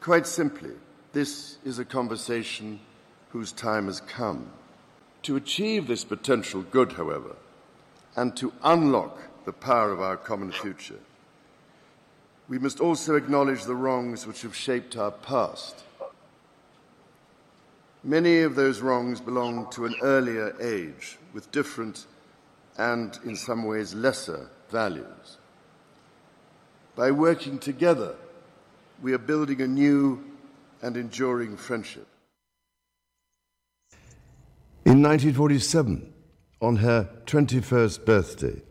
Quite 0.00 0.26
simply, 0.26 0.72
this 1.12 1.58
is 1.64 1.78
a 1.78 1.84
conversation 1.84 2.80
whose 3.30 3.52
time 3.52 3.86
has 3.86 4.00
come. 4.00 4.50
To 5.22 5.36
achieve 5.36 5.86
this 5.86 6.02
potential 6.02 6.62
good, 6.62 6.94
however, 6.94 7.36
and 8.16 8.36
to 8.36 8.52
unlock 8.64 9.16
the 9.44 9.52
power 9.52 9.92
of 9.92 10.00
our 10.00 10.16
common 10.16 10.50
future, 10.50 10.98
we 12.48 12.58
must 12.58 12.80
also 12.80 13.14
acknowledge 13.14 13.62
the 13.62 13.76
wrongs 13.76 14.26
which 14.26 14.42
have 14.42 14.56
shaped 14.56 14.96
our 14.96 15.12
past 15.12 15.84
Many 18.08 18.40
of 18.40 18.54
those 18.54 18.80
wrongs 18.80 19.20
belong 19.20 19.68
to 19.72 19.84
an 19.84 19.94
earlier 20.00 20.56
age 20.62 21.18
with 21.34 21.52
different 21.52 22.06
and, 22.78 23.18
in 23.22 23.36
some 23.36 23.64
ways, 23.64 23.92
lesser 23.92 24.48
values. 24.70 25.36
By 26.96 27.10
working 27.10 27.58
together, 27.58 28.14
we 29.02 29.12
are 29.12 29.18
building 29.18 29.60
a 29.60 29.66
new 29.66 30.24
and 30.80 30.96
enduring 30.96 31.58
friendship. 31.58 32.06
In 34.86 35.02
1947, 35.02 36.10
on 36.62 36.76
her 36.76 37.10
21st 37.26 38.06
birthday, 38.06 38.62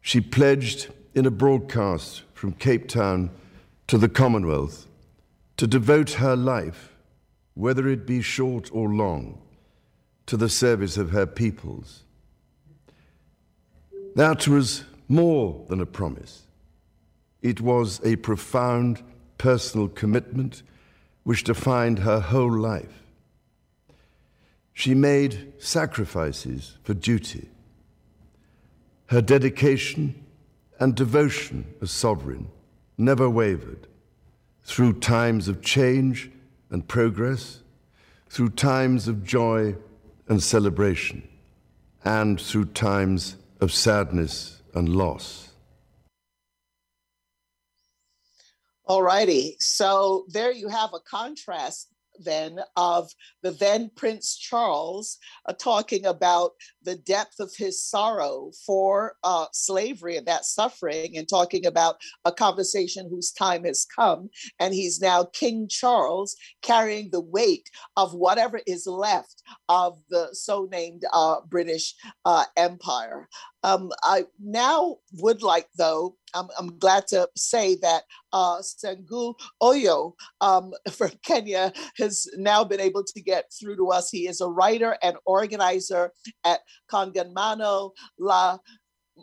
she 0.00 0.20
pledged 0.20 0.92
in 1.12 1.26
a 1.26 1.30
broadcast 1.32 2.22
from 2.34 2.52
Cape 2.52 2.86
Town 2.86 3.30
to 3.88 3.98
the 3.98 4.08
Commonwealth 4.08 4.86
to 5.56 5.66
devote 5.66 6.12
her 6.12 6.36
life 6.36 6.93
whether 7.54 7.88
it 7.88 8.06
be 8.06 8.20
short 8.20 8.68
or 8.72 8.88
long, 8.88 9.40
to 10.26 10.36
the 10.36 10.48
service 10.48 10.96
of 10.96 11.10
her 11.10 11.26
peoples. 11.26 12.04
That 14.16 14.46
was 14.48 14.84
more 15.08 15.64
than 15.68 15.80
a 15.80 15.86
promise. 15.86 16.42
It 17.42 17.60
was 17.60 18.00
a 18.04 18.16
profound 18.16 19.02
personal 19.38 19.88
commitment 19.88 20.62
which 21.24 21.44
defined 21.44 22.00
her 22.00 22.20
whole 22.20 22.56
life. 22.56 23.02
She 24.72 24.94
made 24.94 25.52
sacrifices 25.58 26.78
for 26.82 26.94
duty. 26.94 27.48
Her 29.06 29.22
dedication 29.22 30.24
and 30.80 30.94
devotion 30.94 31.74
as 31.80 31.90
sovereign 31.90 32.48
never 32.98 33.28
wavered. 33.30 33.86
Through 34.64 35.00
times 35.00 35.46
of 35.46 35.62
change 35.62 36.30
and 36.74 36.88
progress, 36.88 37.60
through 38.28 38.48
times 38.48 39.06
of 39.06 39.22
joy 39.22 39.76
and 40.26 40.42
celebration, 40.42 41.22
and 42.04 42.40
through 42.40 42.64
times 42.64 43.36
of 43.60 43.72
sadness 43.72 44.60
and 44.74 44.88
loss. 44.88 45.50
All 48.86 49.04
righty. 49.04 49.54
So 49.60 50.26
there 50.28 50.50
you 50.50 50.66
have 50.66 50.90
a 50.92 50.98
contrast 50.98 51.93
then 52.18 52.58
of 52.76 53.10
the 53.42 53.50
then 53.50 53.90
Prince 53.96 54.36
Charles 54.36 55.18
uh, 55.46 55.52
talking 55.52 56.06
about 56.06 56.52
the 56.82 56.96
depth 56.96 57.40
of 57.40 57.52
his 57.56 57.82
sorrow 57.82 58.50
for 58.66 59.16
uh, 59.24 59.46
slavery 59.52 60.16
and 60.16 60.26
that 60.26 60.44
suffering, 60.44 61.16
and 61.16 61.28
talking 61.28 61.66
about 61.66 61.96
a 62.24 62.32
conversation 62.32 63.08
whose 63.08 63.32
time 63.32 63.64
has 63.64 63.86
come. 63.94 64.28
And 64.60 64.74
he's 64.74 65.00
now 65.00 65.24
King 65.32 65.68
Charles 65.68 66.36
carrying 66.62 67.10
the 67.10 67.20
weight 67.20 67.70
of 67.96 68.14
whatever 68.14 68.60
is 68.66 68.86
left 68.86 69.42
of 69.68 69.98
the 70.10 70.28
so 70.32 70.68
named 70.70 71.02
uh, 71.12 71.36
British 71.48 71.94
uh, 72.24 72.44
Empire. 72.56 73.28
Um, 73.64 73.90
I 74.02 74.26
now 74.38 74.98
would 75.14 75.42
like, 75.42 75.68
though, 75.76 76.16
I'm, 76.34 76.48
I'm 76.58 76.78
glad 76.78 77.06
to 77.08 77.28
say 77.34 77.76
that 77.76 78.02
uh, 78.32 78.60
Oyoo 79.62 80.12
um, 80.42 80.72
from 80.92 81.12
Kenya 81.24 81.72
has 81.96 82.28
now 82.36 82.62
been 82.62 82.80
able 82.80 83.04
to 83.04 83.22
get 83.22 83.46
through 83.58 83.76
to 83.76 83.88
us. 83.88 84.10
He 84.10 84.28
is 84.28 84.42
a 84.42 84.48
writer 84.48 84.98
and 85.02 85.16
organizer 85.24 86.12
at 86.44 86.60
Kongamano 86.92 87.92
La 88.18 88.58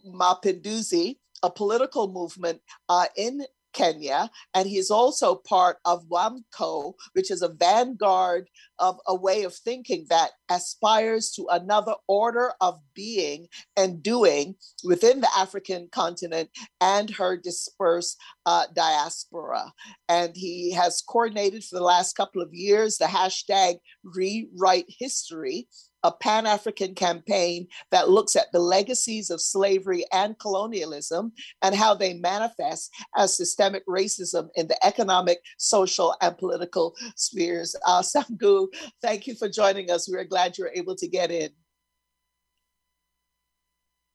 Mapinduzi, 0.08 1.18
a 1.44 1.52
political 1.52 2.12
movement 2.12 2.62
uh, 2.90 3.06
in 3.16 3.44
Kenya, 3.74 4.30
and 4.54 4.68
he's 4.68 4.92
also 4.92 5.36
part 5.36 5.78
of 5.86 6.08
WAMCO, 6.10 6.94
which 7.14 7.32
is 7.32 7.42
a 7.42 7.50
vanguard 7.50 8.50
of 8.80 8.98
a 9.08 9.16
way 9.16 9.44
of 9.44 9.56
thinking 9.56 10.06
that 10.10 10.32
aspires 10.50 11.32
to 11.32 11.48
another 11.52 11.94
order 12.08 12.54
of 12.62 12.80
being 12.94 13.48
and 13.78 14.04
doing 14.04 14.56
within 14.84 15.22
the 15.22 15.30
African 15.38 15.88
continent 15.92 16.50
and 16.80 17.10
her 17.10 17.38
dispersed 17.38 18.18
uh, 18.46 18.66
diaspora. 18.74 19.72
And 20.10 20.32
he 20.36 20.72
has 20.74 21.02
coordinated 21.02 21.64
for 21.64 21.78
the 21.78 21.84
last 21.84 22.16
couple 22.16 22.42
of 22.42 22.54
years 22.54 22.98
the 22.98 23.06
hashtag 23.06 23.76
Rewrite 24.04 24.88
History, 24.88 25.68
a 26.04 26.12
Pan 26.12 26.46
African 26.46 26.96
campaign 26.96 27.68
that 27.92 28.10
looks 28.10 28.36
at 28.36 28.52
the 28.52 28.60
legacies 28.60 29.30
of 29.30 29.42
slavery 29.42 30.06
and 30.12 30.38
colonialism 30.40 31.32
and 31.62 31.76
how 31.76 31.94
they 31.94 32.14
manifest 32.14 32.92
as 33.16 33.36
systemic 33.36 33.86
racism 33.88 34.50
in 34.56 34.68
the 34.68 34.86
economic, 34.86 35.40
social, 35.58 36.16
and 36.22 36.38
political 36.38 36.96
spheres. 37.16 37.76
Uh, 37.86 38.02
Sangu, 38.12 38.68
thank 39.02 39.28
you 39.28 39.36
for 39.36 39.50
joining 39.50 39.92
us. 39.92 40.10
We're 40.10 40.24
glad 40.24 40.58
you're 40.58 40.72
able 40.76 40.96
to 40.96 41.08
get 41.08 41.32
in. 41.32 41.50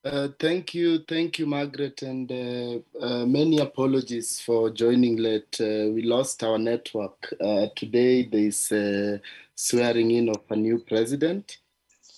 Uh, 0.05 0.29
thank 0.39 0.73
you, 0.73 0.99
thank 1.09 1.37
you, 1.37 1.45
Margaret, 1.45 2.01
and 2.01 2.31
uh, 2.31 3.05
uh, 3.05 3.25
many 3.25 3.59
apologies 3.59 4.39
for 4.39 4.69
joining 4.69 5.17
late. 5.17 5.59
Uh, 5.59 5.91
we 5.91 6.01
lost 6.01 6.43
our 6.43 6.57
network. 6.57 7.33
Uh, 7.41 7.67
today, 7.75 8.23
there 8.23 8.47
is 8.47 8.71
a 8.71 9.19
swearing 9.55 10.11
in 10.11 10.29
of 10.29 10.43
a 10.49 10.55
new 10.55 10.79
president, 10.79 11.57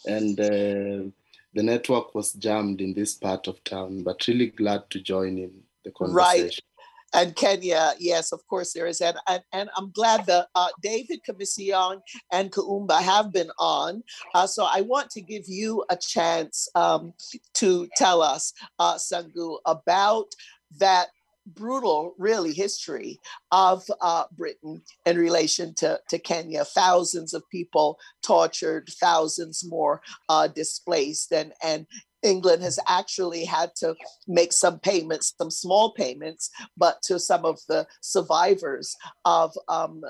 and 0.05 0.39
uh, 0.39 1.09
the 1.53 1.63
network 1.63 2.13
was 2.15 2.33
jammed 2.33 2.81
in 2.81 2.93
this 2.93 3.15
part 3.15 3.47
of 3.47 3.63
town, 3.63 4.03
but 4.03 4.27
really 4.27 4.47
glad 4.47 4.89
to 4.91 4.99
join 4.99 5.37
in 5.37 5.51
the 5.83 5.91
conversation. 5.91 6.45
Right. 6.45 6.59
And 7.11 7.35
Kenya, 7.35 7.93
yes, 7.97 8.31
of 8.31 8.45
course 8.47 8.73
there 8.73 8.85
is. 8.85 9.01
And, 9.01 9.17
and, 9.27 9.41
and 9.51 9.69
I'm 9.75 9.89
glad 9.91 10.27
that 10.27 10.47
uh, 10.53 10.67
David 10.83 11.21
Comissiong 11.27 12.01
and 12.31 12.51
Kumba 12.51 13.01
have 13.01 13.33
been 13.33 13.49
on. 13.57 14.03
Uh, 14.35 14.45
so 14.45 14.67
I 14.71 14.81
want 14.81 15.09
to 15.11 15.21
give 15.21 15.45
you 15.47 15.83
a 15.89 15.97
chance 15.97 16.69
um, 16.75 17.13
to 17.55 17.87
tell 17.95 18.21
us, 18.21 18.53
uh, 18.77 18.95
Sangu, 18.95 19.57
about 19.65 20.27
that 20.77 21.07
brutal, 21.55 22.13
really, 22.17 22.53
history 22.53 23.19
of 23.51 23.83
uh, 24.01 24.25
Britain 24.35 24.81
in 25.05 25.17
relation 25.17 25.73
to, 25.75 25.99
to 26.09 26.19
Kenya. 26.19 26.65
Thousands 26.65 27.33
of 27.33 27.49
people 27.49 27.97
tortured, 28.23 28.89
thousands 29.01 29.63
more 29.65 30.01
uh, 30.29 30.47
displaced, 30.47 31.31
and, 31.31 31.53
and 31.63 31.85
England 32.23 32.63
has 32.63 32.79
actually 32.87 33.45
had 33.45 33.71
to 33.77 33.95
make 34.27 34.51
some 34.53 34.79
payments, 34.79 35.33
some 35.37 35.51
small 35.51 35.93
payments, 35.93 36.49
but 36.77 37.01
to 37.03 37.19
some 37.19 37.45
of 37.45 37.59
the 37.67 37.87
survivors 38.01 38.95
of 39.25 39.57
um, 39.67 40.01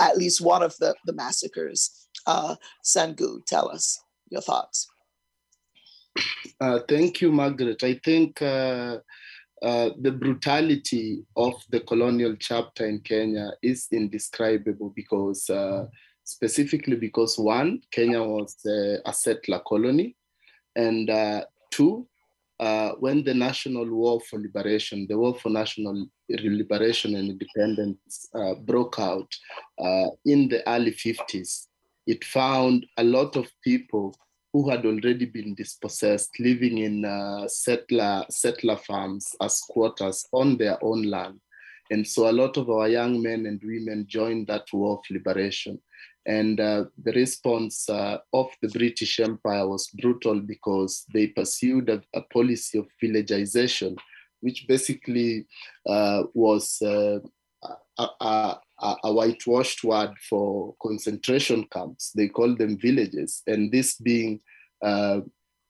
at 0.00 0.16
least 0.16 0.40
one 0.40 0.62
of 0.62 0.76
the, 0.78 0.94
the 1.04 1.12
massacres. 1.12 2.08
Uh, 2.26 2.56
Sangu, 2.84 3.44
tell 3.46 3.68
us 3.68 4.00
your 4.30 4.40
thoughts. 4.40 4.88
Uh, 6.60 6.78
thank 6.88 7.20
you, 7.20 7.30
Margaret. 7.32 7.82
I 7.82 8.00
think 8.04 8.40
uh, 8.40 8.98
uh, 9.64 9.90
the 9.98 10.12
brutality 10.12 11.24
of 11.36 11.54
the 11.70 11.80
colonial 11.80 12.36
chapter 12.38 12.86
in 12.86 13.00
Kenya 13.00 13.50
is 13.62 13.88
indescribable 13.92 14.92
because, 14.94 15.48
uh, 15.48 15.86
specifically, 16.22 16.96
because 16.96 17.38
one, 17.38 17.80
Kenya 17.90 18.22
was 18.22 18.54
a 18.66 19.12
settler 19.14 19.60
colony, 19.66 20.16
and 20.76 21.08
uh, 21.08 21.44
two, 21.70 22.06
uh, 22.60 22.90
when 23.00 23.24
the 23.24 23.32
National 23.32 23.88
War 23.88 24.20
for 24.28 24.38
Liberation, 24.38 25.06
the 25.08 25.16
War 25.16 25.34
for 25.34 25.48
National 25.48 26.08
Liberation 26.28 27.16
and 27.16 27.30
Independence 27.30 28.28
broke 28.66 28.98
out 28.98 29.34
in 30.26 30.46
the 30.48 30.62
early 30.68 30.92
50s, 30.92 31.68
it 32.06 32.22
found 32.22 32.84
a 32.98 33.04
lot 33.04 33.34
of 33.34 33.50
people 33.62 34.14
who 34.54 34.70
had 34.70 34.86
already 34.86 35.26
been 35.26 35.52
dispossessed, 35.56 36.38
living 36.38 36.78
in 36.78 37.04
uh, 37.04 37.48
settler, 37.48 38.24
settler 38.30 38.76
farms 38.76 39.34
as 39.42 39.56
squatters 39.56 40.28
on 40.32 40.56
their 40.56 40.78
own 40.82 41.02
land. 41.02 41.40
And 41.90 42.06
so 42.06 42.30
a 42.30 42.38
lot 42.40 42.56
of 42.56 42.70
our 42.70 42.88
young 42.88 43.20
men 43.20 43.46
and 43.46 43.60
women 43.64 44.06
joined 44.06 44.46
that 44.46 44.72
war 44.72 44.98
of 44.98 45.04
liberation. 45.10 45.80
And 46.24 46.60
uh, 46.60 46.84
the 47.02 47.10
response 47.14 47.90
uh, 47.90 48.18
of 48.32 48.48
the 48.62 48.68
British 48.68 49.18
Empire 49.18 49.66
was 49.66 49.88
brutal 49.88 50.38
because 50.38 51.04
they 51.12 51.26
pursued 51.26 51.88
a, 51.90 52.00
a 52.14 52.22
policy 52.22 52.78
of 52.78 52.86
villagization, 53.00 53.96
which 54.40 54.66
basically 54.68 55.46
uh, 55.84 56.22
was 56.32 56.80
uh, 56.80 57.18
a, 57.98 58.56
a, 58.80 59.12
whitewashed 59.12 59.84
word 59.84 60.12
for 60.28 60.74
concentration 60.82 61.64
camps. 61.72 62.12
They 62.12 62.28
call 62.28 62.54
them 62.56 62.78
villages. 62.78 63.42
And 63.46 63.70
this 63.70 63.96
being 63.96 64.40
uh, 64.82 65.20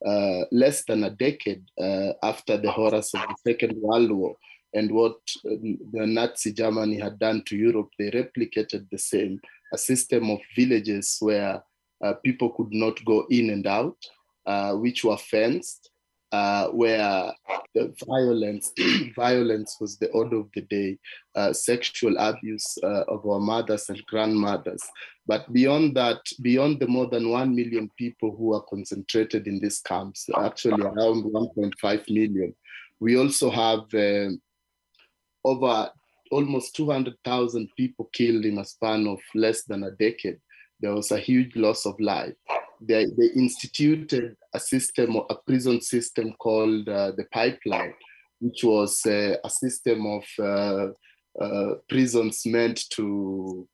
uh, 0.05 0.44
less 0.50 0.84
than 0.84 1.05
a 1.05 1.11
decade 1.11 1.64
uh, 1.80 2.12
after 2.22 2.57
the 2.57 2.70
horrors 2.70 3.11
of 3.14 3.20
the 3.20 3.36
Second 3.50 3.76
World 3.80 4.11
War 4.11 4.36
and 4.74 4.90
what 4.90 5.16
the 5.44 5.78
Nazi 6.07 6.52
Germany 6.52 6.98
had 6.98 7.18
done 7.18 7.42
to 7.46 7.57
Europe, 7.57 7.90
they 7.98 8.11
replicated 8.11 8.88
the 8.90 8.98
same 8.98 9.40
a 9.72 9.78
system 9.78 10.30
of 10.30 10.38
villages 10.55 11.16
where 11.20 11.62
people 12.22 12.50
could 12.50 12.72
not 12.72 13.02
go 13.05 13.26
in 13.30 13.50
and 13.50 13.66
out, 13.66 13.96
which 14.80 15.05
were 15.05 15.16
fenced, 15.16 15.90
uh, 16.35 16.68
where 16.70 17.32
the 17.74 17.95
violence 18.07 18.72
violence 19.16 19.76
was 19.80 19.97
the 19.99 20.11
order 20.11 20.39
of 20.39 20.49
the 20.55 20.62
day, 20.62 20.99
uh, 21.37 21.53
sexual 21.53 22.14
abuse 22.18 22.76
uh, 22.82 23.05
of 23.14 23.24
our 23.26 23.39
mothers 23.39 23.89
and 23.89 24.05
grandmothers. 24.07 24.82
But 25.26 25.53
beyond 25.53 25.97
that, 25.97 26.18
beyond 26.43 26.80
the 26.80 26.89
more 26.89 27.09
than 27.09 27.30
1 27.30 27.55
million 27.55 27.89
people 27.97 28.35
who 28.37 28.53
are 28.55 28.64
concentrated 28.68 29.47
in 29.47 29.61
these 29.61 29.80
camps, 29.80 30.28
actually 30.37 30.82
around 30.82 31.24
1.5 31.24 32.11
million, 32.11 32.55
we 33.01 33.16
also 33.16 33.49
have 33.51 33.85
uh, 33.95 34.30
over 35.45 35.91
almost 36.32 36.74
200,000 36.74 37.68
people 37.76 38.11
killed 38.12 38.45
in 38.45 38.59
a 38.59 38.64
span 38.64 39.07
of 39.07 39.20
less 39.35 39.62
than 39.64 39.85
a 39.85 39.93
decade. 39.93 40.39
There 40.80 40.95
was 40.95 41.12
a 41.12 41.18
huge 41.18 41.55
loss 41.55 41.87
of 41.87 41.95
life 42.01 42.35
they, 42.81 43.07
they 43.16 43.31
instituted 43.37 44.37
a 44.55 44.61
system, 44.61 45.16
a 45.16 45.35
prison 45.47 45.81
system 45.81 46.33
called 46.39 46.89
uh, 46.89 47.12
the 47.16 47.25
Pipeline, 47.33 47.95
which 48.41 48.64
was 48.64 49.05
uh, 49.07 49.37
a 49.43 49.51
system 49.51 50.07
of 50.07 50.25
uh, 50.39 50.87
uh 51.41 51.75
prisons 51.89 52.47
meant 52.47 52.89
to, 52.91 53.66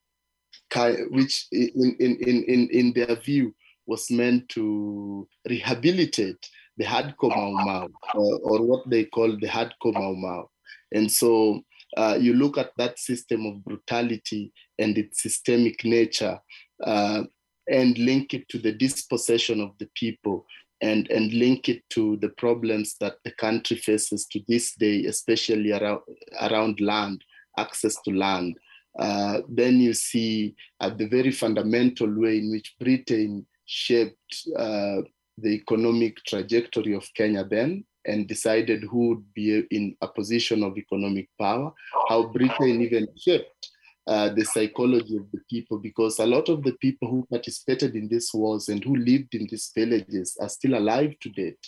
which 1.10 1.46
in, 1.52 1.96
in, 2.00 2.16
in, 2.16 2.68
in 2.70 2.92
their 2.94 3.16
view 3.16 3.54
was 3.86 4.10
meant 4.10 4.48
to 4.48 5.28
rehabilitate 5.48 6.48
the 6.78 6.84
hardcore 6.84 7.36
Mau 7.36 7.50
Mau, 7.50 7.88
or, 8.14 8.40
or 8.42 8.62
what 8.62 8.88
they 8.88 9.04
call 9.04 9.36
the 9.38 9.48
hardcore 9.48 9.92
Mau 9.92 10.14
Mau. 10.14 10.48
And 10.92 11.10
so 11.10 11.60
uh, 11.96 12.16
you 12.18 12.34
look 12.34 12.56
at 12.56 12.70
that 12.78 12.98
system 12.98 13.46
of 13.46 13.64
brutality 13.64 14.52
and 14.78 14.96
its 14.96 15.22
systemic 15.22 15.84
nature, 15.84 16.38
uh, 16.84 17.24
and 17.70 17.96
link 17.98 18.34
it 18.34 18.48
to 18.48 18.58
the 18.58 18.72
dispossession 18.72 19.60
of 19.60 19.70
the 19.78 19.88
people 19.94 20.44
and, 20.82 21.10
and 21.10 21.32
link 21.32 21.68
it 21.68 21.82
to 21.90 22.16
the 22.16 22.30
problems 22.30 22.96
that 23.00 23.16
the 23.24 23.30
country 23.32 23.76
faces 23.76 24.26
to 24.26 24.40
this 24.48 24.74
day, 24.74 25.04
especially 25.04 25.72
around, 25.72 26.00
around 26.40 26.80
land, 26.80 27.22
access 27.58 27.96
to 28.02 28.10
land. 28.10 28.56
Uh, 28.98 29.40
then 29.48 29.78
you 29.78 29.94
see 29.94 30.54
at 30.80 30.98
the 30.98 31.06
very 31.06 31.30
fundamental 31.30 32.12
way 32.12 32.38
in 32.38 32.50
which 32.50 32.74
Britain 32.80 33.46
shaped 33.66 34.48
uh, 34.58 35.02
the 35.38 35.50
economic 35.50 36.16
trajectory 36.26 36.94
of 36.94 37.06
Kenya 37.14 37.44
then 37.44 37.84
and 38.06 38.26
decided 38.26 38.82
who 38.82 39.10
would 39.10 39.34
be 39.34 39.62
in 39.70 39.94
a 40.00 40.08
position 40.08 40.64
of 40.64 40.76
economic 40.76 41.28
power, 41.38 41.72
how 42.08 42.24
Britain 42.24 42.80
even 42.80 43.06
shaped 43.16 43.70
uh, 44.10 44.28
the 44.30 44.44
psychology 44.44 45.16
of 45.16 45.30
the 45.30 45.40
people 45.48 45.78
because 45.78 46.18
a 46.18 46.26
lot 46.26 46.48
of 46.48 46.64
the 46.64 46.72
people 46.80 47.08
who 47.08 47.24
participated 47.30 47.94
in 47.94 48.08
these 48.08 48.28
wars 48.34 48.68
and 48.68 48.82
who 48.82 48.96
lived 48.96 49.36
in 49.36 49.46
these 49.48 49.70
villages 49.72 50.36
are 50.40 50.48
still 50.48 50.74
alive 50.76 51.14
to 51.20 51.28
date. 51.28 51.64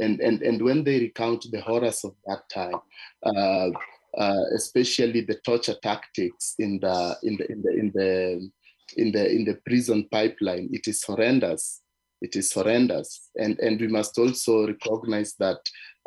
And, 0.00 0.18
and, 0.20 0.40
and 0.40 0.62
when 0.62 0.84
they 0.84 1.00
recount 1.00 1.44
the 1.52 1.60
horrors 1.60 2.02
of 2.02 2.14
that 2.26 2.48
time, 2.48 2.80
uh, 3.26 3.68
uh, 4.16 4.44
especially 4.54 5.20
the 5.20 5.38
torture 5.44 5.76
tactics 5.82 6.54
in 6.58 6.80
the, 6.80 7.14
in, 7.24 7.36
the, 7.36 7.52
in, 7.52 7.62
the, 7.62 7.70
in, 7.78 7.92
the, 7.94 8.50
in, 8.96 9.12
the, 9.12 9.30
in 9.30 9.44
the 9.44 9.58
prison 9.66 10.08
pipeline, 10.10 10.70
it 10.72 10.88
is 10.88 11.04
horrendous. 11.04 11.82
It 12.22 12.36
is 12.36 12.50
horrendous. 12.54 13.28
And, 13.36 13.58
and 13.58 13.78
we 13.78 13.88
must 13.88 14.16
also 14.18 14.66
recognize 14.66 15.34
that 15.40 15.58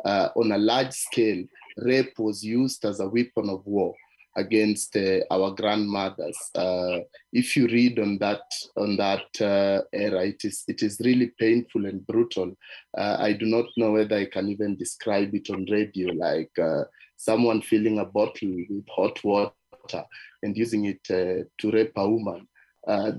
uh, 0.04 0.30
on 0.34 0.50
a 0.50 0.58
large 0.58 0.94
scale, 0.94 1.44
rape 1.76 2.18
was 2.18 2.42
used 2.42 2.84
as 2.84 2.98
a 2.98 3.08
weapon 3.08 3.48
of 3.50 3.64
war 3.64 3.94
against 4.36 4.96
uh, 4.96 5.20
our 5.30 5.50
grandmothers. 5.52 6.38
Uh, 6.54 6.98
if 7.32 7.56
you 7.56 7.66
read 7.66 7.98
on 7.98 8.18
that 8.18 8.42
on 8.76 8.96
that 8.96 9.28
uh, 9.40 9.82
era, 9.92 10.26
it 10.26 10.44
is 10.44 10.64
it 10.68 10.82
is 10.82 11.00
really 11.00 11.32
painful 11.38 11.86
and 11.86 12.06
brutal. 12.06 12.56
Uh, 12.96 13.16
I 13.18 13.32
do 13.32 13.46
not 13.46 13.66
know 13.76 13.92
whether 13.92 14.16
I 14.16 14.26
can 14.26 14.48
even 14.48 14.76
describe 14.76 15.34
it 15.34 15.50
on 15.50 15.66
radio, 15.70 16.12
like 16.12 16.56
uh, 16.58 16.84
someone 17.16 17.62
filling 17.62 17.98
a 17.98 18.04
bottle 18.04 18.54
with 18.68 18.86
hot 18.88 19.22
water 19.24 20.04
and 20.42 20.56
using 20.56 20.84
it 20.84 21.00
uh, 21.10 21.44
to 21.58 21.70
rape 21.70 21.96
a 21.96 22.08
woman. 22.08 22.46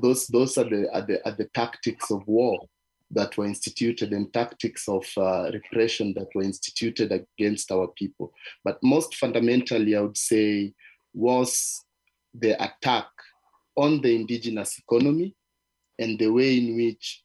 those 0.01 0.27
those 0.27 0.57
are 0.57 0.69
the, 0.69 0.87
are 0.93 1.05
the 1.05 1.17
are 1.27 1.35
the 1.35 1.49
tactics 1.53 2.11
of 2.11 2.21
war 2.27 2.59
that 3.11 3.37
were 3.37 3.45
instituted 3.45 4.11
and 4.11 4.33
tactics 4.33 4.87
of 4.89 5.05
uh, 5.17 5.49
repression 5.53 6.13
that 6.13 6.27
were 6.35 6.43
instituted 6.43 7.11
against 7.11 7.71
our 7.71 7.87
people. 7.89 8.33
But 8.63 8.79
most 8.83 9.15
fundamentally, 9.15 9.95
I 9.95 10.01
would 10.01 10.17
say 10.17 10.73
was 11.13 11.83
the 12.33 12.51
attack 12.63 13.07
on 13.75 14.01
the 14.01 14.15
indigenous 14.15 14.79
economy 14.79 15.35
and 15.99 16.17
the 16.19 16.27
way 16.27 16.57
in 16.57 16.75
which 16.75 17.23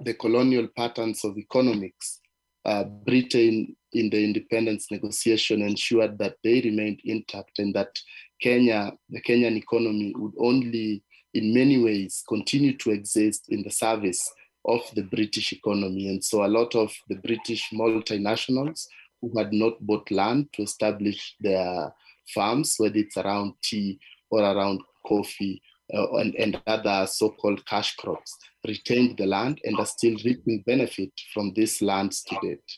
the 0.00 0.14
colonial 0.14 0.68
patterns 0.76 1.24
of 1.24 1.36
economics, 1.36 2.20
uh, 2.64 2.84
Britain 2.84 3.76
in 3.92 4.08
the 4.10 4.24
independence 4.24 4.90
negotiation 4.90 5.62
ensured 5.62 6.18
that 6.18 6.36
they 6.42 6.60
remained 6.62 7.00
intact 7.04 7.58
and 7.58 7.74
that 7.74 7.98
Kenya, 8.40 8.92
the 9.10 9.20
Kenyan 9.20 9.56
economy 9.56 10.14
would 10.16 10.32
only 10.38 11.02
in 11.34 11.54
many 11.54 11.82
ways 11.82 12.22
continue 12.28 12.76
to 12.78 12.90
exist 12.90 13.46
in 13.48 13.62
the 13.62 13.70
service 13.70 14.32
of 14.64 14.80
the 14.94 15.02
British 15.02 15.52
economy. 15.52 16.08
And 16.08 16.22
so 16.22 16.44
a 16.44 16.48
lot 16.48 16.74
of 16.74 16.92
the 17.08 17.16
British 17.16 17.68
multinationals 17.72 18.86
who 19.20 19.36
had 19.36 19.52
not 19.52 19.80
bought 19.80 20.10
land 20.10 20.48
to 20.54 20.62
establish 20.62 21.34
their 21.40 21.92
farms, 22.34 22.76
whether 22.78 22.96
it's 22.96 23.16
around 23.16 23.54
tea 23.62 23.98
or 24.30 24.40
around 24.40 24.80
coffee 25.06 25.60
uh, 25.94 26.16
and, 26.16 26.34
and 26.36 26.60
other 26.66 27.06
so-called 27.06 27.64
cash 27.66 27.96
crops, 27.96 28.36
retained 28.66 29.18
the 29.18 29.26
land 29.26 29.60
and 29.64 29.78
are 29.78 29.86
still 29.86 30.16
reaping 30.24 30.62
benefit 30.66 31.12
from 31.34 31.52
these 31.54 31.82
lands 31.82 32.22
to 32.22 32.36
date. 32.42 32.72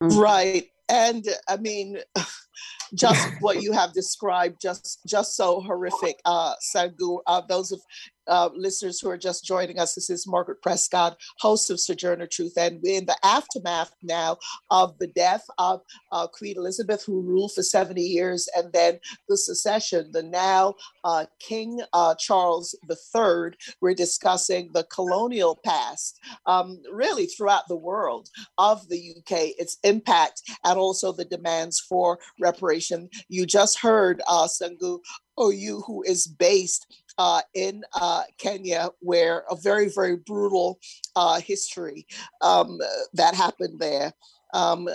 Right. 0.00 0.68
And 0.88 1.24
I 1.48 1.56
mean, 1.58 1.98
just 2.94 3.28
what 3.40 3.62
you 3.62 3.72
have 3.72 3.92
described, 3.92 4.60
just 4.60 5.00
just 5.06 5.36
so 5.36 5.60
horrific. 5.60 6.20
Uh, 6.24 6.54
Sangu, 6.74 7.20
uh, 7.26 7.42
those 7.48 7.72
of 7.72 7.80
uh, 8.28 8.50
listeners 8.54 9.00
who 9.00 9.08
are 9.08 9.18
just 9.18 9.44
joining 9.44 9.78
us, 9.78 9.94
this 9.94 10.10
is 10.10 10.26
Margaret 10.26 10.62
Prescott, 10.62 11.16
host 11.38 11.70
of 11.70 11.80
Sojourner 11.80 12.26
Truth, 12.26 12.54
and 12.56 12.80
we're 12.82 12.98
in 12.98 13.06
the 13.06 13.16
aftermath 13.24 13.92
now 14.02 14.38
of 14.70 14.98
the 14.98 15.08
death 15.08 15.44
of 15.58 15.80
uh, 16.12 16.26
Queen 16.26 16.56
Elizabeth, 16.56 17.04
who 17.04 17.22
ruled 17.22 17.52
for 17.52 17.62
70 17.62 18.00
years, 18.00 18.48
and 18.56 18.72
then 18.72 18.98
the 19.28 19.36
succession, 19.36 20.10
the 20.12 20.22
now 20.22 20.74
uh, 21.04 21.26
King 21.40 21.80
uh, 21.92 22.14
Charles 22.16 22.76
III. 22.90 23.56
We're 23.80 23.94
discussing 23.94 24.70
the 24.72 24.84
colonial 24.84 25.58
past, 25.64 26.20
um, 26.46 26.80
really 26.92 27.26
throughout 27.26 27.68
the 27.68 27.76
world 27.76 28.28
of 28.58 28.88
the 28.88 29.14
UK, 29.18 29.54
its 29.58 29.78
impact, 29.82 30.42
and 30.64 30.78
also 30.78 31.12
the 31.12 31.24
demands 31.24 31.80
for 31.80 32.18
reparation. 32.40 33.08
You 33.28 33.46
just 33.46 33.78
heard 33.78 34.22
uh, 34.28 34.46
Sangu 34.46 35.00
Oyoo, 35.38 35.82
who 35.86 36.02
is 36.02 36.26
based 36.26 37.01
uh, 37.18 37.42
in 37.54 37.82
uh, 37.94 38.22
Kenya, 38.38 38.90
where 39.00 39.44
a 39.50 39.56
very, 39.56 39.88
very 39.88 40.16
brutal 40.16 40.78
uh, 41.16 41.40
history 41.40 42.06
um, 42.40 42.78
that 43.14 43.34
happened 43.34 43.78
there. 43.80 44.12
Um, 44.54 44.88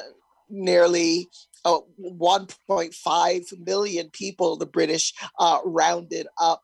nearly 0.50 1.28
uh, 1.66 1.80
1.5 2.02 3.66
million 3.66 4.10
people, 4.12 4.56
the 4.56 4.66
British 4.66 5.14
uh, 5.40 5.60
rounded 5.66 6.28
up. 6.40 6.64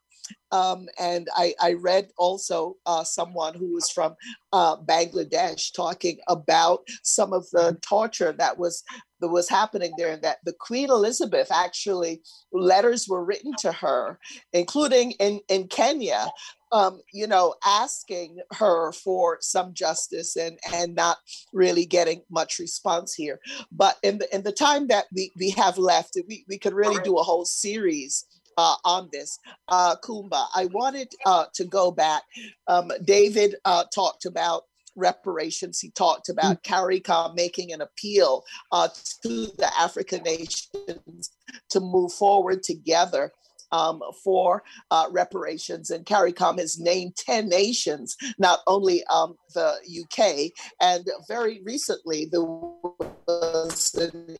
Um, 0.52 0.88
and 0.98 1.28
I, 1.36 1.54
I, 1.60 1.72
read 1.72 2.10
also 2.16 2.76
uh, 2.86 3.02
someone 3.02 3.54
who 3.54 3.74
was 3.74 3.90
from 3.90 4.14
uh, 4.52 4.76
Bangladesh 4.76 5.72
talking 5.74 6.18
about 6.28 6.86
some 7.02 7.32
of 7.32 7.50
the 7.50 7.76
torture 7.82 8.32
that 8.38 8.56
was 8.56 8.84
that 9.20 9.28
was 9.28 9.48
happening 9.48 9.92
there, 9.98 10.12
and 10.12 10.22
that 10.22 10.38
the 10.44 10.52
Queen 10.52 10.90
Elizabeth 10.90 11.48
actually 11.50 12.22
letters 12.52 13.08
were 13.08 13.24
written 13.24 13.52
to 13.60 13.72
her, 13.72 14.18
including 14.52 15.12
in 15.12 15.40
in 15.48 15.66
Kenya, 15.66 16.28
um, 16.70 17.00
you 17.12 17.26
know, 17.26 17.54
asking 17.64 18.38
her 18.52 18.92
for 18.92 19.38
some 19.40 19.74
justice 19.74 20.36
and 20.36 20.58
and 20.72 20.94
not 20.94 21.18
really 21.52 21.86
getting 21.86 22.22
much 22.30 22.58
response 22.58 23.14
here. 23.14 23.40
But 23.72 23.96
in 24.02 24.18
the 24.18 24.34
in 24.34 24.42
the 24.42 24.52
time 24.52 24.86
that 24.88 25.06
we 25.14 25.32
we 25.36 25.50
have 25.50 25.78
left, 25.78 26.16
we 26.28 26.44
we 26.48 26.58
could 26.58 26.74
really 26.74 27.02
do 27.02 27.16
a 27.16 27.22
whole 27.22 27.44
series 27.44 28.24
uh, 28.56 28.76
on 28.84 29.08
this. 29.12 29.38
Uh, 29.68 29.96
Kumba, 30.02 30.46
I 30.54 30.66
wanted 30.66 31.08
uh, 31.26 31.46
to 31.54 31.64
go 31.64 31.90
back. 31.90 32.22
Um, 32.66 32.90
David 33.04 33.56
uh, 33.64 33.84
talked 33.94 34.24
about 34.24 34.64
reparations. 34.96 35.80
He 35.80 35.90
talked 35.90 36.28
about 36.28 36.62
mm. 36.62 37.02
CARICOM 37.02 37.34
making 37.34 37.72
an 37.72 37.80
appeal 37.80 38.44
uh, 38.72 38.88
to 39.22 39.46
the 39.58 39.70
African 39.78 40.22
nations 40.22 41.30
to 41.70 41.80
move 41.80 42.12
forward 42.12 42.62
together. 42.62 43.32
Um, 43.72 44.02
for 44.22 44.62
uh, 44.92 45.06
reparations. 45.10 45.90
And 45.90 46.06
CARICOM 46.06 46.60
has 46.60 46.78
named 46.78 47.16
10 47.16 47.48
nations, 47.48 48.16
not 48.38 48.60
only 48.68 49.02
um, 49.06 49.34
the 49.52 49.78
UK. 50.04 50.52
And 50.80 51.04
very 51.26 51.60
recently, 51.64 52.28
there 52.30 52.42
was 52.44 53.94
an 53.96 54.36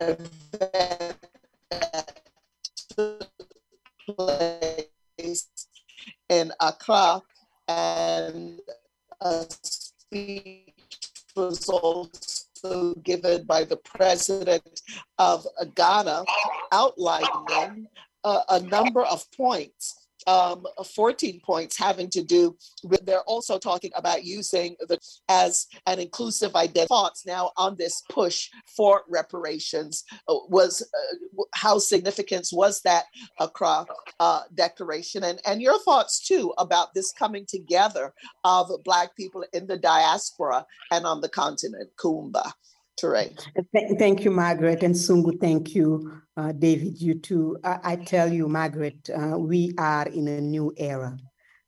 event 0.00 1.13
place 4.06 5.48
in 6.28 6.52
Accra, 6.60 7.20
and 7.68 8.60
a 9.20 9.46
speech 9.62 10.74
was 11.36 11.68
also 11.68 12.94
given 13.02 13.44
by 13.44 13.64
the 13.64 13.76
president 13.78 14.82
of 15.18 15.46
Ghana, 15.74 16.24
outlining 16.72 17.88
a, 18.24 18.40
a 18.48 18.60
number 18.60 19.02
of 19.02 19.24
points 19.32 20.03
um, 20.26 20.64
14 20.94 21.40
points 21.44 21.78
having 21.78 22.08
to 22.10 22.22
do 22.22 22.56
with, 22.82 23.04
they're 23.04 23.22
also 23.22 23.58
talking 23.58 23.90
about 23.94 24.24
using 24.24 24.76
the 24.88 24.98
as 25.28 25.66
an 25.86 25.98
inclusive 25.98 26.54
identity. 26.56 26.86
Thoughts 26.88 27.26
now 27.26 27.50
on 27.56 27.76
this 27.76 28.02
push 28.10 28.50
for 28.76 29.02
reparations 29.08 30.04
uh, 30.28 30.34
was 30.48 30.82
uh, 30.82 31.42
how 31.54 31.78
significant 31.78 32.48
was 32.52 32.80
that 32.82 33.04
Accra 33.40 33.86
uh, 34.20 34.42
declaration 34.54 35.24
and, 35.24 35.40
and 35.46 35.62
your 35.62 35.78
thoughts 35.80 36.26
too 36.26 36.52
about 36.58 36.94
this 36.94 37.12
coming 37.12 37.46
together 37.46 38.12
of 38.44 38.70
black 38.84 39.16
people 39.16 39.44
in 39.52 39.66
the 39.66 39.76
diaspora 39.76 40.66
and 40.90 41.06
on 41.06 41.20
the 41.20 41.28
continent, 41.28 41.90
Kumba. 41.96 42.52
Ture. 42.96 43.24
Thank 43.98 44.24
you, 44.24 44.30
Margaret, 44.30 44.82
and 44.82 44.94
Sungu. 44.94 45.38
Thank 45.40 45.74
you, 45.74 46.20
uh, 46.36 46.52
David. 46.52 47.00
You 47.00 47.14
too. 47.18 47.58
I, 47.64 47.78
I 47.82 47.96
tell 47.96 48.32
you, 48.32 48.48
Margaret, 48.48 49.10
uh, 49.10 49.38
we 49.38 49.72
are 49.78 50.06
in 50.08 50.28
a 50.28 50.40
new 50.40 50.72
era. 50.76 51.16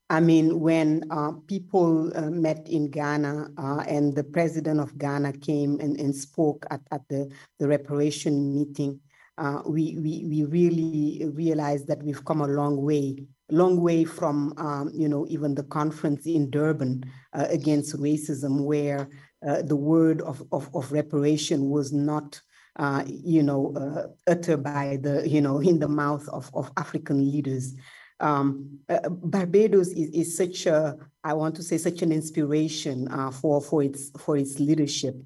I 0.09 0.21
mean, 0.21 0.61
when 0.61 1.03
uh, 1.11 1.33
people 1.49 2.17
uh, 2.17 2.31
met 2.31 2.69
in 2.69 2.91
Ghana 2.91 3.49
uh, 3.59 3.85
and 3.89 4.15
the 4.15 4.23
president 4.23 4.79
of 4.79 4.97
Ghana 4.99 5.33
came 5.33 5.81
and, 5.81 5.99
and 5.99 6.15
spoke 6.15 6.65
at, 6.71 6.81
at 6.93 7.03
the, 7.09 7.29
the 7.59 7.67
reparation 7.67 8.55
meeting, 8.55 9.01
uh, 9.37 9.63
we, 9.67 9.97
we, 9.99 10.25
we 10.29 10.45
really 10.45 11.29
realized 11.35 11.89
that 11.89 12.03
we've 12.05 12.25
come 12.25 12.41
a 12.41 12.47
long 12.47 12.83
way 12.83 13.27
long 13.51 13.81
way 13.81 14.05
from 14.05 14.53
um, 14.57 14.91
you 14.93 15.09
know 15.09 15.27
even 15.29 15.55
the 15.55 15.63
conference 15.65 16.27
in 16.27 16.51
Durban 16.51 17.05
uh, 17.33 17.47
against 17.49 17.97
racism, 17.97 18.65
where 18.65 19.09
uh, 19.47 19.63
the 19.63 19.77
word 19.77 20.23
of, 20.23 20.43
of, 20.53 20.75
of, 20.75 20.93
reparation 20.93 21.69
was 21.69 21.93
not, 21.93 22.41
uh, 22.77 23.03
you 23.07 23.43
know, 23.43 23.75
uh, 23.77 24.31
uttered 24.31 24.63
by 24.63 24.99
the, 25.03 25.29
you 25.29 25.41
know, 25.41 25.59
in 25.59 25.79
the 25.79 25.89
mouth 25.89 26.27
of, 26.29 26.51
of 26.55 26.71
African 26.77 27.19
leaders. 27.31 27.75
Um, 28.21 28.79
uh, 28.89 29.09
Barbados 29.09 29.89
is, 29.89 30.11
is 30.11 30.37
such 30.37 30.67
a, 30.67 30.97
I 31.23 31.35
want 31.35 31.55
to 31.57 31.63
say, 31.63 31.77
such 31.77 32.03
an 32.03 32.13
inspiration 32.13 33.09
uh, 33.09 33.31
for, 33.31 33.61
for, 33.61 33.83
its, 33.83 34.11
for 34.19 34.37
its 34.37 34.59
leadership. 34.59 35.17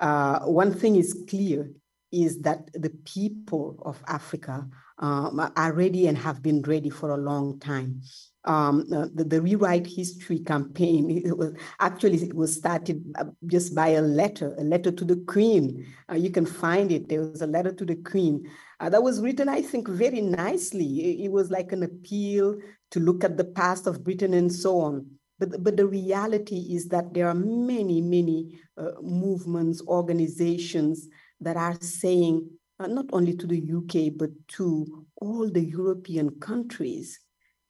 one 0.00 0.72
thing 0.72 0.96
is 0.96 1.24
clear 1.28 1.70
is 2.10 2.40
that 2.40 2.70
the 2.72 2.90
people 3.04 3.82
of 3.84 4.02
Africa 4.06 4.66
um, 4.98 5.40
are 5.56 5.72
ready 5.72 6.06
and 6.06 6.16
have 6.16 6.42
been 6.42 6.62
ready 6.62 6.90
for 6.90 7.10
a 7.10 7.16
long 7.16 7.58
time. 7.60 8.00
Um, 8.44 8.86
uh, 8.94 9.06
the, 9.12 9.24
the, 9.24 9.42
Rewrite 9.42 9.86
History 9.86 10.38
campaign, 10.38 11.10
it 11.24 11.36
was 11.36 11.52
actually 11.80 12.18
it 12.22 12.34
was 12.34 12.54
started 12.54 13.04
uh, 13.18 13.24
just 13.46 13.74
by 13.74 13.88
a 13.88 14.00
letter, 14.00 14.54
a 14.58 14.62
letter 14.62 14.92
to 14.92 15.04
the 15.04 15.16
Queen. 15.26 15.86
Uh, 16.10 16.14
you 16.14 16.30
can 16.30 16.46
find 16.46 16.90
it. 16.92 17.08
There 17.08 17.20
was 17.20 17.42
a 17.42 17.46
letter 17.46 17.72
to 17.72 17.84
the 17.84 17.96
Queen 17.96 18.48
uh, 18.80 18.88
that 18.90 19.02
was 19.02 19.20
written, 19.20 19.48
I 19.48 19.62
think, 19.62 19.88
very 19.88 20.20
nicely. 20.20 20.86
It, 21.00 21.24
it, 21.24 21.32
was 21.32 21.50
like 21.50 21.72
an 21.72 21.82
appeal 21.82 22.56
to 22.92 23.00
look 23.00 23.24
at 23.24 23.36
the 23.36 23.44
past 23.44 23.86
of 23.86 24.04
Britain 24.04 24.34
and 24.34 24.52
so 24.52 24.80
on. 24.80 25.06
But, 25.38 25.62
but 25.62 25.76
the 25.76 25.86
reality 25.86 26.68
is 26.70 26.88
that 26.88 27.12
there 27.14 27.28
are 27.28 27.34
many, 27.34 28.00
many 28.00 28.60
uh, 28.76 29.00
movements, 29.02 29.82
organizations 29.86 31.08
that 31.40 31.56
are 31.56 31.76
saying 31.80 32.48
uh, 32.80 32.86
not 32.86 33.06
only 33.12 33.34
to 33.36 33.46
the 33.46 33.60
UK, 33.60 34.12
but 34.16 34.30
to 34.48 35.06
all 35.16 35.50
the 35.50 35.64
European 35.64 36.30
countries, 36.40 37.18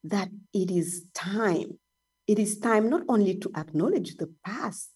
that 0.08 0.28
it 0.52 0.70
is 0.70 1.04
time. 1.14 1.78
It 2.26 2.38
is 2.38 2.58
time 2.58 2.90
not 2.90 3.02
only 3.08 3.36
to 3.36 3.50
acknowledge 3.56 4.16
the 4.16 4.32
past, 4.44 4.90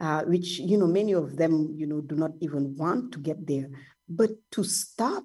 uh, 0.00 0.22
which 0.22 0.58
you 0.58 0.78
know 0.78 0.86
many 0.86 1.12
of 1.12 1.36
them 1.36 1.74
you 1.76 1.86
know 1.86 2.00
do 2.00 2.14
not 2.14 2.32
even 2.40 2.76
want 2.76 3.12
to 3.12 3.18
get 3.18 3.46
there, 3.46 3.68
but 4.08 4.30
to 4.52 4.62
stop 4.62 5.24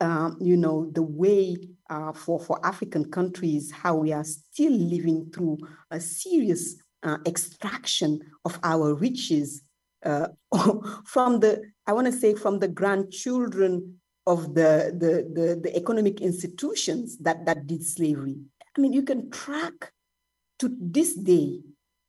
um, 0.00 0.36
you 0.40 0.56
know 0.56 0.90
the 0.92 1.02
way 1.02 1.56
uh, 1.90 2.12
for 2.12 2.38
for 2.40 2.64
African 2.64 3.10
countries 3.10 3.70
how 3.70 3.96
we 3.96 4.12
are 4.12 4.24
still 4.24 4.72
living 4.72 5.30
through 5.32 5.58
a 5.90 6.00
serious 6.00 6.76
uh, 7.02 7.18
extraction 7.26 8.20
of 8.44 8.58
our 8.62 8.94
riches 8.94 9.62
uh, 10.04 10.28
from 11.04 11.40
the, 11.40 11.62
I 11.86 11.92
want 11.92 12.06
to 12.06 12.12
say 12.12 12.34
from 12.34 12.58
the 12.58 12.68
grandchildren 12.68 14.00
of 14.28 14.54
the, 14.54 14.92
the, 14.94 15.12
the, 15.32 15.60
the, 15.64 15.76
economic 15.76 16.20
institutions 16.20 17.16
that, 17.18 17.46
that 17.46 17.66
did 17.66 17.82
slavery. 17.82 18.36
I 18.76 18.80
mean, 18.80 18.92
you 18.92 19.02
can 19.02 19.30
track 19.30 19.92
to 20.58 20.76
this 20.78 21.14
day 21.14 21.60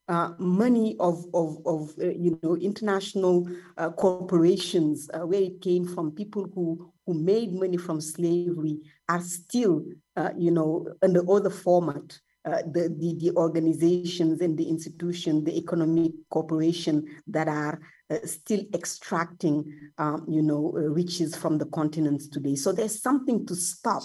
uh, 0.10 0.34
money 0.38 0.98
of, 1.00 1.26
of, 1.34 1.58
of 1.66 1.94
uh, 2.02 2.08
you 2.10 2.38
know, 2.44 2.58
international 2.58 3.48
uh, 3.78 3.92
corporations, 3.92 5.10
uh, 5.14 5.26
where 5.26 5.42
it 5.42 5.62
came 5.62 5.88
from, 5.88 6.12
people 6.12 6.50
who, 6.54 6.92
who 7.06 7.14
made 7.14 7.54
money 7.54 7.78
from 7.78 8.02
slavery 8.02 8.80
are 9.08 9.22
still, 9.22 9.86
uh, 10.18 10.32
you 10.38 10.52
know, 10.52 10.88
under 11.02 11.22
other 11.32 11.50
format 11.50 12.20
uh, 12.46 12.62
the, 12.72 12.96
the, 12.98 13.16
the, 13.20 13.32
organizations 13.36 14.42
and 14.42 14.58
the 14.58 14.70
institution, 14.70 15.44
the 15.44 15.58
economic 15.58 16.12
cooperation 16.30 17.06
that 17.28 17.48
are 17.48 17.82
uh, 18.10 18.18
still 18.24 18.62
extracting, 18.74 19.92
um, 19.98 20.26
you 20.30 20.42
know, 20.42 20.74
uh, 20.76 20.80
riches 20.80 21.36
from 21.36 21.58
the 21.58 21.66
continents 21.68 22.28
today. 22.28 22.56
So 22.56 22.72
there's 22.72 23.02
something 23.02 23.46
to 23.46 23.56
stop 23.56 24.04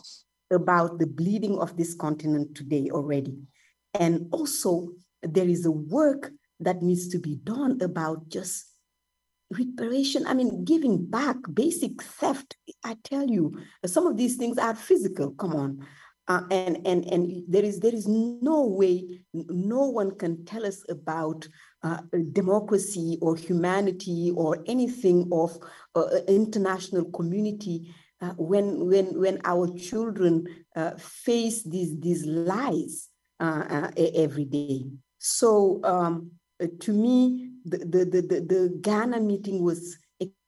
about 0.51 0.99
the 0.99 1.07
bleeding 1.07 1.59
of 1.59 1.77
this 1.77 1.95
continent 1.95 2.57
today 2.57 2.91
already. 2.91 3.37
And 3.95 4.27
also 4.33 4.91
there 5.23 5.49
is 5.49 5.65
a 5.65 5.71
work 5.71 6.33
that 6.61 6.83
needs 6.83 7.09
to 7.09 7.19
be 7.19 7.37
done 7.37 7.79
about 7.81 8.29
just 8.29 8.67
reparation. 9.51 10.27
I 10.27 10.35
mean, 10.35 10.65
giving 10.65 11.05
back, 11.05 11.37
basic 11.53 12.03
theft. 12.03 12.57
I 12.85 12.97
tell 13.05 13.29
you, 13.29 13.59
some 13.87 14.07
of 14.07 14.17
these 14.17 14.37
things 14.37 14.59
are 14.59 14.75
physical, 14.75 15.33
come 15.33 15.55
on. 15.55 15.87
Uh, 16.27 16.41
and 16.51 16.87
and 16.87 17.05
and 17.13 17.43
there 17.47 17.63
is 17.65 17.81
there 17.81 17.95
is 17.95 18.09
no 18.09 18.65
way 18.65 19.05
no 19.35 19.85
one 19.91 20.11
can 20.17 20.43
tell 20.47 20.65
us 20.65 20.83
about 20.89 21.47
uh, 21.83 21.99
democracy 22.33 23.19
or 23.21 23.37
humanity 23.37 24.33
or 24.35 24.65
anything 24.67 25.29
of 25.33 25.55
uh, 25.95 26.07
international 26.27 27.05
community 27.11 27.95
uh, 28.23 28.33
when 28.39 28.87
when 28.87 29.21
when 29.21 29.39
our 29.45 29.69
children 29.77 30.47
uh, 30.77 30.93
face 30.97 31.63
these 31.65 32.01
these 32.01 32.25
lies 32.25 33.11
uh, 33.41 33.91
every 33.97 34.47
day. 34.47 34.87
So 35.19 35.81
um, 35.85 36.31
to 36.81 36.93
me, 36.93 37.51
the, 37.67 37.79
the 37.79 38.05
the 38.05 38.41
the 38.41 38.79
Ghana 38.81 39.21
meeting 39.21 39.63
was 39.63 39.99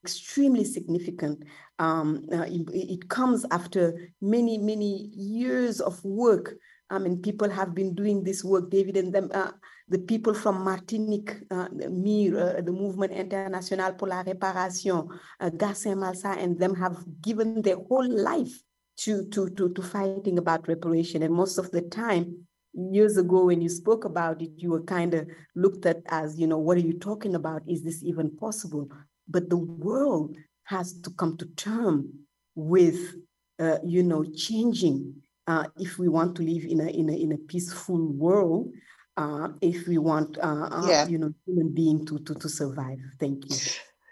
extremely 0.07 0.65
significant. 0.65 1.43
Um, 1.79 2.27
uh, 2.33 2.47
it, 2.47 2.63
it, 2.73 3.09
comes 3.09 3.45
after 3.51 3.85
many, 4.21 4.57
many 4.57 5.11
years 5.13 5.81
of 5.81 6.03
work. 6.05 6.55
I 6.89 6.99
mean, 6.99 7.21
people 7.21 7.51
have 7.51 7.75
been 7.75 7.93
doing 7.95 8.23
this 8.23 8.45
work, 8.45 8.71
David 8.71 8.97
and 8.97 9.13
them, 9.13 9.29
uh, 9.35 9.51
the 9.89 9.99
people 9.99 10.33
from 10.33 10.63
Martinique, 10.63 11.35
uh, 11.51 11.69
MIR, 11.73 12.59
uh, 12.59 12.61
the 12.63 12.73
Movement 12.73 13.13
International 13.13 13.93
pour 13.95 14.09
la 14.09 14.23
Réparation, 14.23 15.09
uh, 15.41 15.51
Garcin 15.51 15.99
Malsa, 15.99 16.37
and 16.39 16.57
them 16.59 16.75
have 16.77 16.97
given 17.21 17.61
their 17.63 17.79
whole 17.89 18.09
life 18.09 18.55
to, 18.99 19.27
to, 19.31 19.51
to, 19.51 19.73
to 19.75 19.83
fighting 19.83 20.39
about 20.39 20.69
reparation. 20.69 21.23
And 21.23 21.35
most 21.35 21.59
of 21.59 21.71
the 21.73 21.83
time, 21.83 22.47
years 22.77 23.17
ago 23.17 23.47
when 23.47 23.61
you 23.61 23.69
spoke 23.69 24.05
about 24.05 24.43
it, 24.43 24.51
you 24.57 24.71
were 24.71 24.83
kind 24.83 25.15
of 25.15 25.27
looked 25.55 25.87
at 25.87 25.99
as, 26.09 26.39
you 26.39 26.47
know, 26.47 26.59
what 26.59 26.77
are 26.77 26.87
you 26.91 26.99
talking 26.99 27.35
about? 27.35 27.63
Is 27.67 27.83
this 27.83 28.03
even 28.05 28.37
possible? 28.37 28.89
But 29.29 29.51
the 29.51 29.57
world 29.57 30.37
has 30.65 30.95
to 31.01 31.11
come 31.11 31.37
to 31.37 31.47
term 31.57 32.13
with, 32.55 33.15
uh, 33.59 33.79
you 33.85 34.03
know, 34.03 34.25
changing 34.25 35.15
uh, 35.47 35.65
if 35.79 35.99
we 35.99 36.09
want 36.09 36.35
to 36.37 36.43
live 36.43 36.65
in 36.65 36.81
a 36.81 36.87
in 36.87 37.09
a 37.09 37.13
in 37.13 37.33
a 37.33 37.39
peaceful 37.39 38.13
world. 38.13 38.73
Uh, 39.19 39.49
if 39.63 39.89
we 39.89 39.97
want, 39.97 40.37
uh, 40.39 40.69
uh, 40.71 40.87
yeah. 40.87 41.09
you 41.09 41.17
know, 41.17 41.33
human 41.47 41.73
being 41.73 42.05
to 42.05 42.19
to 42.19 42.35
to 42.35 42.49
survive. 42.49 42.99
Thank 43.19 43.49
you. 43.49 43.57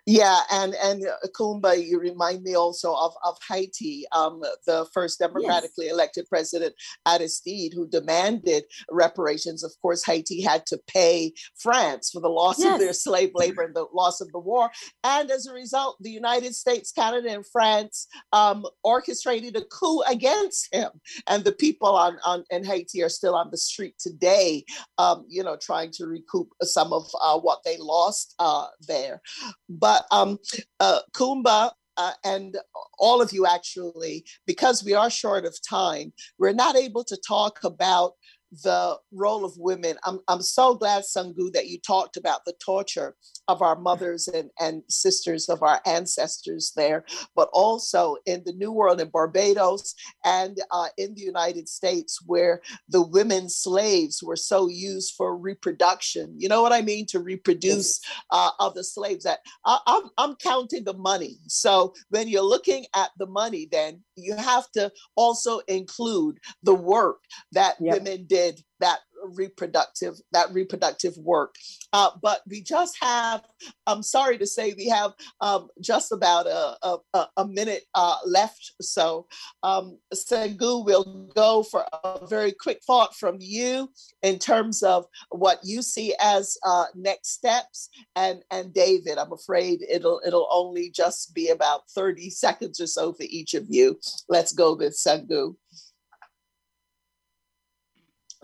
Yeah, 0.07 0.41
and 0.53 0.75
and 0.75 1.07
uh, 1.07 1.27
Kumba, 1.29 1.83
you 1.83 1.99
remind 1.99 2.43
me 2.43 2.55
also 2.55 2.95
of 2.95 3.15
of 3.25 3.39
Haiti, 3.49 4.05
um, 4.13 4.43
the 4.67 4.87
first 4.93 5.19
democratically 5.19 5.87
yes. 5.87 5.95
elected 5.95 6.27
president 6.29 6.75
Aristide, 7.07 7.73
who 7.73 7.89
demanded 7.89 8.65
reparations. 8.91 9.65
Of 9.65 9.73
course, 9.81 10.05
Haiti 10.05 10.43
had 10.43 10.67
to 10.67 10.79
pay 10.87 11.33
France 11.57 12.11
for 12.11 12.21
the 12.21 12.29
loss 12.29 12.59
yes. 12.59 12.75
of 12.75 12.81
their 12.81 12.93
slave 12.93 13.31
labor 13.35 13.63
and 13.63 13.75
the 13.75 13.87
loss 13.95 14.21
of 14.21 14.31
the 14.33 14.39
war, 14.39 14.71
and 15.05 15.31
as 15.31 15.47
a 15.47 15.55
result, 15.55 15.97
the 16.01 16.11
United 16.11 16.55
States, 16.55 16.93
Canada, 16.93 17.31
and 17.31 17.47
France 17.51 18.07
um, 18.35 18.67
orchestrated 18.83 19.57
a 19.57 19.63
coup 19.63 20.03
against 20.03 20.69
him, 20.71 20.91
and 21.29 21.45
the 21.45 21.53
people 21.53 21.97
on, 21.97 22.19
on 22.27 22.45
in 22.51 22.63
Haiti 22.63 23.03
are 23.03 23.09
still 23.09 23.35
on 23.35 23.49
the 23.51 23.57
street 23.57 23.95
today, 23.99 24.65
um, 24.99 25.25
you 25.31 25.43
know, 25.43 25.57
trying 25.57 25.93
to 25.93 26.07
recoup 26.07 26.49
some 26.61 26.93
of 26.93 27.09
uh, 27.23 27.39
what 27.39 27.61
they 27.65 27.79
lost 27.79 28.35
uh, 28.39 28.67
there, 28.87 29.23
but 29.71 29.94
but 29.95 30.07
um, 30.11 30.39
uh, 30.81 31.01
Kumba 31.13 31.71
uh, 31.97 32.13
and 32.25 32.57
all 32.99 33.23
of 33.23 33.33
you 33.33 33.47
actually, 33.47 34.25
because 34.47 34.83
we 34.85 34.95
are 34.95 35.11
short 35.11 35.45
of 35.45 35.57
time, 35.69 36.13
we're 36.39 36.53
not 36.53 36.77
able 36.77 37.05
to 37.05 37.17
talk 37.27 37.61
about 37.63 38.15
the 38.63 38.97
role 39.13 39.45
of 39.45 39.53
women. 39.57 39.97
I'm, 40.05 40.21
I'm 40.29 40.43
so 40.43 40.75
glad, 40.75 41.05
Sangu, 41.05 41.53
that 41.53 41.69
you 41.69 41.79
talked 41.81 42.17
about 42.17 42.45
the 42.45 42.55
torture 42.65 43.17
of 43.49 43.63
our 43.63 43.77
mothers 43.77 44.29
and, 44.29 44.51
and 44.61 44.83
sisters 44.89 45.49
of 45.49 45.63
our 45.63 45.81
ancestors 45.87 46.73
there, 46.77 47.05
but 47.37 47.49
also 47.53 48.17
in 48.27 48.43
the 48.47 48.53
New 48.53 48.73
World 48.73 49.01
in 49.01 49.09
Barbados 49.09 49.95
and 50.25 50.59
uh, 50.71 50.89
in 50.97 51.15
the 51.15 51.23
United 51.23 51.69
States, 51.69 52.21
where 52.27 52.61
the 52.89 53.03
women 53.03 53.49
slaves 53.49 54.23
were 54.23 54.37
so 54.37 54.69
used 54.69 55.15
for 55.17 55.37
reproduction. 55.37 56.35
You 56.39 56.49
know 56.49 56.63
what 56.63 56.73
I 56.73 56.83
mean? 56.83 57.07
To 57.07 57.19
reproduce 57.19 58.01
uh, 58.31 58.51
other 58.61 58.83
slaves. 58.83 59.25
That 59.25 59.41
I, 59.65 59.79
I'm, 59.87 60.11
I'm 60.17 60.37
counting 60.37 60.85
the 60.85 60.95
money. 60.95 61.39
So 61.49 61.95
when 62.11 62.29
you're 62.29 62.43
looking 62.43 62.87
at 62.95 63.11
the 63.19 63.27
money, 63.27 63.69
then 63.71 64.03
you 64.17 64.37
have 64.37 64.71
to 64.73 64.93
also 65.17 65.61
include 65.69 66.39
the 66.63 66.75
work 66.75 67.19
that 67.53 67.77
yep. 67.81 67.95
women 67.95 68.27
did 68.27 68.44
that 68.81 69.01
reproductive 69.33 70.21
that 70.33 70.53
reproductive 70.53 71.17
work. 71.17 71.55
Uh, 71.93 72.11
but 72.23 72.43
we 72.49 72.61
just 72.61 72.97
have 73.01 73.43
i'm 73.87 74.03
sorry 74.03 74.37
to 74.37 74.47
say 74.47 74.75
we 74.77 74.89
have 74.89 75.13
um, 75.41 75.69
just 75.81 76.13
about 76.13 76.47
a, 76.47 76.99
a, 77.15 77.27
a 77.39 77.47
minute 77.47 77.85
uh, 77.95 78.17
left. 78.27 78.73
So 78.81 79.27
um, 79.63 79.99
Sengu 80.15 80.85
will 80.85 81.31
go 81.35 81.63
for 81.63 81.85
a 82.05 82.27
very 82.27 82.53
quick 82.53 82.81
thought 82.87 83.15
from 83.17 83.39
you 83.41 83.91
in 84.23 84.39
terms 84.39 84.83
of 84.83 85.07
what 85.31 85.61
you 85.63 85.83
see 85.83 86.15
as 86.21 86.57
uh, 86.67 86.87
next 86.95 87.31
steps. 87.31 87.89
And 88.17 88.43
and 88.51 88.73
David 88.75 89.19
I'm 89.19 89.33
afraid 89.33 89.81
it'll 89.89 90.21
it'll 90.27 90.49
only 90.51 90.91
just 90.91 91.35
be 91.35 91.49
about 91.49 91.89
30 91.91 92.31
seconds 92.31 92.81
or 92.81 92.87
so 92.87 93.13
for 93.13 93.25
each 93.29 93.55
of 93.55 93.67
you. 93.69 93.99
Let's 94.29 94.53
go 94.53 94.75
with 94.75 94.95
Sengu 94.95 95.57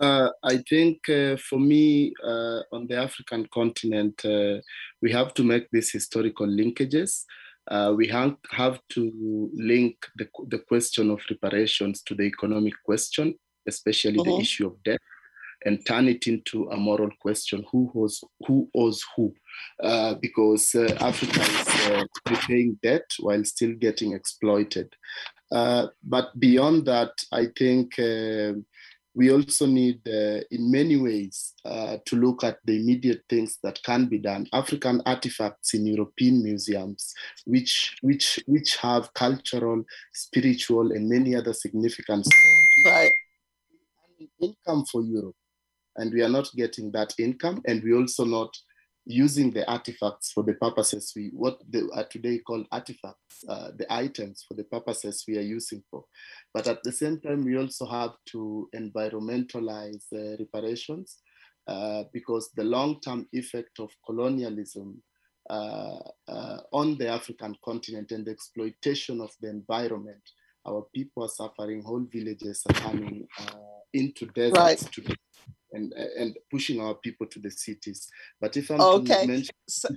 uh, 0.01 0.29
I 0.43 0.57
think 0.67 1.07
uh, 1.09 1.37
for 1.37 1.59
me, 1.59 2.13
uh, 2.23 2.61
on 2.71 2.87
the 2.87 2.97
African 2.97 3.47
continent, 3.53 4.25
uh, 4.25 4.59
we 5.01 5.11
have 5.11 5.33
to 5.35 5.43
make 5.43 5.67
these 5.71 5.91
historical 5.91 6.47
linkages. 6.47 7.23
Uh, 7.69 7.93
we 7.95 8.07
have, 8.07 8.35
have 8.49 8.79
to 8.89 9.51
link 9.53 9.95
the, 10.15 10.27
the 10.47 10.57
question 10.57 11.11
of 11.11 11.21
reparations 11.29 12.01
to 12.01 12.15
the 12.15 12.23
economic 12.23 12.73
question, 12.83 13.35
especially 13.67 14.19
uh-huh. 14.19 14.31
the 14.31 14.41
issue 14.41 14.65
of 14.65 14.81
debt, 14.83 14.99
and 15.65 15.85
turn 15.85 16.07
it 16.07 16.25
into 16.25 16.67
a 16.71 16.77
moral 16.77 17.11
question 17.21 17.63
who 17.71 17.91
owes 17.95 18.23
who? 18.47 18.67
Owes 18.75 19.05
who? 19.15 19.31
Uh, 19.79 20.15
because 20.15 20.73
Africa 20.73 21.41
is 21.41 22.07
repaying 22.27 22.79
debt 22.81 23.05
while 23.19 23.45
still 23.45 23.73
getting 23.73 24.13
exploited. 24.13 24.95
but 25.51 26.31
beyond 26.39 26.87
that, 26.87 27.11
I 27.31 27.49
think 27.55 27.99
we 29.13 29.31
also 29.31 29.65
need, 29.65 29.99
uh, 30.07 30.39
in 30.51 30.71
many 30.71 30.95
ways, 30.95 31.53
uh, 31.65 31.97
to 32.05 32.15
look 32.15 32.43
at 32.43 32.59
the 32.65 32.77
immediate 32.77 33.23
things 33.27 33.57
that 33.63 33.81
can 33.83 34.05
be 34.05 34.17
done. 34.17 34.47
African 34.53 35.01
artifacts 35.05 35.73
in 35.73 35.85
European 35.85 36.41
museums, 36.41 37.13
which 37.45 37.97
which 38.01 38.39
which 38.45 38.77
have 38.77 39.13
cultural, 39.13 39.83
spiritual, 40.13 40.91
and 40.93 41.09
many 41.09 41.35
other 41.35 41.53
significance. 41.53 42.29
Right. 42.85 43.11
Income 44.39 44.85
for 44.85 45.01
Europe, 45.01 45.35
and 45.97 46.13
we 46.13 46.21
are 46.23 46.29
not 46.29 46.49
getting 46.55 46.91
that 46.91 47.13
income, 47.19 47.61
and 47.65 47.83
we 47.83 47.93
also 47.93 48.23
not 48.23 48.55
using 49.05 49.51
the 49.51 49.69
artifacts 49.69 50.31
for 50.31 50.43
the 50.43 50.53
purposes 50.53 51.11
we 51.15 51.31
what 51.33 51.59
they 51.67 51.81
are 51.93 52.05
today 52.05 52.39
called 52.39 52.67
artifacts, 52.71 53.43
uh, 53.49 53.71
the 53.77 53.91
items 53.91 54.45
for 54.47 54.53
the 54.53 54.63
purposes 54.65 55.23
we 55.27 55.37
are 55.37 55.41
using 55.41 55.83
for. 55.89 56.05
But 56.53 56.67
at 56.67 56.83
the 56.83 56.91
same 56.91 57.19
time, 57.19 57.43
we 57.43 57.57
also 57.57 57.85
have 57.87 58.11
to 58.27 58.69
environmentalize 58.75 60.05
uh, 60.13 60.37
reparations 60.37 61.17
uh, 61.67 62.03
because 62.13 62.51
the 62.55 62.63
long-term 62.63 63.27
effect 63.33 63.79
of 63.79 63.89
colonialism 64.05 65.01
uh, 65.49 65.99
uh, 66.27 66.57
on 66.71 66.97
the 66.97 67.07
African 67.07 67.55
continent 67.65 68.11
and 68.11 68.25
the 68.25 68.31
exploitation 68.31 69.19
of 69.19 69.31
the 69.41 69.49
environment, 69.49 70.21
our 70.67 70.85
people 70.93 71.23
are 71.23 71.29
suffering. 71.29 71.81
Whole 71.83 72.05
villages 72.11 72.61
are 72.69 72.79
coming 72.81 73.27
uh, 73.39 73.55
into 73.93 74.27
deserts 74.27 74.57
right. 74.57 74.91
today 74.91 75.15
and 75.73 75.93
and 75.93 76.37
pushing 76.49 76.81
our 76.81 76.95
people 76.95 77.25
to 77.27 77.39
the 77.39 77.51
cities. 77.51 78.09
But 78.39 78.57
if 78.57 78.69
I'm 78.69 78.81
okay, 78.81 79.43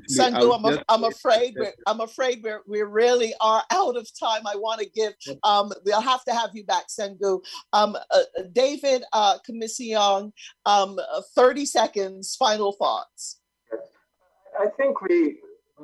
Sandu, 0.08 0.52
I'm, 0.52 0.78
I'm 0.88 1.04
afraid 1.04 1.54
we're, 1.58 1.72
I'm 1.86 2.00
afraid 2.00 2.42
we're, 2.42 2.62
we 2.66 2.82
really 2.82 3.34
are 3.40 3.62
out 3.70 3.96
of 3.96 4.08
time. 4.18 4.46
I 4.46 4.56
want 4.56 4.80
to 4.80 4.88
give 4.88 5.12
um, 5.42 5.72
we'll 5.84 6.00
have 6.00 6.24
to 6.24 6.34
have 6.34 6.50
you 6.54 6.64
back, 6.64 6.84
Sangu. 6.88 7.40
Um, 7.72 7.96
uh, 8.10 8.20
David 8.52 9.04
uh, 9.12 9.38
Comissiong, 9.48 10.32
um, 10.66 10.98
30 11.34 11.66
seconds, 11.66 12.36
final 12.36 12.72
thoughts. 12.72 13.40
I 14.60 14.66
think 14.76 15.00
we 15.02 15.40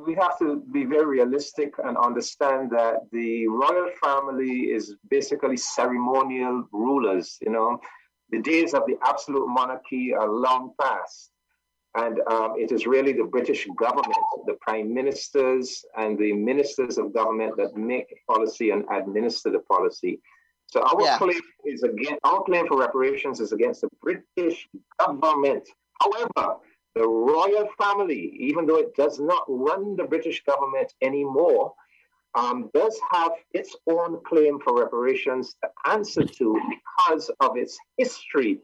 we 0.07 0.15
have 0.15 0.39
to 0.39 0.63
be 0.73 0.85
very 0.85 1.05
realistic 1.05 1.75
and 1.85 1.97
understand 1.97 2.71
that 2.71 3.01
the 3.11 3.49
royal 3.49 3.91
family 4.03 4.71
is 4.71 4.95
basically 5.09 5.57
ceremonial 5.57 6.69
rulers. 6.73 7.37
You 7.41 7.51
know, 7.51 7.81
the 8.31 8.41
days 8.41 8.75
of 8.75 8.83
the 8.87 8.97
absolute 9.05 9.47
monarchy 9.49 10.15
are 10.15 10.29
long 10.29 10.73
past. 10.81 11.31
And 11.97 12.21
um, 12.31 12.55
it 12.57 12.71
is 12.71 12.87
really 12.87 13.13
the 13.13 13.25
British 13.25 13.67
government, 13.77 14.15
the 14.47 14.57
prime 14.61 14.95
ministers 14.95 15.85
and 15.97 16.17
the 16.17 16.33
ministers 16.33 16.99
of 16.99 17.13
government 17.13 17.57
that 17.57 17.77
make 17.77 18.07
policy 18.29 18.71
and 18.71 18.85
administer 18.93 19.51
the 19.51 19.59
policy. 19.61 20.21
So 20.67 20.83
our 20.83 21.03
yeah. 21.03 21.19
claim 21.19 21.41
is 21.65 21.83
again 21.83 22.17
our 22.23 22.45
claim 22.45 22.69
for 22.69 22.79
reparations 22.79 23.41
is 23.41 23.51
against 23.51 23.81
the 23.81 23.89
British 24.01 24.69
government. 25.01 25.69
However, 26.01 26.59
the 26.95 27.09
royal 27.09 27.69
family, 27.77 28.37
even 28.39 28.67
though 28.67 28.77
it 28.79 28.95
does 28.95 29.19
not 29.19 29.45
run 29.49 29.97
the 29.97 30.05
British 30.05 30.45
government 30.45 30.93
anymore, 31.03 31.75
um, 32.35 32.71
does 32.75 32.99
have 33.13 33.33
its 33.53 33.75
own 33.89 34.21
claim 34.27 34.59
for 34.61 34.79
reparations 34.79 35.55
to 35.63 35.91
answer 35.91 36.25
to 36.25 36.61
because 36.71 37.31
of 37.41 37.57
its 37.57 37.79
history 37.97 38.61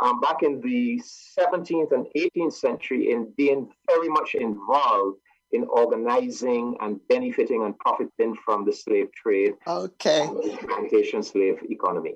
um, 0.00 0.20
back 0.20 0.42
in 0.42 0.60
the 0.60 1.00
17th 1.38 1.92
and 1.92 2.06
18th 2.16 2.54
century 2.54 3.12
in 3.12 3.32
being 3.36 3.68
very 3.88 4.08
much 4.08 4.34
involved 4.34 5.18
in 5.52 5.64
organizing 5.64 6.76
and 6.80 7.00
benefiting 7.08 7.64
and 7.64 7.78
profiting 7.78 8.36
from 8.44 8.64
the 8.64 8.72
slave 8.72 9.08
trade. 9.12 9.54
Okay. 9.66 10.28
Plantation 10.66 11.22
slave 11.22 11.58
economy. 11.68 12.14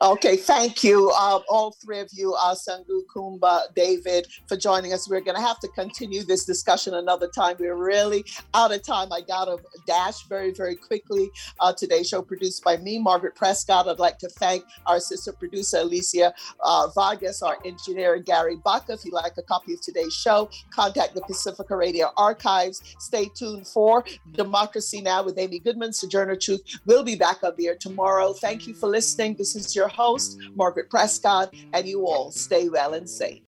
Okay, 0.00 0.36
thank 0.36 0.84
you, 0.84 1.10
uh, 1.10 1.40
all 1.48 1.72
three 1.72 2.00
of 2.00 2.08
you, 2.12 2.34
uh, 2.34 2.54
Sangu, 2.54 3.02
Kumba, 3.14 3.62
David, 3.74 4.26
for 4.46 4.56
joining 4.56 4.92
us. 4.92 5.08
We're 5.08 5.20
going 5.20 5.36
to 5.36 5.42
have 5.42 5.60
to 5.60 5.68
continue 5.68 6.22
this 6.22 6.44
discussion 6.44 6.94
another 6.94 7.28
time. 7.28 7.56
We're 7.58 7.76
really 7.76 8.24
out 8.54 8.72
of 8.72 8.82
time. 8.82 9.12
I 9.12 9.20
got 9.20 9.46
to 9.46 9.58
dash 9.86 10.26
very, 10.28 10.52
very 10.52 10.76
quickly. 10.76 11.30
Uh, 11.60 11.72
today's 11.72 12.08
show 12.08 12.22
produced 12.22 12.62
by 12.64 12.76
me, 12.76 12.98
Margaret 12.98 13.34
Prescott. 13.34 13.88
I'd 13.88 13.98
like 13.98 14.18
to 14.18 14.28
thank 14.28 14.64
our 14.86 14.96
assistant 14.96 15.38
producer, 15.38 15.78
Alicia 15.78 16.32
uh, 16.60 16.88
Vargas, 16.94 17.42
our 17.42 17.58
engineer, 17.64 18.18
Gary 18.18 18.56
Baca. 18.56 18.92
If 18.92 19.04
you'd 19.04 19.14
like 19.14 19.32
a 19.36 19.42
copy 19.42 19.74
of 19.74 19.80
today's 19.80 20.14
show, 20.14 20.50
contact 20.70 21.14
the 21.14 21.22
Pacifica 21.22 21.76
Radio 21.76 22.10
Archives. 22.16 22.82
Stay 22.98 23.26
tuned 23.34 23.66
for 23.66 24.04
Democracy 24.32 25.00
Now! 25.00 25.22
with 25.22 25.38
Amy 25.38 25.58
Goodman, 25.58 25.92
Sojourner 25.92 26.36
Truth. 26.36 26.80
We'll 26.86 27.04
be 27.04 27.16
back 27.16 27.42
up 27.42 27.58
here 27.58 27.76
tomorrow. 27.76 28.32
Thank 28.32 28.66
you 28.66 28.74
for 28.74 28.88
listening. 28.88 29.34
This 29.34 29.56
is 29.56 29.67
your 29.74 29.88
host, 29.88 30.38
Margaret 30.54 30.90
Prescott, 30.90 31.54
and 31.72 31.86
you 31.86 32.06
all 32.06 32.30
stay 32.30 32.68
well 32.68 32.94
and 32.94 33.08
safe. 33.08 33.42